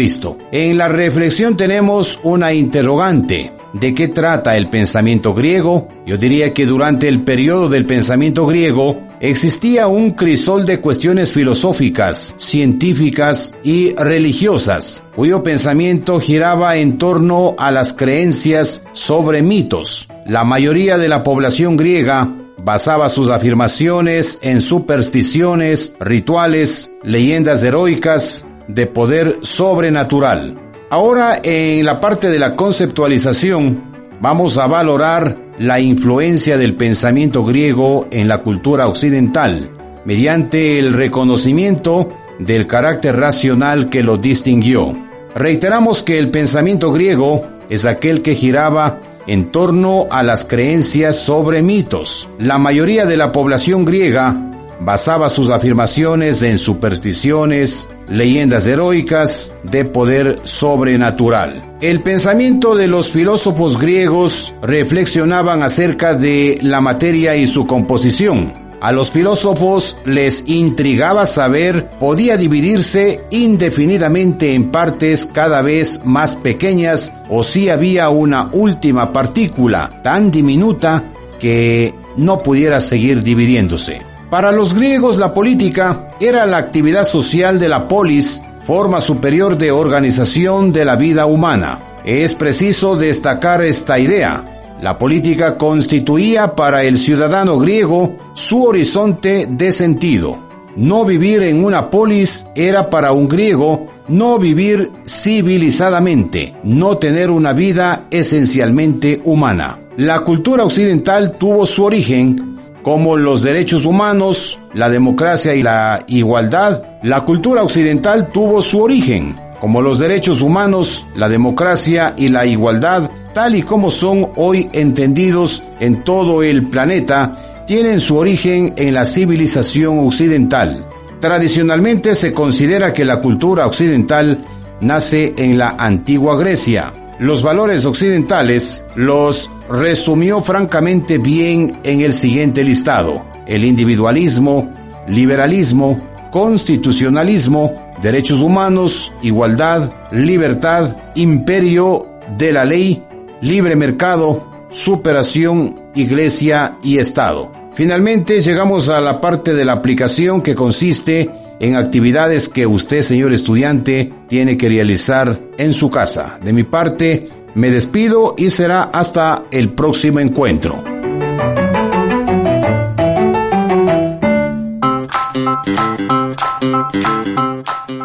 En 0.52 0.78
la 0.78 0.88
reflexión 0.88 1.56
tenemos 1.56 2.20
una 2.22 2.52
interrogante. 2.52 3.61
¿De 3.72 3.94
qué 3.94 4.08
trata 4.08 4.56
el 4.56 4.68
pensamiento 4.68 5.32
griego? 5.32 5.88
Yo 6.06 6.18
diría 6.18 6.52
que 6.52 6.66
durante 6.66 7.08
el 7.08 7.22
periodo 7.22 7.70
del 7.70 7.86
pensamiento 7.86 8.46
griego 8.46 9.00
existía 9.18 9.86
un 9.86 10.10
crisol 10.10 10.66
de 10.66 10.80
cuestiones 10.80 11.32
filosóficas, 11.32 12.34
científicas 12.36 13.54
y 13.64 13.94
religiosas, 13.94 15.02
cuyo 15.16 15.42
pensamiento 15.42 16.20
giraba 16.20 16.76
en 16.76 16.98
torno 16.98 17.54
a 17.58 17.70
las 17.70 17.94
creencias 17.94 18.84
sobre 18.92 19.40
mitos. 19.40 20.06
La 20.26 20.44
mayoría 20.44 20.98
de 20.98 21.08
la 21.08 21.22
población 21.22 21.78
griega 21.78 22.30
basaba 22.62 23.08
sus 23.08 23.30
afirmaciones 23.30 24.38
en 24.42 24.60
supersticiones, 24.60 25.94
rituales, 25.98 26.90
leyendas 27.02 27.62
heroicas 27.62 28.44
de 28.68 28.86
poder 28.86 29.38
sobrenatural. 29.40 30.71
Ahora 30.92 31.40
en 31.42 31.86
la 31.86 32.00
parte 32.00 32.28
de 32.28 32.38
la 32.38 32.54
conceptualización 32.54 33.82
vamos 34.20 34.58
a 34.58 34.66
valorar 34.66 35.38
la 35.58 35.80
influencia 35.80 36.58
del 36.58 36.74
pensamiento 36.74 37.46
griego 37.46 38.08
en 38.10 38.28
la 38.28 38.42
cultura 38.42 38.86
occidental 38.86 39.70
mediante 40.04 40.78
el 40.78 40.92
reconocimiento 40.92 42.10
del 42.38 42.66
carácter 42.66 43.16
racional 43.16 43.88
que 43.88 44.02
lo 44.02 44.18
distinguió. 44.18 44.92
Reiteramos 45.34 46.02
que 46.02 46.18
el 46.18 46.30
pensamiento 46.30 46.92
griego 46.92 47.42
es 47.70 47.86
aquel 47.86 48.20
que 48.20 48.34
giraba 48.34 49.00
en 49.26 49.50
torno 49.50 50.08
a 50.10 50.22
las 50.22 50.44
creencias 50.44 51.16
sobre 51.16 51.62
mitos. 51.62 52.28
La 52.38 52.58
mayoría 52.58 53.06
de 53.06 53.16
la 53.16 53.32
población 53.32 53.86
griega 53.86 54.36
basaba 54.78 55.30
sus 55.30 55.48
afirmaciones 55.48 56.42
en 56.42 56.58
supersticiones, 56.58 57.88
leyendas 58.12 58.66
heroicas 58.66 59.54
de 59.62 59.84
poder 59.84 60.40
sobrenatural. 60.44 61.76
El 61.80 62.02
pensamiento 62.02 62.76
de 62.76 62.86
los 62.86 63.10
filósofos 63.10 63.80
griegos 63.80 64.52
reflexionaban 64.62 65.62
acerca 65.62 66.14
de 66.14 66.58
la 66.60 66.80
materia 66.80 67.36
y 67.36 67.46
su 67.46 67.66
composición. 67.66 68.52
A 68.82 68.92
los 68.92 69.12
filósofos 69.12 69.96
les 70.04 70.48
intrigaba 70.48 71.24
saber 71.24 71.88
podía 72.00 72.36
dividirse 72.36 73.22
indefinidamente 73.30 74.54
en 74.54 74.70
partes 74.70 75.24
cada 75.32 75.62
vez 75.62 76.00
más 76.04 76.36
pequeñas 76.36 77.14
o 77.30 77.44
si 77.44 77.70
había 77.70 78.10
una 78.10 78.48
última 78.52 79.12
partícula 79.12 80.00
tan 80.02 80.30
diminuta 80.32 81.12
que 81.38 81.94
no 82.16 82.42
pudiera 82.42 82.80
seguir 82.80 83.22
dividiéndose. 83.22 84.11
Para 84.32 84.50
los 84.50 84.72
griegos 84.72 85.18
la 85.18 85.34
política 85.34 86.08
era 86.18 86.46
la 86.46 86.56
actividad 86.56 87.04
social 87.04 87.58
de 87.58 87.68
la 87.68 87.86
polis, 87.86 88.42
forma 88.64 88.98
superior 89.02 89.58
de 89.58 89.70
organización 89.70 90.72
de 90.72 90.86
la 90.86 90.96
vida 90.96 91.26
humana. 91.26 91.80
Es 92.02 92.32
preciso 92.32 92.96
destacar 92.96 93.60
esta 93.60 93.98
idea. 93.98 94.78
La 94.80 94.96
política 94.96 95.58
constituía 95.58 96.54
para 96.54 96.82
el 96.82 96.96
ciudadano 96.96 97.58
griego 97.58 98.16
su 98.32 98.64
horizonte 98.64 99.46
de 99.50 99.70
sentido. 99.70 100.38
No 100.76 101.04
vivir 101.04 101.42
en 101.42 101.62
una 101.62 101.90
polis 101.90 102.46
era 102.54 102.88
para 102.88 103.12
un 103.12 103.28
griego 103.28 103.86
no 104.08 104.38
vivir 104.38 104.92
civilizadamente, 105.06 106.54
no 106.64 106.96
tener 106.96 107.30
una 107.30 107.52
vida 107.52 108.06
esencialmente 108.10 109.20
humana. 109.24 109.78
La 109.98 110.20
cultura 110.20 110.64
occidental 110.64 111.36
tuvo 111.36 111.66
su 111.66 111.84
origen 111.84 112.51
como 112.82 113.16
los 113.16 113.42
derechos 113.42 113.86
humanos, 113.86 114.58
la 114.74 114.90
democracia 114.90 115.54
y 115.54 115.62
la 115.62 116.02
igualdad, 116.08 116.82
la 117.02 117.24
cultura 117.24 117.62
occidental 117.62 118.30
tuvo 118.30 118.60
su 118.62 118.80
origen, 118.80 119.34
como 119.60 119.80
los 119.80 119.98
derechos 119.98 120.40
humanos, 120.40 121.06
la 121.14 121.28
democracia 121.28 122.14
y 122.16 122.28
la 122.28 122.44
igualdad, 122.44 123.10
tal 123.32 123.54
y 123.54 123.62
como 123.62 123.90
son 123.90 124.30
hoy 124.36 124.68
entendidos 124.72 125.62
en 125.78 126.02
todo 126.02 126.42
el 126.42 126.66
planeta, 126.68 127.64
tienen 127.66 128.00
su 128.00 128.16
origen 128.16 128.74
en 128.76 128.94
la 128.94 129.06
civilización 129.06 130.00
occidental. 130.00 130.84
Tradicionalmente 131.20 132.16
se 132.16 132.34
considera 132.34 132.92
que 132.92 133.04
la 133.04 133.20
cultura 133.20 133.66
occidental 133.66 134.44
nace 134.80 135.32
en 135.36 135.56
la 135.56 135.76
antigua 135.78 136.36
Grecia. 136.36 136.92
Los 137.20 137.42
valores 137.42 137.86
occidentales 137.86 138.84
los 138.96 139.48
resumió 139.72 140.42
francamente 140.42 141.18
bien 141.18 141.78
en 141.82 142.02
el 142.02 142.12
siguiente 142.12 142.62
listado. 142.62 143.24
El 143.46 143.64
individualismo, 143.64 144.70
liberalismo, 145.08 145.98
constitucionalismo, 146.30 147.94
derechos 148.02 148.40
humanos, 148.40 149.12
igualdad, 149.22 149.92
libertad, 150.12 150.96
imperio 151.14 152.06
de 152.36 152.52
la 152.52 152.64
ley, 152.64 153.02
libre 153.40 153.74
mercado, 153.74 154.66
superación, 154.70 155.76
iglesia 155.94 156.78
y 156.82 156.98
Estado. 156.98 157.50
Finalmente 157.74 158.42
llegamos 158.42 158.88
a 158.88 159.00
la 159.00 159.20
parte 159.20 159.54
de 159.54 159.64
la 159.64 159.72
aplicación 159.72 160.42
que 160.42 160.54
consiste 160.54 161.30
en 161.58 161.76
actividades 161.76 162.48
que 162.48 162.66
usted, 162.66 163.02
señor 163.02 163.32
estudiante, 163.32 164.12
tiene 164.28 164.56
que 164.56 164.68
realizar 164.68 165.38
en 165.56 165.72
su 165.72 165.88
casa. 165.88 166.38
De 166.42 166.52
mi 166.52 166.64
parte, 166.64 167.28
me 167.54 167.70
despido 167.70 168.34
y 168.36 168.50
será 168.50 168.82
hasta 168.82 169.44
el 169.50 169.70
próximo 169.70 170.20
encuentro. 170.20 170.91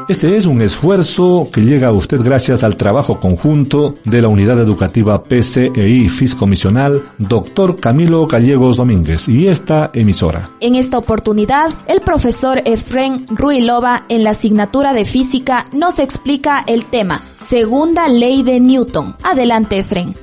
Este 0.08 0.38
es 0.38 0.46
un 0.46 0.62
esfuerzo 0.62 1.50
que 1.52 1.62
llega 1.62 1.90
a 1.90 1.92
usted 1.92 2.22
gracias 2.22 2.64
al 2.64 2.78
trabajo 2.78 3.20
conjunto 3.20 3.96
de 4.06 4.22
la 4.22 4.30
Unidad 4.30 4.58
Educativa 4.60 5.22
PCEI 5.22 6.08
Fiscomisional, 6.08 7.04
Dr. 7.18 7.80
Camilo 7.80 8.26
Gallegos 8.26 8.78
Domínguez 8.78 9.28
y 9.28 9.50
esta 9.50 9.92
emisora. 9.94 10.50
En 10.62 10.76
esta 10.76 10.98
oportunidad, 10.98 11.72
el 11.88 12.02
profesor 12.02 12.62
Efren 12.64 13.26
Ruilova 13.30 14.06
en 14.08 14.24
la 14.24 14.30
asignatura 14.30 14.94
de 14.94 15.04
física 15.04 15.66
nos 15.74 16.00
explica 16.00 16.64
el 16.66 16.86
tema 16.86 17.22
Segunda 17.50 18.08
ley 18.08 18.44
de 18.44 18.60
Newton. 18.62 19.16
Adelante, 19.24 19.80
Efren. 19.80 20.16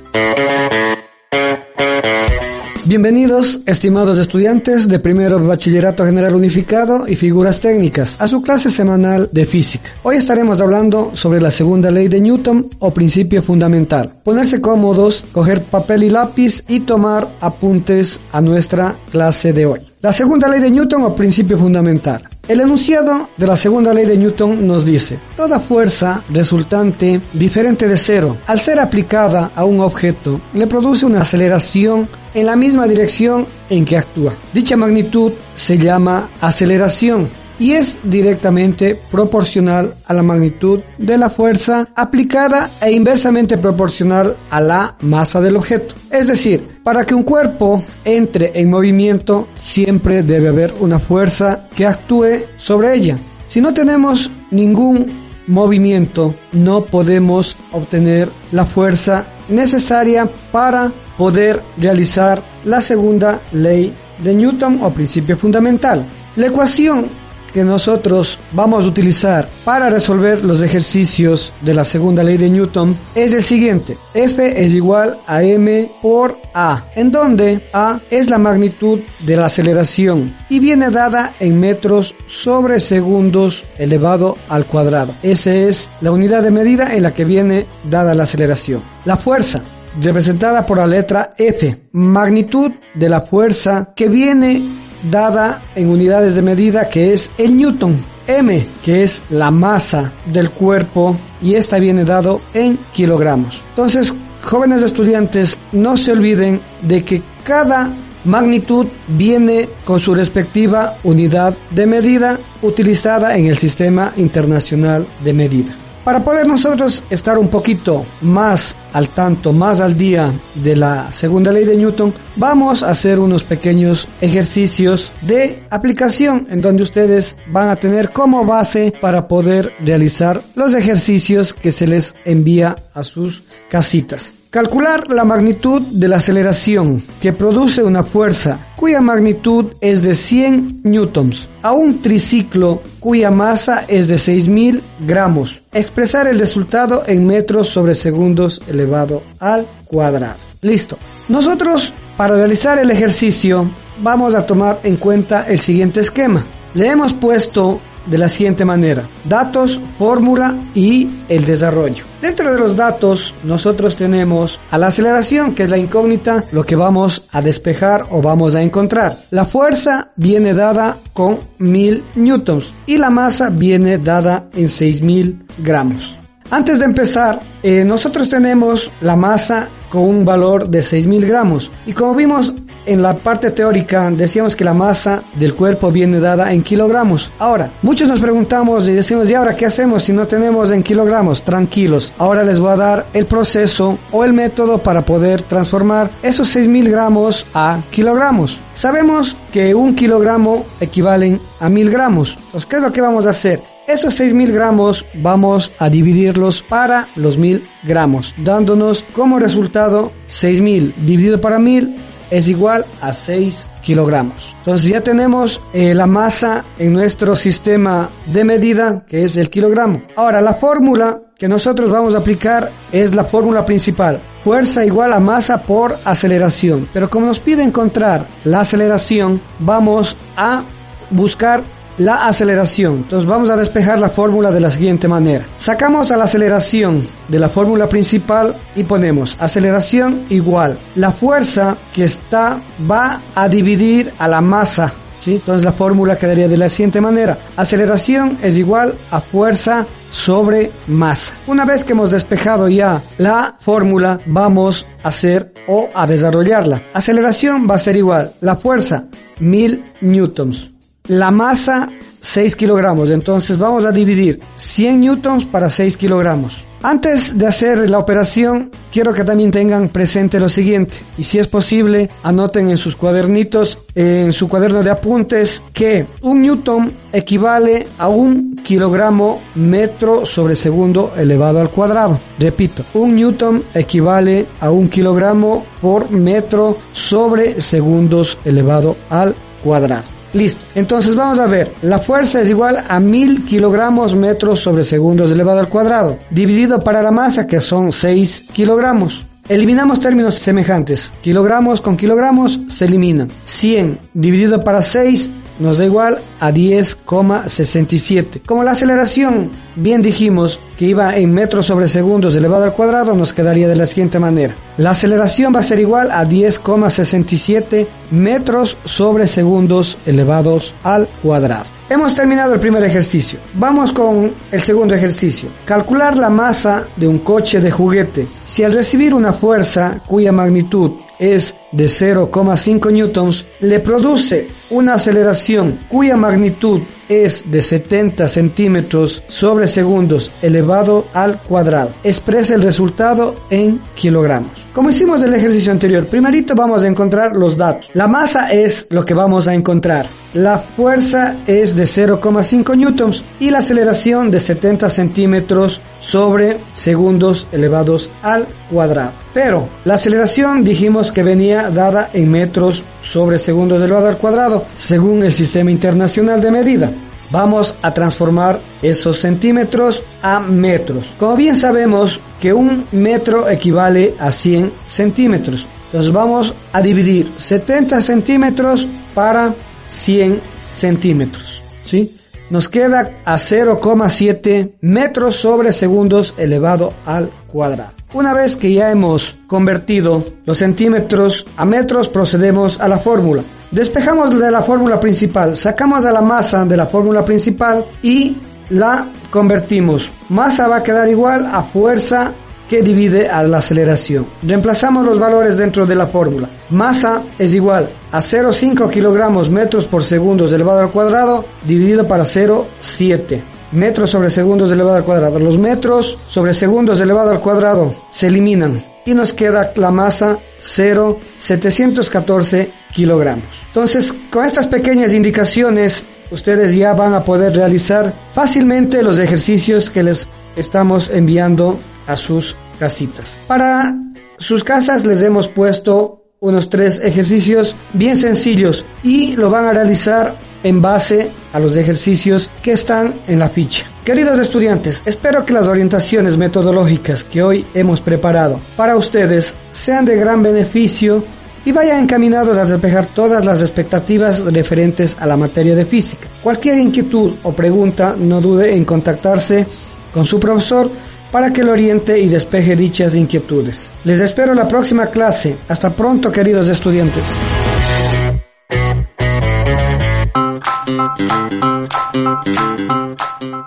Bienvenidos, 2.87 3.61
estimados 3.65 4.19
estudiantes 4.19 4.87
de 4.87 4.99
primero 4.99 5.43
Bachillerato 5.43 6.05
General 6.05 6.35
Unificado 6.35 7.07
y 7.07 7.15
Figuras 7.15 7.59
Técnicas, 7.59 8.15
a 8.21 8.27
su 8.27 8.43
clase 8.43 8.69
semanal 8.69 9.27
de 9.31 9.47
física. 9.47 9.89
Hoy 10.03 10.17
estaremos 10.17 10.61
hablando 10.61 11.09
sobre 11.15 11.41
la 11.41 11.49
segunda 11.49 11.89
ley 11.89 12.07
de 12.09 12.21
Newton 12.21 12.69
o 12.77 12.93
principio 12.93 13.41
fundamental. 13.41 14.13
Ponerse 14.23 14.61
cómodos, 14.61 15.25
coger 15.31 15.63
papel 15.63 16.03
y 16.03 16.11
lápiz 16.11 16.63
y 16.67 16.81
tomar 16.81 17.27
apuntes 17.41 18.19
a 18.31 18.39
nuestra 18.39 18.95
clase 19.11 19.51
de 19.51 19.65
hoy. 19.65 19.79
La 20.01 20.13
segunda 20.13 20.47
ley 20.47 20.59
de 20.59 20.69
Newton 20.69 21.05
o 21.05 21.15
principio 21.15 21.57
fundamental. 21.57 22.21
El 22.47 22.59
enunciado 22.61 23.29
de 23.37 23.47
la 23.47 23.55
segunda 23.55 23.91
ley 23.91 24.05
de 24.05 24.17
Newton 24.17 24.67
nos 24.67 24.85
dice, 24.85 25.17
toda 25.35 25.59
fuerza 25.59 26.21
resultante 26.29 27.19
diferente 27.33 27.87
de 27.87 27.97
cero, 27.97 28.37
al 28.45 28.61
ser 28.61 28.79
aplicada 28.79 29.51
a 29.55 29.65
un 29.65 29.79
objeto, 29.79 30.39
le 30.53 30.67
produce 30.67 31.07
una 31.07 31.21
aceleración 31.21 32.07
en 32.35 32.45
la 32.45 32.55
misma 32.55 32.85
dirección 32.87 33.47
en 33.67 33.83
que 33.83 33.97
actúa. 33.97 34.33
Dicha 34.53 34.77
magnitud 34.77 35.31
se 35.55 35.79
llama 35.79 36.29
aceleración 36.39 37.27
y 37.59 37.73
es 37.73 37.97
directamente 38.03 38.97
proporcional 39.11 39.93
a 40.05 40.13
la 40.13 40.23
magnitud 40.23 40.81
de 40.97 41.17
la 41.17 41.29
fuerza 41.29 41.87
aplicada 41.95 42.71
e 42.81 42.91
inversamente 42.91 43.57
proporcional 43.57 44.35
a 44.49 44.61
la 44.61 44.95
masa 45.01 45.41
del 45.41 45.55
objeto. 45.55 45.95
Es 46.11 46.27
decir, 46.27 46.79
para 46.83 47.05
que 47.05 47.15
un 47.15 47.23
cuerpo 47.23 47.81
entre 48.03 48.51
en 48.59 48.69
movimiento 48.69 49.47
siempre 49.57 50.23
debe 50.23 50.49
haber 50.49 50.73
una 50.79 50.99
fuerza 50.99 51.67
que 51.75 51.85
actúe 51.85 52.43
sobre 52.57 52.93
ella. 52.93 53.17
Si 53.47 53.61
no 53.61 53.73
tenemos 53.73 54.29
ningún 54.51 55.25
movimiento, 55.47 56.33
no 56.51 56.81
podemos 56.81 57.55
obtener 57.71 58.29
la 58.51 58.65
fuerza 58.65 59.25
necesaria 59.49 60.27
para 60.51 60.91
poder 61.17 61.61
realizar 61.77 62.41
la 62.65 62.81
segunda 62.81 63.39
ley 63.51 63.93
de 64.23 64.33
Newton 64.33 64.79
o 64.81 64.89
principio 64.91 65.37
fundamental. 65.37 66.05
La 66.35 66.47
ecuación 66.47 67.07
que 67.55 67.63
nosotros 67.63 68.37
vamos 68.51 68.83
a 68.83 68.87
utilizar 68.89 69.47
para 69.63 69.89
resolver 69.89 70.43
los 70.43 70.61
ejercicios 70.61 71.53
de 71.61 71.73
la 71.73 71.85
segunda 71.85 72.21
ley 72.21 72.35
de 72.35 72.49
Newton 72.49 72.97
es 73.15 73.31
el 73.31 73.43
siguiente. 73.43 73.97
F 74.13 74.61
es 74.61 74.73
igual 74.73 75.19
a 75.25 75.41
m 75.41 75.89
por 76.01 76.37
a, 76.53 76.83
en 76.97 77.11
donde 77.11 77.61
a 77.71 78.01
es 78.11 78.29
la 78.29 78.39
magnitud 78.39 78.99
de 79.21 79.37
la 79.37 79.45
aceleración 79.45 80.35
y 80.49 80.59
viene 80.59 80.89
dada 80.89 81.33
en 81.39 81.57
metros 81.57 82.13
sobre 82.27 82.81
segundos 82.81 83.63
elevado 83.77 84.37
al 84.49 84.65
cuadrado. 84.65 85.13
Esa 85.23 85.55
es 85.55 85.87
la 86.01 86.11
unidad 86.11 86.43
de 86.43 86.51
medida 86.51 86.93
en 86.93 87.03
la 87.03 87.13
que 87.13 87.23
viene 87.23 87.67
dada 87.89 88.13
la 88.13 88.23
aceleración. 88.23 88.81
La 89.05 89.15
fuerza 89.15 89.61
representada 90.01 90.65
por 90.65 90.77
la 90.77 90.87
letra 90.87 91.31
F, 91.37 91.73
magnitud 91.93 92.71
de 92.93 93.07
la 93.07 93.21
fuerza 93.21 93.93
que 93.95 94.09
viene 94.09 94.61
dada 95.09 95.61
en 95.75 95.89
unidades 95.89 96.35
de 96.35 96.41
medida 96.41 96.89
que 96.89 97.13
es 97.13 97.29
el 97.37 97.57
newton. 97.57 98.15
M, 98.27 98.65
que 98.83 99.03
es 99.03 99.21
la 99.29 99.51
masa 99.51 100.11
del 100.25 100.49
cuerpo 100.49 101.15
y 101.41 101.53
esta 101.53 101.77
viene 101.77 102.05
dado 102.05 102.41
en 102.55 102.79
kilogramos. 102.91 103.61
Entonces, 103.69 104.11
jóvenes 104.41 104.81
estudiantes, 104.81 105.57
no 105.71 105.95
se 105.95 106.11
olviden 106.11 106.59
de 106.81 107.03
que 107.03 107.21
cada 107.43 107.93
magnitud 108.23 108.87
viene 109.09 109.69
con 109.83 109.99
su 109.99 110.15
respectiva 110.15 110.95
unidad 111.03 111.55
de 111.71 111.85
medida 111.85 112.39
utilizada 112.61 113.37
en 113.37 113.45
el 113.45 113.57
sistema 113.57 114.11
internacional 114.17 115.05
de 115.23 115.33
medida. 115.33 115.75
Para 116.05 116.23
poder 116.23 116.45
nosotros 116.47 117.01
estar 117.09 117.39
un 117.39 117.47
poquito 117.47 118.05
más 118.21 118.75
al 118.93 119.09
tanto, 119.09 119.51
más 119.51 119.79
al 119.79 119.97
día 119.97 120.31
de 120.53 120.75
la 120.75 121.11
segunda 121.11 121.51
ley 121.51 121.65
de 121.65 121.75
Newton, 121.75 122.13
vamos 122.35 122.83
a 122.83 122.91
hacer 122.91 123.17
unos 123.17 123.43
pequeños 123.43 124.07
ejercicios 124.21 125.11
de 125.21 125.63
aplicación 125.71 126.47
en 126.51 126.61
donde 126.61 126.83
ustedes 126.83 127.35
van 127.47 127.69
a 127.69 127.75
tener 127.75 128.11
como 128.11 128.45
base 128.45 128.93
para 129.01 129.27
poder 129.27 129.73
realizar 129.83 130.43
los 130.53 130.75
ejercicios 130.75 131.55
que 131.55 131.71
se 131.71 131.87
les 131.87 132.13
envía 132.23 132.75
a 132.93 133.03
sus 133.03 133.43
casitas. 133.67 134.31
Calcular 134.49 135.11
la 135.11 135.25
magnitud 135.25 135.81
de 135.81 136.07
la 136.07 136.17
aceleración 136.17 137.01
que 137.19 137.33
produce 137.33 137.83
una 137.83 138.03
fuerza 138.03 138.67
cuya 138.75 139.01
magnitud 139.01 139.73
es 139.81 140.01
de 140.01 140.15
100 140.15 140.81
newtons 140.83 141.49
a 141.61 141.73
un 141.73 142.01
triciclo 142.01 142.81
cuya 142.99 143.31
masa 143.31 143.83
es 143.87 144.07
de 144.07 144.17
6000 144.17 144.81
gramos. 145.05 145.61
Expresar 145.73 146.27
el 146.27 146.39
resultado 146.39 147.03
en 147.05 147.27
metros 147.27 147.67
sobre 147.67 147.95
segundos 147.95 148.61
elevado 148.67 149.23
al 149.39 149.65
cuadrado. 149.85 150.37
Listo. 150.61 150.97
Nosotros 151.27 151.91
para 152.17 152.35
realizar 152.35 152.79
el 152.79 152.91
ejercicio 152.91 153.69
vamos 154.01 154.35
a 154.35 154.45
tomar 154.45 154.79
en 154.83 154.95
cuenta 154.95 155.45
el 155.47 155.59
siguiente 155.59 155.99
esquema. 155.99 156.45
Le 156.73 156.87
hemos 156.87 157.13
puesto 157.13 157.81
de 158.05 158.17
la 158.17 158.29
siguiente 158.29 158.65
manera. 158.65 159.03
Datos, 159.23 159.79
fórmula 159.97 160.55
y 160.73 161.09
el 161.29 161.45
desarrollo. 161.45 162.05
Dentro 162.21 162.51
de 162.51 162.57
los 162.57 162.75
datos 162.75 163.33
nosotros 163.43 163.95
tenemos 163.95 164.59
a 164.71 164.77
la 164.77 164.87
aceleración 164.87 165.53
que 165.53 165.63
es 165.63 165.69
la 165.69 165.77
incógnita, 165.77 166.43
lo 166.51 166.63
que 166.63 166.75
vamos 166.75 167.23
a 167.31 167.41
despejar 167.41 168.05
o 168.11 168.21
vamos 168.21 168.55
a 168.55 168.61
encontrar. 168.61 169.17
La 169.31 169.45
fuerza 169.45 170.09
viene 170.15 170.53
dada 170.53 170.97
con 171.13 171.39
1000 171.59 172.03
newtons 172.15 172.73
y 172.85 172.97
la 172.97 173.09
masa 173.09 173.49
viene 173.49 173.97
dada 173.97 174.49
en 174.53 174.69
6000 174.69 175.45
gramos. 175.57 176.17
Antes 176.51 176.77
de 176.77 176.85
empezar, 176.85 177.41
eh, 177.63 177.83
nosotros 177.83 178.29
tenemos 178.29 178.91
la 179.01 179.15
masa 179.15 179.67
con 179.89 180.03
un 180.03 180.25
valor 180.25 180.69
de 180.69 180.83
6000 180.83 181.25
gramos 181.25 181.71
y 181.85 181.93
como 181.93 182.13
vimos 182.13 182.53
en 182.85 183.01
la 183.01 183.15
parte 183.15 183.51
teórica 183.51 184.09
decíamos 184.11 184.55
que 184.55 184.63
la 184.63 184.73
masa 184.73 185.23
del 185.35 185.55
cuerpo 185.55 185.91
viene 185.91 186.19
dada 186.19 186.51
en 186.51 186.61
kilogramos. 186.61 187.31
Ahora, 187.39 187.71
muchos 187.81 188.07
nos 188.07 188.19
preguntamos 188.19 188.87
y 188.87 188.93
decimos, 188.93 189.29
¿y 189.29 189.33
ahora 189.33 189.55
qué 189.55 189.65
hacemos 189.65 190.03
si 190.03 190.13
no 190.13 190.27
tenemos 190.27 190.71
en 190.71 190.83
kilogramos? 190.83 191.43
Tranquilos, 191.43 192.13
ahora 192.17 192.43
les 192.43 192.59
voy 192.59 192.71
a 192.71 192.77
dar 192.77 193.05
el 193.13 193.25
proceso 193.25 193.97
o 194.11 194.23
el 194.23 194.33
método 194.33 194.77
para 194.77 195.05
poder 195.05 195.41
transformar 195.41 196.09
esos 196.21 196.49
6000 196.49 196.89
gramos 196.89 197.45
a 197.53 197.81
kilogramos. 197.91 198.57
Sabemos 198.73 199.37
que 199.51 199.73
un 199.73 199.95
kilogramo 199.95 200.65
equivalen 200.79 201.39
a 201.59 201.69
1000 201.69 201.89
gramos. 201.89 202.37
Pues, 202.51 202.65
¿qué 202.65 202.77
es 202.77 202.81
lo 202.81 202.91
que 202.91 203.01
vamos 203.01 203.25
a 203.27 203.31
hacer? 203.31 203.61
Esos 203.87 204.15
6000 204.15 204.51
gramos 204.51 205.05
vamos 205.13 205.71
a 205.77 205.91
dividirlos 205.91 206.63
para 206.63 207.07
los 207.15 207.37
1000 207.37 207.63
gramos, 207.83 208.33
dándonos 208.37 209.05
como 209.13 209.37
resultado 209.37 210.11
6000 210.27 210.95
dividido 211.05 211.39
para 211.39 211.59
1000 211.59 211.95
es 212.29 212.47
igual 212.47 212.85
a 213.01 213.13
6 213.13 213.65
kilogramos. 213.81 214.55
Entonces 214.59 214.89
ya 214.89 215.01
tenemos 215.01 215.61
eh, 215.73 215.93
la 215.93 216.07
masa 216.07 216.65
en 216.79 216.93
nuestro 216.93 217.35
sistema 217.35 218.09
de 218.25 218.43
medida 218.43 219.03
que 219.07 219.23
es 219.23 219.35
el 219.35 219.49
kilogramo. 219.49 220.01
Ahora 220.15 220.41
la 220.41 220.55
fórmula 220.55 221.21
que 221.37 221.47
nosotros 221.47 221.91
vamos 221.91 222.15
a 222.15 222.19
aplicar 222.19 222.71
es 222.91 223.13
la 223.13 223.25
fórmula 223.25 223.65
principal. 223.65 224.19
Fuerza 224.43 224.85
igual 224.85 225.13
a 225.13 225.19
masa 225.19 225.61
por 225.63 225.97
aceleración. 226.05 226.87
Pero 226.93 227.09
como 227.09 227.27
nos 227.27 227.39
pide 227.39 227.63
encontrar 227.63 228.25
la 228.43 228.61
aceleración, 228.61 229.41
vamos 229.59 230.15
a 230.37 230.63
buscar 231.09 231.63
la 231.97 232.27
aceleración. 232.27 232.97
Entonces 232.97 233.27
vamos 233.27 233.49
a 233.49 233.55
despejar 233.55 233.99
la 233.99 234.09
fórmula 234.09 234.51
de 234.51 234.59
la 234.59 234.71
siguiente 234.71 235.07
manera. 235.07 235.45
Sacamos 235.57 236.11
a 236.11 236.17
la 236.17 236.25
aceleración 236.25 237.01
de 237.27 237.39
la 237.39 237.49
fórmula 237.49 237.87
principal 237.87 238.55
y 238.75 238.83
ponemos 238.83 239.37
aceleración 239.39 240.25
igual. 240.29 240.77
La 240.95 241.11
fuerza 241.11 241.75
que 241.93 242.03
está 242.03 242.59
va 242.89 243.21
a 243.33 243.49
dividir 243.49 244.13
a 244.19 244.27
la 244.27 244.41
masa. 244.41 244.91
¿sí? 245.21 245.35
Entonces 245.35 245.65
la 245.65 245.71
fórmula 245.71 246.17
quedaría 246.17 246.47
de 246.47 246.57
la 246.57 246.69
siguiente 246.69 247.01
manera. 247.01 247.37
Aceleración 247.55 248.37
es 248.41 248.57
igual 248.57 248.95
a 249.11 249.21
fuerza 249.21 249.85
sobre 250.11 250.71
masa. 250.87 251.33
Una 251.47 251.65
vez 251.65 251.83
que 251.83 251.93
hemos 251.93 252.11
despejado 252.11 252.69
ya 252.69 253.01
la 253.17 253.55
fórmula, 253.59 254.19
vamos 254.25 254.87
a 255.03 255.09
hacer 255.09 255.53
o 255.67 255.89
a 255.93 256.07
desarrollarla. 256.07 256.83
Aceleración 256.93 257.67
va 257.69 257.75
a 257.75 257.79
ser 257.79 257.97
igual. 257.97 258.33
La 258.41 258.55
fuerza, 258.55 259.05
1000 259.39 259.83
newtons 260.01 260.74
la 261.07 261.31
masa 261.31 261.89
6 262.21 262.55
kilogramos, 262.55 263.09
entonces 263.11 263.57
vamos 263.57 263.85
a 263.85 263.91
dividir 263.91 264.39
100 264.55 264.99
newtons 264.99 265.45
para 265.45 265.69
6 265.69 265.95
kilogramos. 265.97 266.63
Antes 266.81 267.35
de 267.35 267.47
hacer 267.47 267.89
la 267.89 267.97
operación, 267.97 268.69
quiero 268.91 269.11
que 269.11 269.23
también 269.23 269.49
tengan 269.49 269.89
presente 269.89 270.39
lo 270.39 270.49
siguiente, 270.49 270.97
y 271.17 271.23
si 271.23 271.39
es 271.39 271.47
posible, 271.47 272.11
anoten 272.21 272.69
en 272.69 272.77
sus 272.77 272.95
cuadernitos, 272.95 273.79
en 273.95 274.31
su 274.31 274.47
cuaderno 274.47 274.83
de 274.83 274.91
apuntes, 274.91 275.63
que 275.73 276.05
un 276.21 276.43
newton 276.43 276.91
equivale 277.11 277.87
a 277.97 278.07
un 278.07 278.57
kilogramo 278.57 279.41
metro 279.55 280.27
sobre 280.27 280.55
segundo 280.55 281.13
elevado 281.17 281.59
al 281.59 281.71
cuadrado. 281.71 282.19
Repito, 282.37 282.83
un 282.93 283.15
newton 283.15 283.63
equivale 283.73 284.45
a 284.59 284.69
un 284.69 284.87
kilogramo 284.87 285.65
por 285.81 286.11
metro 286.11 286.77
sobre 286.93 287.61
segundos 287.61 288.37
elevado 288.45 288.95
al 289.09 289.33
cuadrado. 289.63 290.14
Listo. 290.35 290.61
Entonces 290.75 291.15
vamos 291.15 291.39
a 291.39 291.47
ver. 291.47 291.71
La 291.81 291.99
fuerza 291.99 292.41
es 292.41 292.49
igual 292.49 292.83
a 292.89 292.99
1000 292.99 293.45
kilogramos 293.45 294.15
metros 294.15 294.59
sobre 294.59 294.83
segundos 294.83 295.31
elevado 295.31 295.59
al 295.59 295.69
cuadrado. 295.69 296.17
Dividido 296.29 296.83
para 296.83 297.01
la 297.01 297.11
masa 297.11 297.47
que 297.47 297.61
son 297.61 297.93
6 297.93 298.45
kilogramos. 298.51 299.25
Eliminamos 299.47 300.01
términos 300.01 300.35
semejantes. 300.35 301.09
Kilogramos 301.21 301.79
con 301.79 301.95
kilogramos 301.95 302.59
se 302.67 302.83
eliminan. 302.83 303.31
100 303.45 303.97
dividido 304.13 304.61
para 304.61 304.81
6 304.81 305.29
nos 305.59 305.77
da 305.77 305.85
igual 305.85 306.19
a 306.39 306.51
10,67. 306.51 308.41
Como 308.45 308.63
la 308.63 308.71
aceleración, 308.71 309.51
bien 309.75 310.01
dijimos 310.01 310.59
que 310.77 310.85
iba 310.85 311.15
en 311.17 311.33
metros 311.33 311.67
sobre 311.67 311.87
segundos 311.87 312.35
elevado 312.35 312.65
al 312.65 312.73
cuadrado, 312.73 313.15
nos 313.15 313.33
quedaría 313.33 313.67
de 313.67 313.75
la 313.75 313.85
siguiente 313.85 314.19
manera. 314.19 314.55
La 314.77 314.91
aceleración 314.91 315.55
va 315.55 315.59
a 315.59 315.63
ser 315.63 315.79
igual 315.79 316.11
a 316.11 316.25
10,67 316.25 317.87
metros 318.11 318.77
sobre 318.85 319.27
segundos 319.27 319.97
elevados 320.05 320.73
al 320.83 321.07
cuadrado. 321.21 321.65
Hemos 321.87 322.15
terminado 322.15 322.55
el 322.55 322.59
primer 322.59 322.83
ejercicio. 322.83 323.37
Vamos 323.53 323.91
con 323.91 324.33
el 324.51 324.61
segundo 324.61 324.95
ejercicio. 324.95 325.49
Calcular 325.65 326.17
la 326.17 326.31
masa 326.31 326.87
de 326.95 327.07
un 327.07 327.19
coche 327.19 327.61
de 327.61 327.69
juguete. 327.69 328.27
Si 328.43 328.63
al 328.63 328.73
recibir 328.73 329.13
una 329.13 329.33
fuerza 329.33 330.01
cuya 330.07 330.31
magnitud 330.31 330.93
es 331.19 331.55
de 331.71 331.85
0,5 331.85 332.91
newtons, 332.91 333.45
le 333.59 333.79
produce 333.79 334.47
una 334.69 334.95
aceleración 334.95 335.79
cuya 335.89 336.15
magnitud 336.17 336.81
es 337.09 337.49
de 337.49 337.61
70 337.61 338.27
centímetros 338.27 339.23
sobre 339.27 339.67
segundos 339.67 340.31
elevado 340.41 341.05
al 341.13 341.39
cuadrado. 341.41 341.91
Expresa 342.03 342.55
el 342.55 342.63
resultado 342.63 343.35
en 343.49 343.79
kilogramos. 343.95 344.64
Como 344.75 344.89
hicimos 344.89 345.23
el 345.23 345.33
ejercicio 345.33 345.71
anterior, 345.71 346.05
primerito 346.05 346.53
vamos 346.53 346.83
a 346.83 346.87
encontrar 346.87 347.33
los 347.33 347.55
datos. 347.55 347.89
La 347.93 348.09
masa 348.09 348.51
es 348.51 348.87
lo 348.89 349.05
que 349.05 349.13
vamos 349.13 349.47
a 349.47 349.53
encontrar. 349.53 350.05
La 350.33 350.57
fuerza 350.59 351.37
es 351.47 351.77
de 351.77 351.85
0,5 351.85 352.75
newtons 352.75 353.23
y 353.39 353.51
la 353.51 353.59
aceleración 353.59 354.29
de 354.31 354.41
70 354.41 354.89
centímetros 354.89 355.79
sobre 356.01 356.57
segundos 356.73 357.47
elevados 357.53 358.09
al 358.21 358.47
cuadrado. 358.69 359.13
Pero 359.33 359.69
la 359.85 359.93
aceleración 359.93 360.65
dijimos 360.65 361.09
que 361.09 361.23
venía 361.23 361.69
dada 361.69 362.09
en 362.11 362.29
metros 362.29 362.83
sobre 363.01 363.39
segundos 363.39 363.81
elevado 363.81 364.09
al 364.09 364.17
cuadrado, 364.17 364.65
según 364.75 365.23
el 365.23 365.31
sistema 365.31 365.71
internacional 365.71 366.41
de 366.41 366.51
medida. 366.51 366.91
Vamos 367.35 367.75
a 367.81 367.93
transformar 367.93 368.61
esos 368.81 369.19
centímetros 369.19 370.01
a 370.21 370.39
metros. 370.39 371.05
Como 371.19 371.35
bien 371.35 371.53
sabemos 371.57 372.21
que 372.39 372.53
un 372.53 372.85
metro 372.93 373.49
equivale 373.49 374.15
a 374.19 374.31
100 374.31 374.71
centímetros. 374.87 375.67
Entonces 375.87 376.13
vamos 376.13 376.53
a 376.71 376.81
dividir 376.81 377.29
70 377.37 377.99
centímetros 377.99 378.87
para 379.13 379.53
100 379.87 380.39
centímetros. 380.73 381.61
¿sí? 381.83 382.15
Nos 382.49 382.69
queda 382.69 383.11
a 383.25 383.35
0,7 383.35 384.71
metros 384.79 385.35
sobre 385.35 385.73
segundos 385.73 386.35
elevado 386.37 386.93
al 387.05 387.31
cuadrado. 387.47 387.91
Una 388.13 388.33
vez 388.33 388.55
que 388.55 388.71
ya 388.71 388.91
hemos 388.91 389.35
convertido 389.47 390.23
los 390.45 390.59
centímetros 390.59 391.45
a 391.57 391.65
metros, 391.65 392.07
procedemos 392.07 392.79
a 392.79 392.87
la 392.87 392.97
fórmula. 392.97 393.43
Despejamos 393.71 394.39
de 394.39 394.51
la 394.51 394.61
fórmula 394.61 394.99
principal, 394.99 395.55
sacamos 395.55 396.05
a 396.05 396.11
la 396.11 396.21
masa 396.21 396.65
de 396.65 396.77
la 396.77 396.85
fórmula 396.85 397.25
principal 397.25 397.85
y 398.01 398.37
la 398.69 399.09
convertimos. 399.29 400.09
Masa 400.29 400.67
va 400.67 400.77
a 400.77 400.83
quedar 400.83 401.09
igual 401.09 401.45
a 401.45 401.63
fuerza 401.63 402.31
que 402.69 402.81
divide 402.81 403.29
a 403.29 403.43
la 403.43 403.59
aceleración. 403.59 404.25
Reemplazamos 404.41 405.05
los 405.05 405.19
valores 405.19 405.57
dentro 405.57 405.85
de 405.85 405.95
la 405.95 406.07
fórmula. 406.07 406.49
Masa 406.71 407.21
es 407.37 407.53
igual 407.53 407.89
a 408.11 408.19
0,5 408.19 408.89
kilogramos 408.89 409.49
metros 409.49 409.85
por 409.85 410.03
segundos 410.03 410.51
elevado 410.51 410.79
al 410.79 410.89
cuadrado 410.89 411.45
dividido 411.63 412.07
para 412.07 412.23
0,7 412.23 413.55
metros 413.71 414.09
sobre 414.09 414.29
segundos 414.29 414.71
elevado 414.71 414.95
al 414.95 415.03
cuadrado. 415.03 415.37
Los 415.39 415.57
metros 415.57 416.17
sobre 416.29 416.53
segundos 416.53 417.01
elevado 417.01 417.31
al 417.31 417.41
cuadrado 417.41 417.91
se 418.09 418.27
eliminan 418.27 418.79
y 419.05 419.13
nos 419.13 419.33
queda 419.33 419.73
la 419.75 419.91
masa 419.91 420.37
0,714 420.59 422.71
kilogramos. 422.95 423.45
Entonces, 423.67 424.13
con 424.31 424.45
estas 424.45 424.67
pequeñas 424.67 425.13
indicaciones, 425.13 426.03
ustedes 426.31 426.75
ya 426.75 426.93
van 426.93 427.13
a 427.13 427.23
poder 427.23 427.55
realizar 427.55 428.13
fácilmente 428.33 429.03
los 429.03 429.19
ejercicios 429.19 429.89
que 429.89 430.03
les 430.03 430.27
estamos 430.55 431.09
enviando 431.09 431.77
a 432.07 432.15
sus 432.15 432.55
casitas. 432.79 433.35
Para 433.47 433.95
sus 434.37 434.63
casas 434.63 435.05
les 435.05 435.21
hemos 435.21 435.47
puesto 435.49 436.23
unos 436.39 436.69
tres 436.69 436.99
ejercicios 437.03 437.75
bien 437.93 438.15
sencillos 438.15 438.85
y 439.03 439.35
lo 439.35 439.49
van 439.49 439.65
a 439.65 439.73
realizar 439.73 440.35
en 440.63 440.81
base 440.81 441.29
a 441.53 441.59
los 441.59 441.77
ejercicios 441.77 442.49
que 442.61 442.71
están 442.71 443.13
en 443.27 443.39
la 443.39 443.49
ficha. 443.49 443.85
Queridos 444.03 444.39
estudiantes, 444.39 445.01
espero 445.05 445.45
que 445.45 445.53
las 445.53 445.67
orientaciones 445.67 446.37
metodológicas 446.37 447.23
que 447.23 447.43
hoy 447.43 447.65
hemos 447.73 448.01
preparado 448.01 448.59
para 448.75 448.97
ustedes 448.97 449.53
sean 449.71 450.05
de 450.05 450.15
gran 450.15 450.41
beneficio 450.43 451.23
y 451.65 451.71
vayan 451.71 452.03
encaminados 452.03 452.57
a 452.57 452.65
despejar 452.65 453.07
todas 453.07 453.43
las 453.45 453.61
expectativas 453.61 454.39
referentes 454.39 455.17
a 455.19 455.25
la 455.25 455.35
materia 455.35 455.75
de 455.75 455.85
física. 455.85 456.27
Cualquier 456.41 456.77
inquietud 456.77 457.33
o 457.43 457.51
pregunta, 457.51 458.15
no 458.17 458.39
dude 458.39 458.73
en 458.73 458.85
contactarse 458.85 459.65
con 460.13 460.23
su 460.23 460.39
profesor 460.39 460.89
para 461.31 461.51
que 461.51 461.63
lo 461.63 461.73
oriente 461.73 462.17
y 462.19 462.29
despeje 462.29 462.75
dichas 462.75 463.15
inquietudes. 463.15 463.91
Les 464.05 464.19
espero 464.19 464.53
la 464.53 464.67
próxima 464.67 465.07
clase. 465.07 465.55
Hasta 465.67 465.89
pronto, 465.89 466.31
queridos 466.31 466.69
estudiantes. 466.69 467.27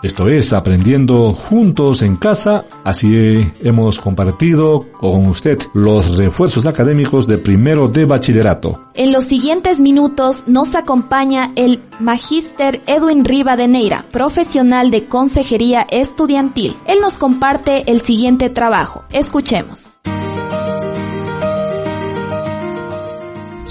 Esto 0.02 0.28
es 0.28 0.52
Aprendiendo 0.52 1.32
Juntos 1.32 2.02
en 2.02 2.16
Casa. 2.16 2.64
Así 2.84 3.52
hemos 3.60 3.98
compartido 3.98 4.86
con 4.92 5.26
usted 5.26 5.58
los 5.74 6.16
refuerzos 6.16 6.66
académicos 6.66 7.26
de 7.26 7.38
primero 7.38 7.88
de 7.88 8.04
bachillerato. 8.04 8.80
En 8.94 9.12
los 9.12 9.24
siguientes 9.24 9.80
minutos 9.80 10.44
nos 10.46 10.74
acompaña 10.74 11.52
el 11.56 11.82
Magíster 11.98 12.82
Edwin 12.86 13.24
Riva 13.24 13.56
de 13.56 13.68
Neira, 13.68 14.04
profesional 14.10 14.90
de 14.90 15.06
consejería 15.06 15.86
estudiantil. 15.90 16.74
Él 16.86 16.98
nos 17.00 17.14
comparte 17.14 17.90
el 17.90 18.00
siguiente 18.00 18.50
trabajo. 18.50 19.04
Escuchemos. 19.12 19.90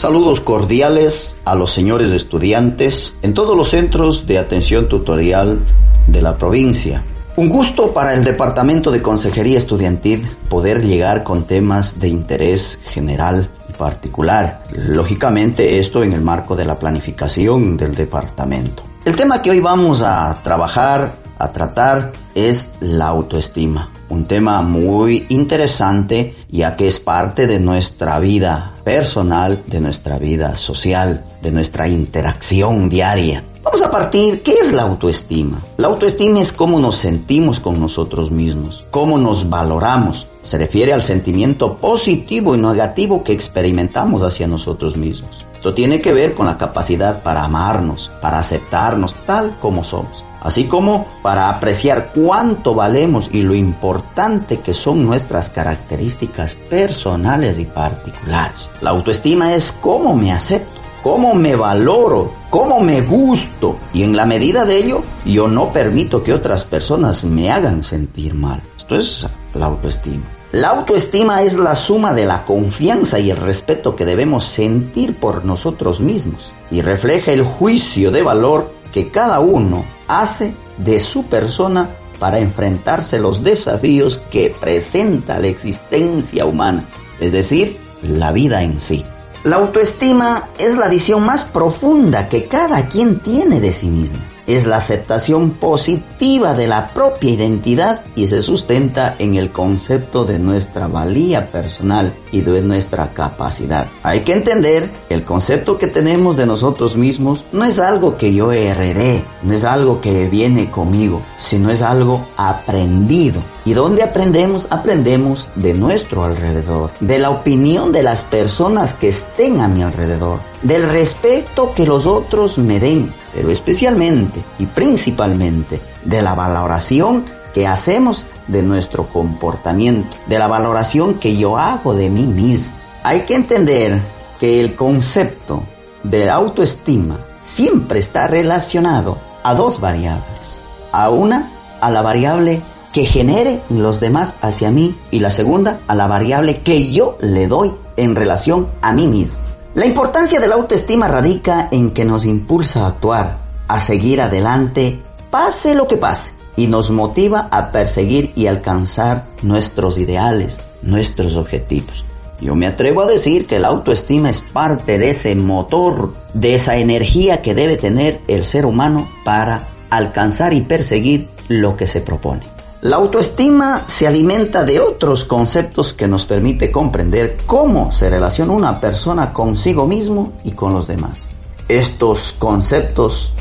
Saludos 0.07 0.39
cordiales 0.39 1.35
a 1.43 1.53
los 1.53 1.73
señores 1.73 2.13
estudiantes 2.13 3.15
en 3.23 3.33
todos 3.33 3.57
los 3.57 3.71
centros 3.71 4.25
de 4.25 4.37
atención 4.37 4.87
tutorial 4.87 5.59
de 6.07 6.21
la 6.21 6.37
provincia. 6.37 7.03
Un 7.35 7.49
gusto 7.49 7.93
para 7.93 8.13
el 8.13 8.23
Departamento 8.23 8.89
de 8.89 9.01
Consejería 9.01 9.57
Estudiantil 9.57 10.25
poder 10.47 10.85
llegar 10.85 11.25
con 11.25 11.43
temas 11.43 11.99
de 11.99 12.07
interés 12.07 12.79
general 12.85 13.49
y 13.67 13.73
particular. 13.73 14.63
Lógicamente 14.71 15.77
esto 15.77 16.01
en 16.01 16.13
el 16.13 16.21
marco 16.21 16.55
de 16.55 16.63
la 16.63 16.79
planificación 16.79 17.75
del 17.75 17.93
departamento. 17.93 18.83
El 19.03 19.17
tema 19.17 19.41
que 19.41 19.51
hoy 19.51 19.59
vamos 19.59 20.03
a 20.03 20.41
trabajar, 20.41 21.17
a 21.37 21.51
tratar, 21.51 22.13
es 22.33 22.69
la 22.79 23.07
autoestima. 23.07 23.89
Un 24.09 24.25
tema 24.25 24.61
muy 24.61 25.25
interesante 25.29 26.35
ya 26.49 26.75
que 26.77 26.87
es 26.87 26.99
parte 26.99 27.45
de 27.45 27.59
nuestra 27.59 28.19
vida 28.19 28.73
personal, 28.85 29.63
de 29.67 29.81
nuestra 29.81 30.17
vida 30.17 30.55
social, 30.55 31.25
de 31.41 31.51
nuestra 31.51 31.89
interacción 31.89 32.87
diaria. 32.87 33.43
Vamos 33.63 33.81
a 33.81 33.91
partir, 33.91 34.43
¿qué 34.43 34.53
es 34.53 34.71
la 34.71 34.83
autoestima? 34.83 35.61
La 35.75 35.87
autoestima 35.87 36.39
es 36.39 36.53
cómo 36.53 36.79
nos 36.79 36.95
sentimos 36.95 37.59
con 37.59 37.81
nosotros 37.81 38.31
mismos, 38.31 38.85
cómo 38.91 39.17
nos 39.17 39.49
valoramos. 39.49 40.27
Se 40.41 40.57
refiere 40.57 40.93
al 40.93 41.01
sentimiento 41.01 41.75
positivo 41.75 42.55
y 42.55 42.59
negativo 42.59 43.25
que 43.25 43.33
experimentamos 43.33 44.23
hacia 44.23 44.47
nosotros 44.47 44.95
mismos. 44.95 45.45
Esto 45.53 45.73
tiene 45.73 45.99
que 45.99 46.13
ver 46.13 46.33
con 46.33 46.45
la 46.45 46.57
capacidad 46.57 47.21
para 47.23 47.43
amarnos, 47.43 48.09
para 48.21 48.39
aceptarnos 48.39 49.15
tal 49.25 49.57
como 49.59 49.83
somos 49.83 50.23
así 50.47 50.63
como 50.63 51.05
para 51.21 51.49
apreciar 51.49 52.11
cuánto 52.13 52.73
valemos 52.73 53.29
y 53.33 53.41
lo 53.41 53.53
importante 53.53 54.61
que 54.61 54.73
son 54.73 55.05
nuestras 55.05 55.49
características 55.49 56.55
personales 56.55 57.59
y 57.59 57.65
particulares. 57.65 58.69
La 58.79 58.91
autoestima 58.91 59.53
es 59.53 59.73
cómo 59.73 60.15
me 60.15 60.31
acepto, 60.31 60.79
cómo 61.03 61.35
me 61.35 61.55
valoro, 61.55 62.31
cómo 62.49 62.79
me 62.79 63.01
gusto 63.01 63.77
y 63.93 64.03
en 64.03 64.15
la 64.15 64.25
medida 64.25 64.65
de 64.65 64.77
ello 64.77 65.03
yo 65.25 65.49
no 65.49 65.73
permito 65.73 66.23
que 66.23 66.33
otras 66.33 66.63
personas 66.63 67.25
me 67.25 67.51
hagan 67.51 67.83
sentir 67.83 68.33
mal. 68.33 68.61
Esto 68.77 68.95
es 68.95 69.27
la 69.53 69.65
autoestima. 69.65 70.23
La 70.53 70.69
autoestima 70.69 71.43
es 71.43 71.57
la 71.57 71.75
suma 71.75 72.13
de 72.13 72.25
la 72.25 72.45
confianza 72.45 73.19
y 73.19 73.31
el 73.31 73.37
respeto 73.37 73.97
que 73.97 74.05
debemos 74.05 74.45
sentir 74.45 75.17
por 75.17 75.43
nosotros 75.43 75.99
mismos 75.99 76.53
y 76.71 76.79
refleja 76.81 77.33
el 77.33 77.43
juicio 77.43 78.11
de 78.11 78.23
valor 78.23 78.71
que 78.91 79.09
cada 79.09 79.39
uno 79.39 79.85
hace 80.07 80.53
de 80.77 80.99
su 80.99 81.23
persona 81.23 81.89
para 82.19 82.39
enfrentarse 82.39 83.19
los 83.19 83.43
desafíos 83.43 84.21
que 84.31 84.55
presenta 84.59 85.39
la 85.39 85.47
existencia 85.47 86.45
humana, 86.45 86.85
es 87.19 87.31
decir, 87.31 87.77
la 88.01 88.31
vida 88.31 88.63
en 88.63 88.79
sí. 88.79 89.05
La 89.43 89.57
autoestima 89.57 90.49
es 90.57 90.75
la 90.75 90.87
visión 90.87 91.23
más 91.23 91.43
profunda 91.43 92.27
que 92.27 92.47
cada 92.47 92.87
quien 92.87 93.19
tiene 93.19 93.59
de 93.59 93.71
sí 93.71 93.87
mismo 93.87 94.36
es 94.47 94.65
la 94.65 94.77
aceptación 94.77 95.51
positiva 95.51 96.53
de 96.53 96.67
la 96.67 96.93
propia 96.93 97.31
identidad 97.31 98.01
y 98.15 98.27
se 98.27 98.41
sustenta 98.41 99.15
en 99.19 99.35
el 99.35 99.51
concepto 99.51 100.25
de 100.25 100.39
nuestra 100.39 100.87
valía 100.87 101.51
personal 101.51 102.13
y 102.31 102.41
de 102.41 102.61
nuestra 102.61 103.13
capacidad. 103.13 103.87
Hay 104.03 104.21
que 104.21 104.33
entender 104.33 104.89
el 105.09 105.23
concepto 105.23 105.77
que 105.77 105.87
tenemos 105.87 106.37
de 106.37 106.45
nosotros 106.45 106.95
mismos 106.95 107.43
no 107.51 107.65
es 107.65 107.79
algo 107.79 108.17
que 108.17 108.33
yo 108.33 108.51
heredé, 108.51 109.23
no 109.43 109.53
es 109.53 109.63
algo 109.63 110.01
que 110.01 110.27
viene 110.29 110.71
conmigo, 110.71 111.21
sino 111.37 111.69
es 111.69 111.81
algo 111.81 112.27
aprendido. 112.37 113.41
¿Y 113.65 113.73
dónde 113.73 114.01
aprendemos? 114.01 114.67
Aprendemos 114.69 115.49
de 115.55 115.73
nuestro 115.73 116.23
alrededor, 116.23 116.91
de 117.01 117.19
la 117.19 117.29
opinión 117.29 117.91
de 117.91 118.01
las 118.01 118.23
personas 118.23 118.93
que 118.93 119.09
estén 119.09 119.59
a 119.59 119.67
mi 119.67 119.83
alrededor, 119.83 120.39
del 120.63 120.89
respeto 120.89 121.73
que 121.73 121.85
los 121.85 122.05
otros 122.05 122.57
me 122.57 122.79
den, 122.79 123.11
pero 123.37 123.51
especialmente 123.51 124.43
y 124.57 124.65
principalmente 124.65 125.79
de 126.05 126.23
la 126.23 126.33
valoración 126.33 127.23
que 127.53 127.67
hacemos 127.67 128.25
de 128.47 128.63
nuestro 128.63 129.09
comportamiento, 129.09 130.09
de 130.25 130.39
la 130.39 130.47
valoración 130.47 131.19
que 131.19 131.37
yo 131.37 131.55
hago 131.55 131.93
de 131.93 132.09
mí 132.09 132.23
mismo. 132.23 132.75
Hay 133.03 133.27
que 133.27 133.35
entender 133.35 134.01
que 134.39 134.59
el 134.59 134.73
concepto 134.73 135.61
de 136.01 136.31
autoestima 136.31 137.19
siempre 137.43 137.99
está 137.99 138.25
relacionado 138.25 139.19
a 139.43 139.53
dos 139.53 139.79
variables. 139.79 140.57
A 140.91 141.11
una, 141.11 141.51
a 141.79 141.91
la 141.91 142.01
variable 142.01 142.63
que 142.91 143.05
genere 143.05 143.61
los 143.69 143.99
demás 143.99 144.33
hacia 144.41 144.71
mí 144.71 144.97
y 145.11 145.19
la 145.19 145.29
segunda, 145.29 145.77
a 145.85 145.93
la 145.93 146.07
variable 146.07 146.61
que 146.61 146.91
yo 146.91 147.19
le 147.21 147.47
doy 147.47 147.71
en 147.97 148.15
relación 148.15 148.67
a 148.81 148.93
mí 148.93 149.05
mismo. 149.05 149.46
La 149.77 149.85
importancia 149.85 150.39
de 150.39 150.47
la 150.47 150.55
autoestima 150.55 151.07
radica 151.07 151.67
en 151.69 151.91
que 151.91 152.03
nos 152.03 152.25
impulsa 152.25 152.81
a 152.81 152.87
actuar, 152.87 153.37
a 153.67 153.79
seguir 153.79 154.21
adelante, 154.21 154.99
pase 155.29 155.75
lo 155.75 155.87
que 155.87 155.97
pase, 155.97 156.33
y 156.55 156.65
nos 156.65 156.89
motiva 156.89 157.47
a 157.51 157.71
perseguir 157.71 158.31
y 158.33 158.47
alcanzar 158.47 159.25
nuestros 159.43 159.99
ideales, 159.99 160.63
nuestros 160.81 161.35
objetivos. 161.35 162.05
Yo 162.41 162.55
me 162.55 162.65
atrevo 162.65 163.01
a 163.01 163.05
decir 163.05 163.45
que 163.45 163.59
la 163.59 163.67
autoestima 163.67 164.31
es 164.31 164.41
parte 164.41 164.97
de 164.97 165.11
ese 165.11 165.35
motor, 165.35 166.11
de 166.33 166.55
esa 166.55 166.77
energía 166.77 167.43
que 167.43 167.53
debe 167.53 167.77
tener 167.77 168.19
el 168.27 168.43
ser 168.43 168.65
humano 168.65 169.07
para 169.23 169.67
alcanzar 169.91 170.53
y 170.53 170.61
perseguir 170.61 171.29
lo 171.49 171.77
que 171.77 171.85
se 171.85 172.01
propone. 172.01 172.56
La 172.81 172.97
autoestima 172.97 173.87
se 173.87 174.05
alimenta 174.05 174.63
de 174.63 174.79
otros 174.79 175.25
conceptos 175.25 175.95
que 175.95 176.07
nos 176.07 176.27
permite 176.27 176.71
comprender 176.71 177.35
cómo 177.47 177.91
se 177.91 178.07
relaciona 178.07 178.53
una 178.53 178.79
persona 178.79 179.33
consigo 179.33 179.87
mismo 179.87 180.33
y 180.43 180.51
con 180.51 180.73
los 180.73 180.85
demás. 180.85 181.23
Estos 181.67 182.35
conceptos 182.37 183.33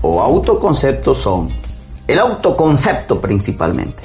o 0.00 0.22
autoconceptos 0.22 1.18
son 1.18 1.48
el 2.06 2.20
autoconcepto 2.20 3.20
principalmente. 3.20 4.04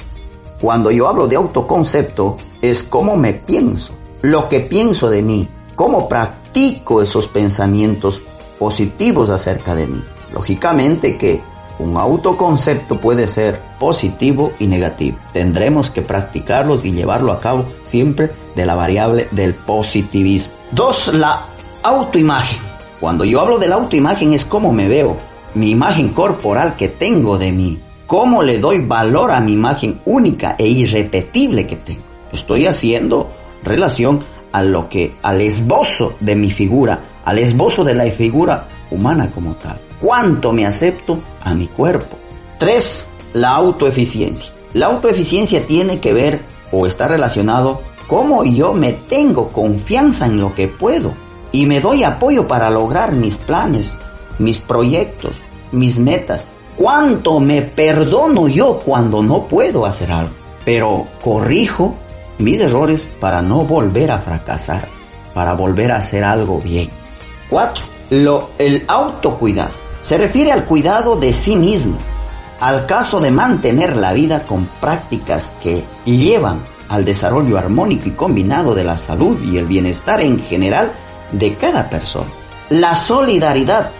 Cuando 0.60 0.90
yo 0.90 1.06
hablo 1.06 1.28
de 1.28 1.36
autoconcepto 1.36 2.36
es 2.60 2.82
cómo 2.82 3.16
me 3.16 3.34
pienso, 3.34 3.92
lo 4.22 4.48
que 4.48 4.58
pienso 4.58 5.08
de 5.08 5.22
mí, 5.22 5.48
cómo 5.76 6.08
practico 6.08 7.00
esos 7.00 7.28
pensamientos 7.28 8.22
positivos 8.58 9.30
acerca 9.30 9.76
de 9.76 9.86
mí. 9.86 10.02
Lógicamente 10.32 11.16
que 11.16 11.40
un 11.78 11.96
autoconcepto 11.96 13.00
puede 13.00 13.26
ser 13.26 13.60
positivo 13.78 14.52
y 14.58 14.66
negativo. 14.66 15.18
Tendremos 15.32 15.90
que 15.90 16.02
practicarlos 16.02 16.84
y 16.84 16.92
llevarlo 16.92 17.32
a 17.32 17.38
cabo 17.38 17.66
siempre 17.84 18.30
de 18.56 18.66
la 18.66 18.74
variable 18.74 19.28
del 19.30 19.54
positivismo. 19.54 20.52
Dos, 20.72 21.14
la 21.14 21.46
autoimagen. 21.82 22.58
Cuando 23.00 23.24
yo 23.24 23.40
hablo 23.40 23.58
de 23.58 23.68
la 23.68 23.76
autoimagen 23.76 24.32
es 24.32 24.44
cómo 24.44 24.72
me 24.72 24.88
veo, 24.88 25.16
mi 25.54 25.70
imagen 25.70 26.10
corporal 26.10 26.74
que 26.76 26.88
tengo 26.88 27.38
de 27.38 27.52
mí, 27.52 27.78
cómo 28.06 28.42
le 28.42 28.58
doy 28.58 28.84
valor 28.84 29.30
a 29.30 29.40
mi 29.40 29.52
imagen 29.52 30.00
única 30.04 30.56
e 30.58 30.66
irrepetible 30.66 31.66
que 31.66 31.76
tengo. 31.76 32.02
Estoy 32.32 32.66
haciendo 32.66 33.30
relación 33.62 34.24
a 34.52 34.62
lo 34.62 34.88
que, 34.88 35.14
al 35.22 35.40
esbozo 35.40 36.14
de 36.20 36.34
mi 36.34 36.50
figura, 36.50 37.00
al 37.24 37.38
esbozo 37.38 37.84
de 37.84 37.94
la 37.94 38.10
figura 38.10 38.66
humana 38.90 39.30
como 39.34 39.54
tal. 39.54 39.80
¿Cuánto 40.00 40.52
me 40.52 40.66
acepto 40.66 41.20
a 41.40 41.54
mi 41.54 41.68
cuerpo? 41.68 42.16
Tres, 42.58 43.06
la 43.32 43.50
autoeficiencia. 43.50 44.52
La 44.72 44.86
autoeficiencia 44.86 45.66
tiene 45.66 46.00
que 46.00 46.12
ver 46.12 46.40
o 46.70 46.86
está 46.86 47.08
relacionado 47.08 47.80
cómo 48.06 48.44
yo 48.44 48.74
me 48.74 48.92
tengo 48.92 49.48
confianza 49.48 50.26
en 50.26 50.38
lo 50.38 50.54
que 50.54 50.68
puedo 50.68 51.14
y 51.52 51.66
me 51.66 51.80
doy 51.80 52.04
apoyo 52.04 52.46
para 52.46 52.70
lograr 52.70 53.12
mis 53.12 53.38
planes, 53.38 53.96
mis 54.38 54.58
proyectos, 54.58 55.36
mis 55.72 55.98
metas. 55.98 56.48
¿Cuánto 56.76 57.40
me 57.40 57.62
perdono 57.62 58.48
yo 58.48 58.78
cuando 58.78 59.22
no 59.22 59.48
puedo 59.48 59.84
hacer 59.84 60.12
algo? 60.12 60.34
Pero 60.64 61.06
corrijo 61.22 61.94
mis 62.38 62.60
errores 62.60 63.10
para 63.20 63.42
no 63.42 63.64
volver 63.64 64.10
a 64.10 64.20
fracasar, 64.20 64.86
para 65.34 65.54
volver 65.54 65.90
a 65.92 65.96
hacer 65.96 66.22
algo 66.24 66.60
bien. 66.60 66.88
Cuatro, 67.50 67.82
lo, 68.10 68.50
el 68.58 68.84
autocuidado. 68.88 69.70
Se 70.02 70.16
refiere 70.18 70.52
al 70.52 70.64
cuidado 70.64 71.16
de 71.16 71.32
sí 71.32 71.56
mismo, 71.56 71.96
al 72.60 72.86
caso 72.86 73.20
de 73.20 73.30
mantener 73.30 73.96
la 73.96 74.12
vida 74.12 74.40
con 74.46 74.66
prácticas 74.80 75.52
que 75.62 75.84
llevan 76.04 76.60
al 76.88 77.04
desarrollo 77.04 77.58
armónico 77.58 78.08
y 78.08 78.12
combinado 78.12 78.74
de 78.74 78.84
la 78.84 78.98
salud 78.98 79.42
y 79.42 79.58
el 79.58 79.66
bienestar 79.66 80.20
en 80.20 80.40
general 80.40 80.92
de 81.32 81.54
cada 81.54 81.88
persona. 81.90 82.30
La 82.70 82.96
solidaridad. 82.96 83.90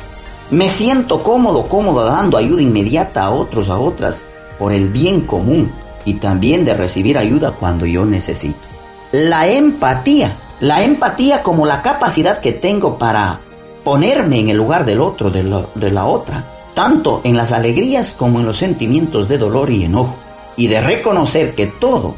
Me 0.51 0.71
siento 0.71 1.23
cómodo, 1.23 1.69
cómodo 1.69 2.07
dando 2.07 2.39
ayuda 2.39 2.63
inmediata 2.63 3.25
a 3.25 3.31
otros, 3.31 3.69
a 3.69 3.79
otras, 3.79 4.23
por 4.59 4.73
el 4.73 4.89
bien 4.89 5.23
común 5.23 5.71
y 6.07 6.15
también 6.15 6.65
de 6.65 6.73
recibir 6.73 7.19
ayuda 7.19 7.53
cuando 7.53 7.85
yo 7.85 8.07
necesito. 8.07 8.59
La 9.13 9.47
empatía. 9.47 10.37
La 10.61 10.83
empatía 10.83 11.43
como 11.43 11.67
la 11.67 11.83
capacidad 11.83 12.41
que 12.41 12.53
tengo 12.53 12.99
para 12.99 13.41
ponerme 13.89 14.39
en 14.39 14.51
el 14.51 14.59
lugar 14.59 14.85
del 14.85 15.01
otro, 15.01 15.31
de, 15.31 15.43
lo, 15.43 15.71
de 15.75 15.91
la 15.91 16.05
otra, 16.05 16.45
tanto 16.75 17.23
en 17.25 17.39
las 17.39 17.53
alegrías 17.53 18.13
como 18.13 18.39
en 18.39 18.45
los 18.45 18.59
sentimientos 18.59 19.31
de 19.31 19.39
dolor 19.39 19.71
y 19.71 19.83
enojo, 19.83 20.15
y 20.59 20.67
de 20.67 20.83
reconocer 20.83 21.55
que 21.55 21.69
todos, 21.69 22.17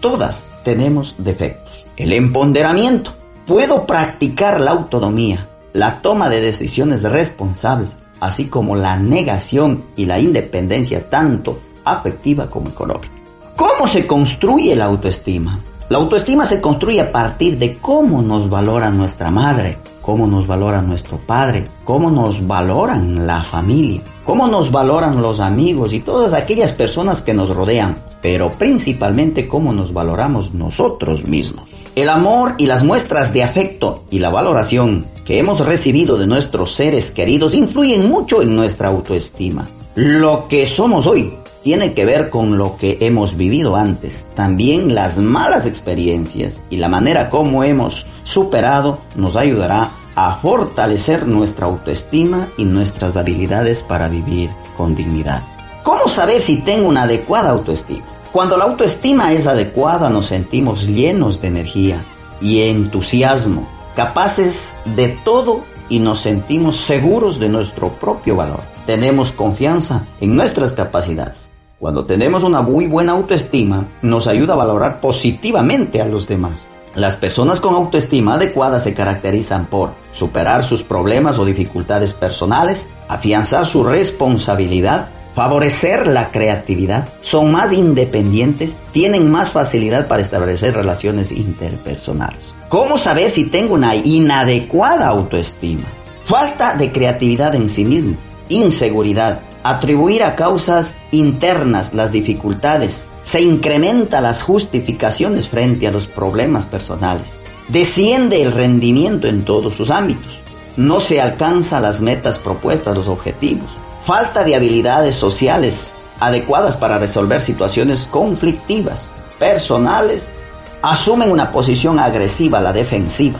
todas 0.00 0.46
tenemos 0.64 1.16
defectos. 1.18 1.84
El 1.98 2.14
empoderamiento. 2.14 3.12
Puedo 3.46 3.84
practicar 3.84 4.58
la 4.58 4.70
autonomía, 4.70 5.48
la 5.74 6.00
toma 6.00 6.30
de 6.30 6.40
decisiones 6.40 7.02
responsables, 7.02 7.98
así 8.18 8.46
como 8.46 8.74
la 8.74 8.96
negación 8.96 9.84
y 9.96 10.06
la 10.06 10.18
independencia 10.18 11.10
tanto 11.10 11.60
afectiva 11.84 12.48
como 12.48 12.70
económica. 12.70 13.10
¿Cómo 13.54 13.86
se 13.86 14.06
construye 14.06 14.74
la 14.74 14.86
autoestima? 14.86 15.60
La 15.90 15.98
autoestima 15.98 16.46
se 16.46 16.62
construye 16.62 17.02
a 17.02 17.12
partir 17.12 17.58
de 17.58 17.74
cómo 17.74 18.22
nos 18.22 18.48
valora 18.48 18.88
nuestra 18.90 19.30
madre, 19.30 19.76
cómo 20.02 20.26
nos 20.26 20.46
valora 20.46 20.82
nuestro 20.82 21.16
padre, 21.16 21.64
cómo 21.84 22.10
nos 22.10 22.46
valoran 22.46 23.26
la 23.26 23.42
familia, 23.42 24.02
cómo 24.26 24.48
nos 24.48 24.70
valoran 24.70 25.22
los 25.22 25.40
amigos 25.40 25.94
y 25.94 26.00
todas 26.00 26.34
aquellas 26.34 26.72
personas 26.72 27.22
que 27.22 27.32
nos 27.32 27.54
rodean, 27.54 27.96
pero 28.20 28.52
principalmente 28.58 29.48
cómo 29.48 29.72
nos 29.72 29.94
valoramos 29.94 30.52
nosotros 30.52 31.26
mismos. 31.26 31.68
El 31.94 32.08
amor 32.08 32.54
y 32.58 32.66
las 32.66 32.82
muestras 32.82 33.32
de 33.32 33.42
afecto 33.42 34.04
y 34.10 34.18
la 34.18 34.30
valoración 34.30 35.06
que 35.24 35.38
hemos 35.38 35.60
recibido 35.60 36.18
de 36.18 36.26
nuestros 36.26 36.74
seres 36.74 37.12
queridos 37.12 37.54
influyen 37.54 38.08
mucho 38.08 38.42
en 38.42 38.56
nuestra 38.56 38.88
autoestima. 38.88 39.68
Lo 39.94 40.48
que 40.48 40.66
somos 40.66 41.06
hoy 41.06 41.32
tiene 41.62 41.92
que 41.92 42.04
ver 42.04 42.30
con 42.30 42.58
lo 42.58 42.76
que 42.76 42.98
hemos 43.00 43.36
vivido 43.36 43.76
antes. 43.76 44.24
También 44.34 44.94
las 44.94 45.18
malas 45.18 45.66
experiencias 45.66 46.60
y 46.70 46.78
la 46.78 46.88
manera 46.88 47.30
como 47.30 47.62
hemos 47.62 48.06
superado 48.32 48.98
nos 49.14 49.36
ayudará 49.36 49.90
a 50.14 50.36
fortalecer 50.36 51.26
nuestra 51.26 51.66
autoestima 51.66 52.48
y 52.56 52.64
nuestras 52.64 53.16
habilidades 53.16 53.82
para 53.82 54.08
vivir 54.08 54.50
con 54.76 54.94
dignidad. 54.94 55.42
¿Cómo 55.82 56.08
saber 56.08 56.40
si 56.40 56.58
tengo 56.58 56.88
una 56.88 57.02
adecuada 57.02 57.50
autoestima? 57.50 58.04
Cuando 58.32 58.56
la 58.56 58.64
autoestima 58.64 59.32
es 59.32 59.46
adecuada 59.46 60.08
nos 60.08 60.26
sentimos 60.26 60.86
llenos 60.86 61.40
de 61.40 61.48
energía 61.48 62.04
y 62.40 62.62
entusiasmo, 62.62 63.68
capaces 63.94 64.72
de 64.96 65.08
todo 65.08 65.64
y 65.88 65.98
nos 65.98 66.20
sentimos 66.20 66.76
seguros 66.76 67.38
de 67.38 67.50
nuestro 67.50 67.90
propio 67.90 68.36
valor. 68.36 68.60
Tenemos 68.86 69.32
confianza 69.32 70.04
en 70.20 70.34
nuestras 70.34 70.72
capacidades. 70.72 71.50
Cuando 71.78 72.04
tenemos 72.04 72.44
una 72.44 72.62
muy 72.62 72.86
buena 72.86 73.12
autoestima, 73.12 73.84
nos 74.02 74.28
ayuda 74.28 74.54
a 74.54 74.56
valorar 74.56 75.00
positivamente 75.00 76.00
a 76.00 76.06
los 76.06 76.28
demás. 76.28 76.68
Las 76.94 77.16
personas 77.16 77.60
con 77.60 77.74
autoestima 77.74 78.34
adecuada 78.34 78.78
se 78.78 78.92
caracterizan 78.92 79.66
por 79.66 79.94
superar 80.12 80.62
sus 80.62 80.82
problemas 80.82 81.38
o 81.38 81.44
dificultades 81.46 82.12
personales, 82.12 82.86
afianzar 83.08 83.64
su 83.64 83.82
responsabilidad, 83.82 85.08
favorecer 85.34 86.06
la 86.06 86.30
creatividad, 86.30 87.08
son 87.22 87.50
más 87.50 87.72
independientes, 87.72 88.78
tienen 88.92 89.30
más 89.30 89.50
facilidad 89.50 90.06
para 90.06 90.20
establecer 90.20 90.74
relaciones 90.74 91.32
interpersonales. 91.32 92.54
¿Cómo 92.68 92.98
saber 92.98 93.30
si 93.30 93.44
tengo 93.44 93.72
una 93.72 93.94
inadecuada 93.96 95.08
autoestima? 95.08 95.86
Falta 96.24 96.76
de 96.76 96.92
creatividad 96.92 97.54
en 97.54 97.70
sí 97.70 97.86
mismo, 97.86 98.16
inseguridad, 98.50 99.40
atribuir 99.62 100.24
a 100.24 100.36
causas 100.36 100.94
internas 101.12 101.94
las 101.94 102.10
dificultades, 102.10 103.06
se 103.22 103.40
incrementa 103.40 104.20
las 104.20 104.42
justificaciones 104.42 105.48
frente 105.48 105.86
a 105.86 105.92
los 105.92 106.08
problemas 106.08 106.66
personales, 106.66 107.36
desciende 107.68 108.42
el 108.42 108.50
rendimiento 108.50 109.28
en 109.28 109.44
todos 109.44 109.74
sus 109.74 109.90
ámbitos, 109.90 110.40
no 110.76 110.98
se 110.98 111.20
alcanza 111.20 111.80
las 111.80 112.00
metas 112.00 112.38
propuestas, 112.38 112.96
los 112.96 113.08
objetivos, 113.08 113.70
falta 114.04 114.42
de 114.42 114.56
habilidades 114.56 115.14
sociales 115.14 115.90
adecuadas 116.18 116.76
para 116.76 116.98
resolver 116.98 117.40
situaciones 117.40 118.08
conflictivas, 118.10 119.10
personales, 119.38 120.32
asumen 120.80 121.30
una 121.30 121.52
posición 121.52 121.98
agresiva 121.98 122.60
la 122.60 122.72
defensiva, 122.72 123.38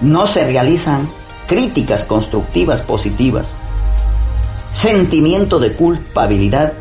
no 0.00 0.26
se 0.26 0.44
realizan 0.46 1.10
críticas 1.46 2.04
constructivas 2.04 2.82
positivas, 2.82 3.54
sentimiento 4.72 5.58
de 5.58 5.74
culpabilidad, 5.74 6.72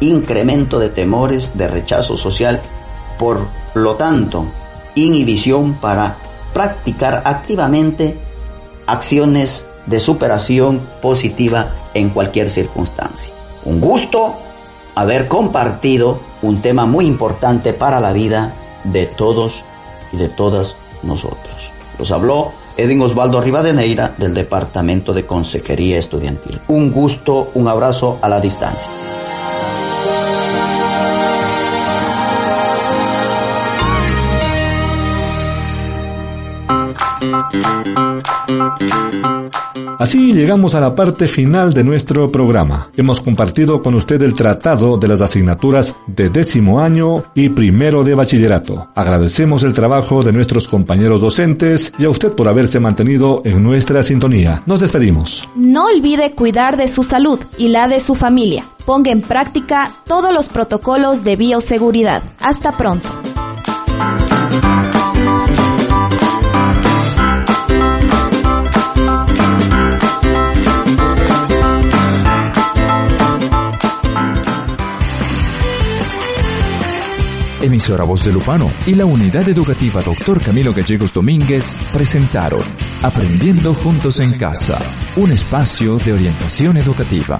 incremento 0.00 0.78
de 0.78 0.88
temores 0.88 1.56
de 1.56 1.68
rechazo 1.68 2.16
social, 2.16 2.60
por 3.18 3.46
lo 3.74 3.96
tanto, 3.96 4.46
inhibición 4.94 5.74
para 5.74 6.16
practicar 6.52 7.22
activamente 7.24 8.16
acciones 8.86 9.66
de 9.86 10.00
superación 10.00 10.80
positiva 11.00 11.70
en 11.94 12.10
cualquier 12.10 12.48
circunstancia. 12.48 13.32
Un 13.64 13.80
gusto 13.80 14.34
haber 14.94 15.28
compartido 15.28 16.20
un 16.42 16.62
tema 16.62 16.86
muy 16.86 17.06
importante 17.06 17.72
para 17.72 18.00
la 18.00 18.12
vida 18.12 18.52
de 18.84 19.06
todos 19.06 19.64
y 20.12 20.16
de 20.16 20.28
todas 20.28 20.76
nosotros. 21.02 21.72
Los 21.98 22.10
habló 22.12 22.52
Edwin 22.76 23.02
Osvaldo 23.02 23.40
Rivadeneira 23.40 24.14
del 24.16 24.34
Departamento 24.34 25.12
de 25.12 25.26
Consejería 25.26 25.98
Estudiantil. 25.98 26.60
Un 26.68 26.90
gusto, 26.90 27.50
un 27.54 27.68
abrazo 27.68 28.18
a 28.22 28.28
la 28.28 28.40
distancia. 28.40 28.88
Así 39.98 40.32
llegamos 40.32 40.74
a 40.74 40.80
la 40.80 40.94
parte 40.94 41.28
final 41.28 41.74
de 41.74 41.84
nuestro 41.84 42.32
programa. 42.32 42.88
Hemos 42.96 43.20
compartido 43.20 43.82
con 43.82 43.94
usted 43.94 44.22
el 44.22 44.34
tratado 44.34 44.96
de 44.96 45.06
las 45.06 45.20
asignaturas 45.20 45.94
de 46.06 46.30
décimo 46.30 46.80
año 46.80 47.24
y 47.34 47.50
primero 47.50 48.02
de 48.02 48.14
bachillerato. 48.14 48.88
Agradecemos 48.94 49.62
el 49.62 49.74
trabajo 49.74 50.22
de 50.22 50.32
nuestros 50.32 50.68
compañeros 50.68 51.20
docentes 51.20 51.92
y 51.98 52.06
a 52.06 52.08
usted 52.08 52.32
por 52.32 52.48
haberse 52.48 52.80
mantenido 52.80 53.42
en 53.44 53.62
nuestra 53.62 54.02
sintonía. 54.02 54.62
Nos 54.64 54.80
despedimos. 54.80 55.46
No 55.54 55.84
olvide 55.86 56.32
cuidar 56.32 56.78
de 56.78 56.88
su 56.88 57.02
salud 57.02 57.38
y 57.58 57.68
la 57.68 57.86
de 57.86 58.00
su 58.00 58.14
familia. 58.14 58.64
Ponga 58.86 59.12
en 59.12 59.20
práctica 59.20 59.90
todos 60.06 60.32
los 60.32 60.48
protocolos 60.48 61.24
de 61.24 61.36
bioseguridad. 61.36 62.22
Hasta 62.40 62.72
pronto. 62.72 63.10
Emisora 77.62 78.04
Voz 78.04 78.24
de 78.24 78.32
Lupano 78.32 78.70
y 78.86 78.94
la 78.94 79.04
Unidad 79.04 79.48
Educativa 79.48 80.00
Dr. 80.00 80.42
Camilo 80.42 80.72
Gallegos 80.72 81.12
Domínguez 81.12 81.78
presentaron 81.92 82.62
Aprendiendo 83.02 83.74
Juntos 83.74 84.18
en 84.18 84.38
Casa, 84.38 84.78
un 85.16 85.30
espacio 85.30 85.96
de 85.98 86.12
orientación 86.12 86.78
educativa. 86.78 87.38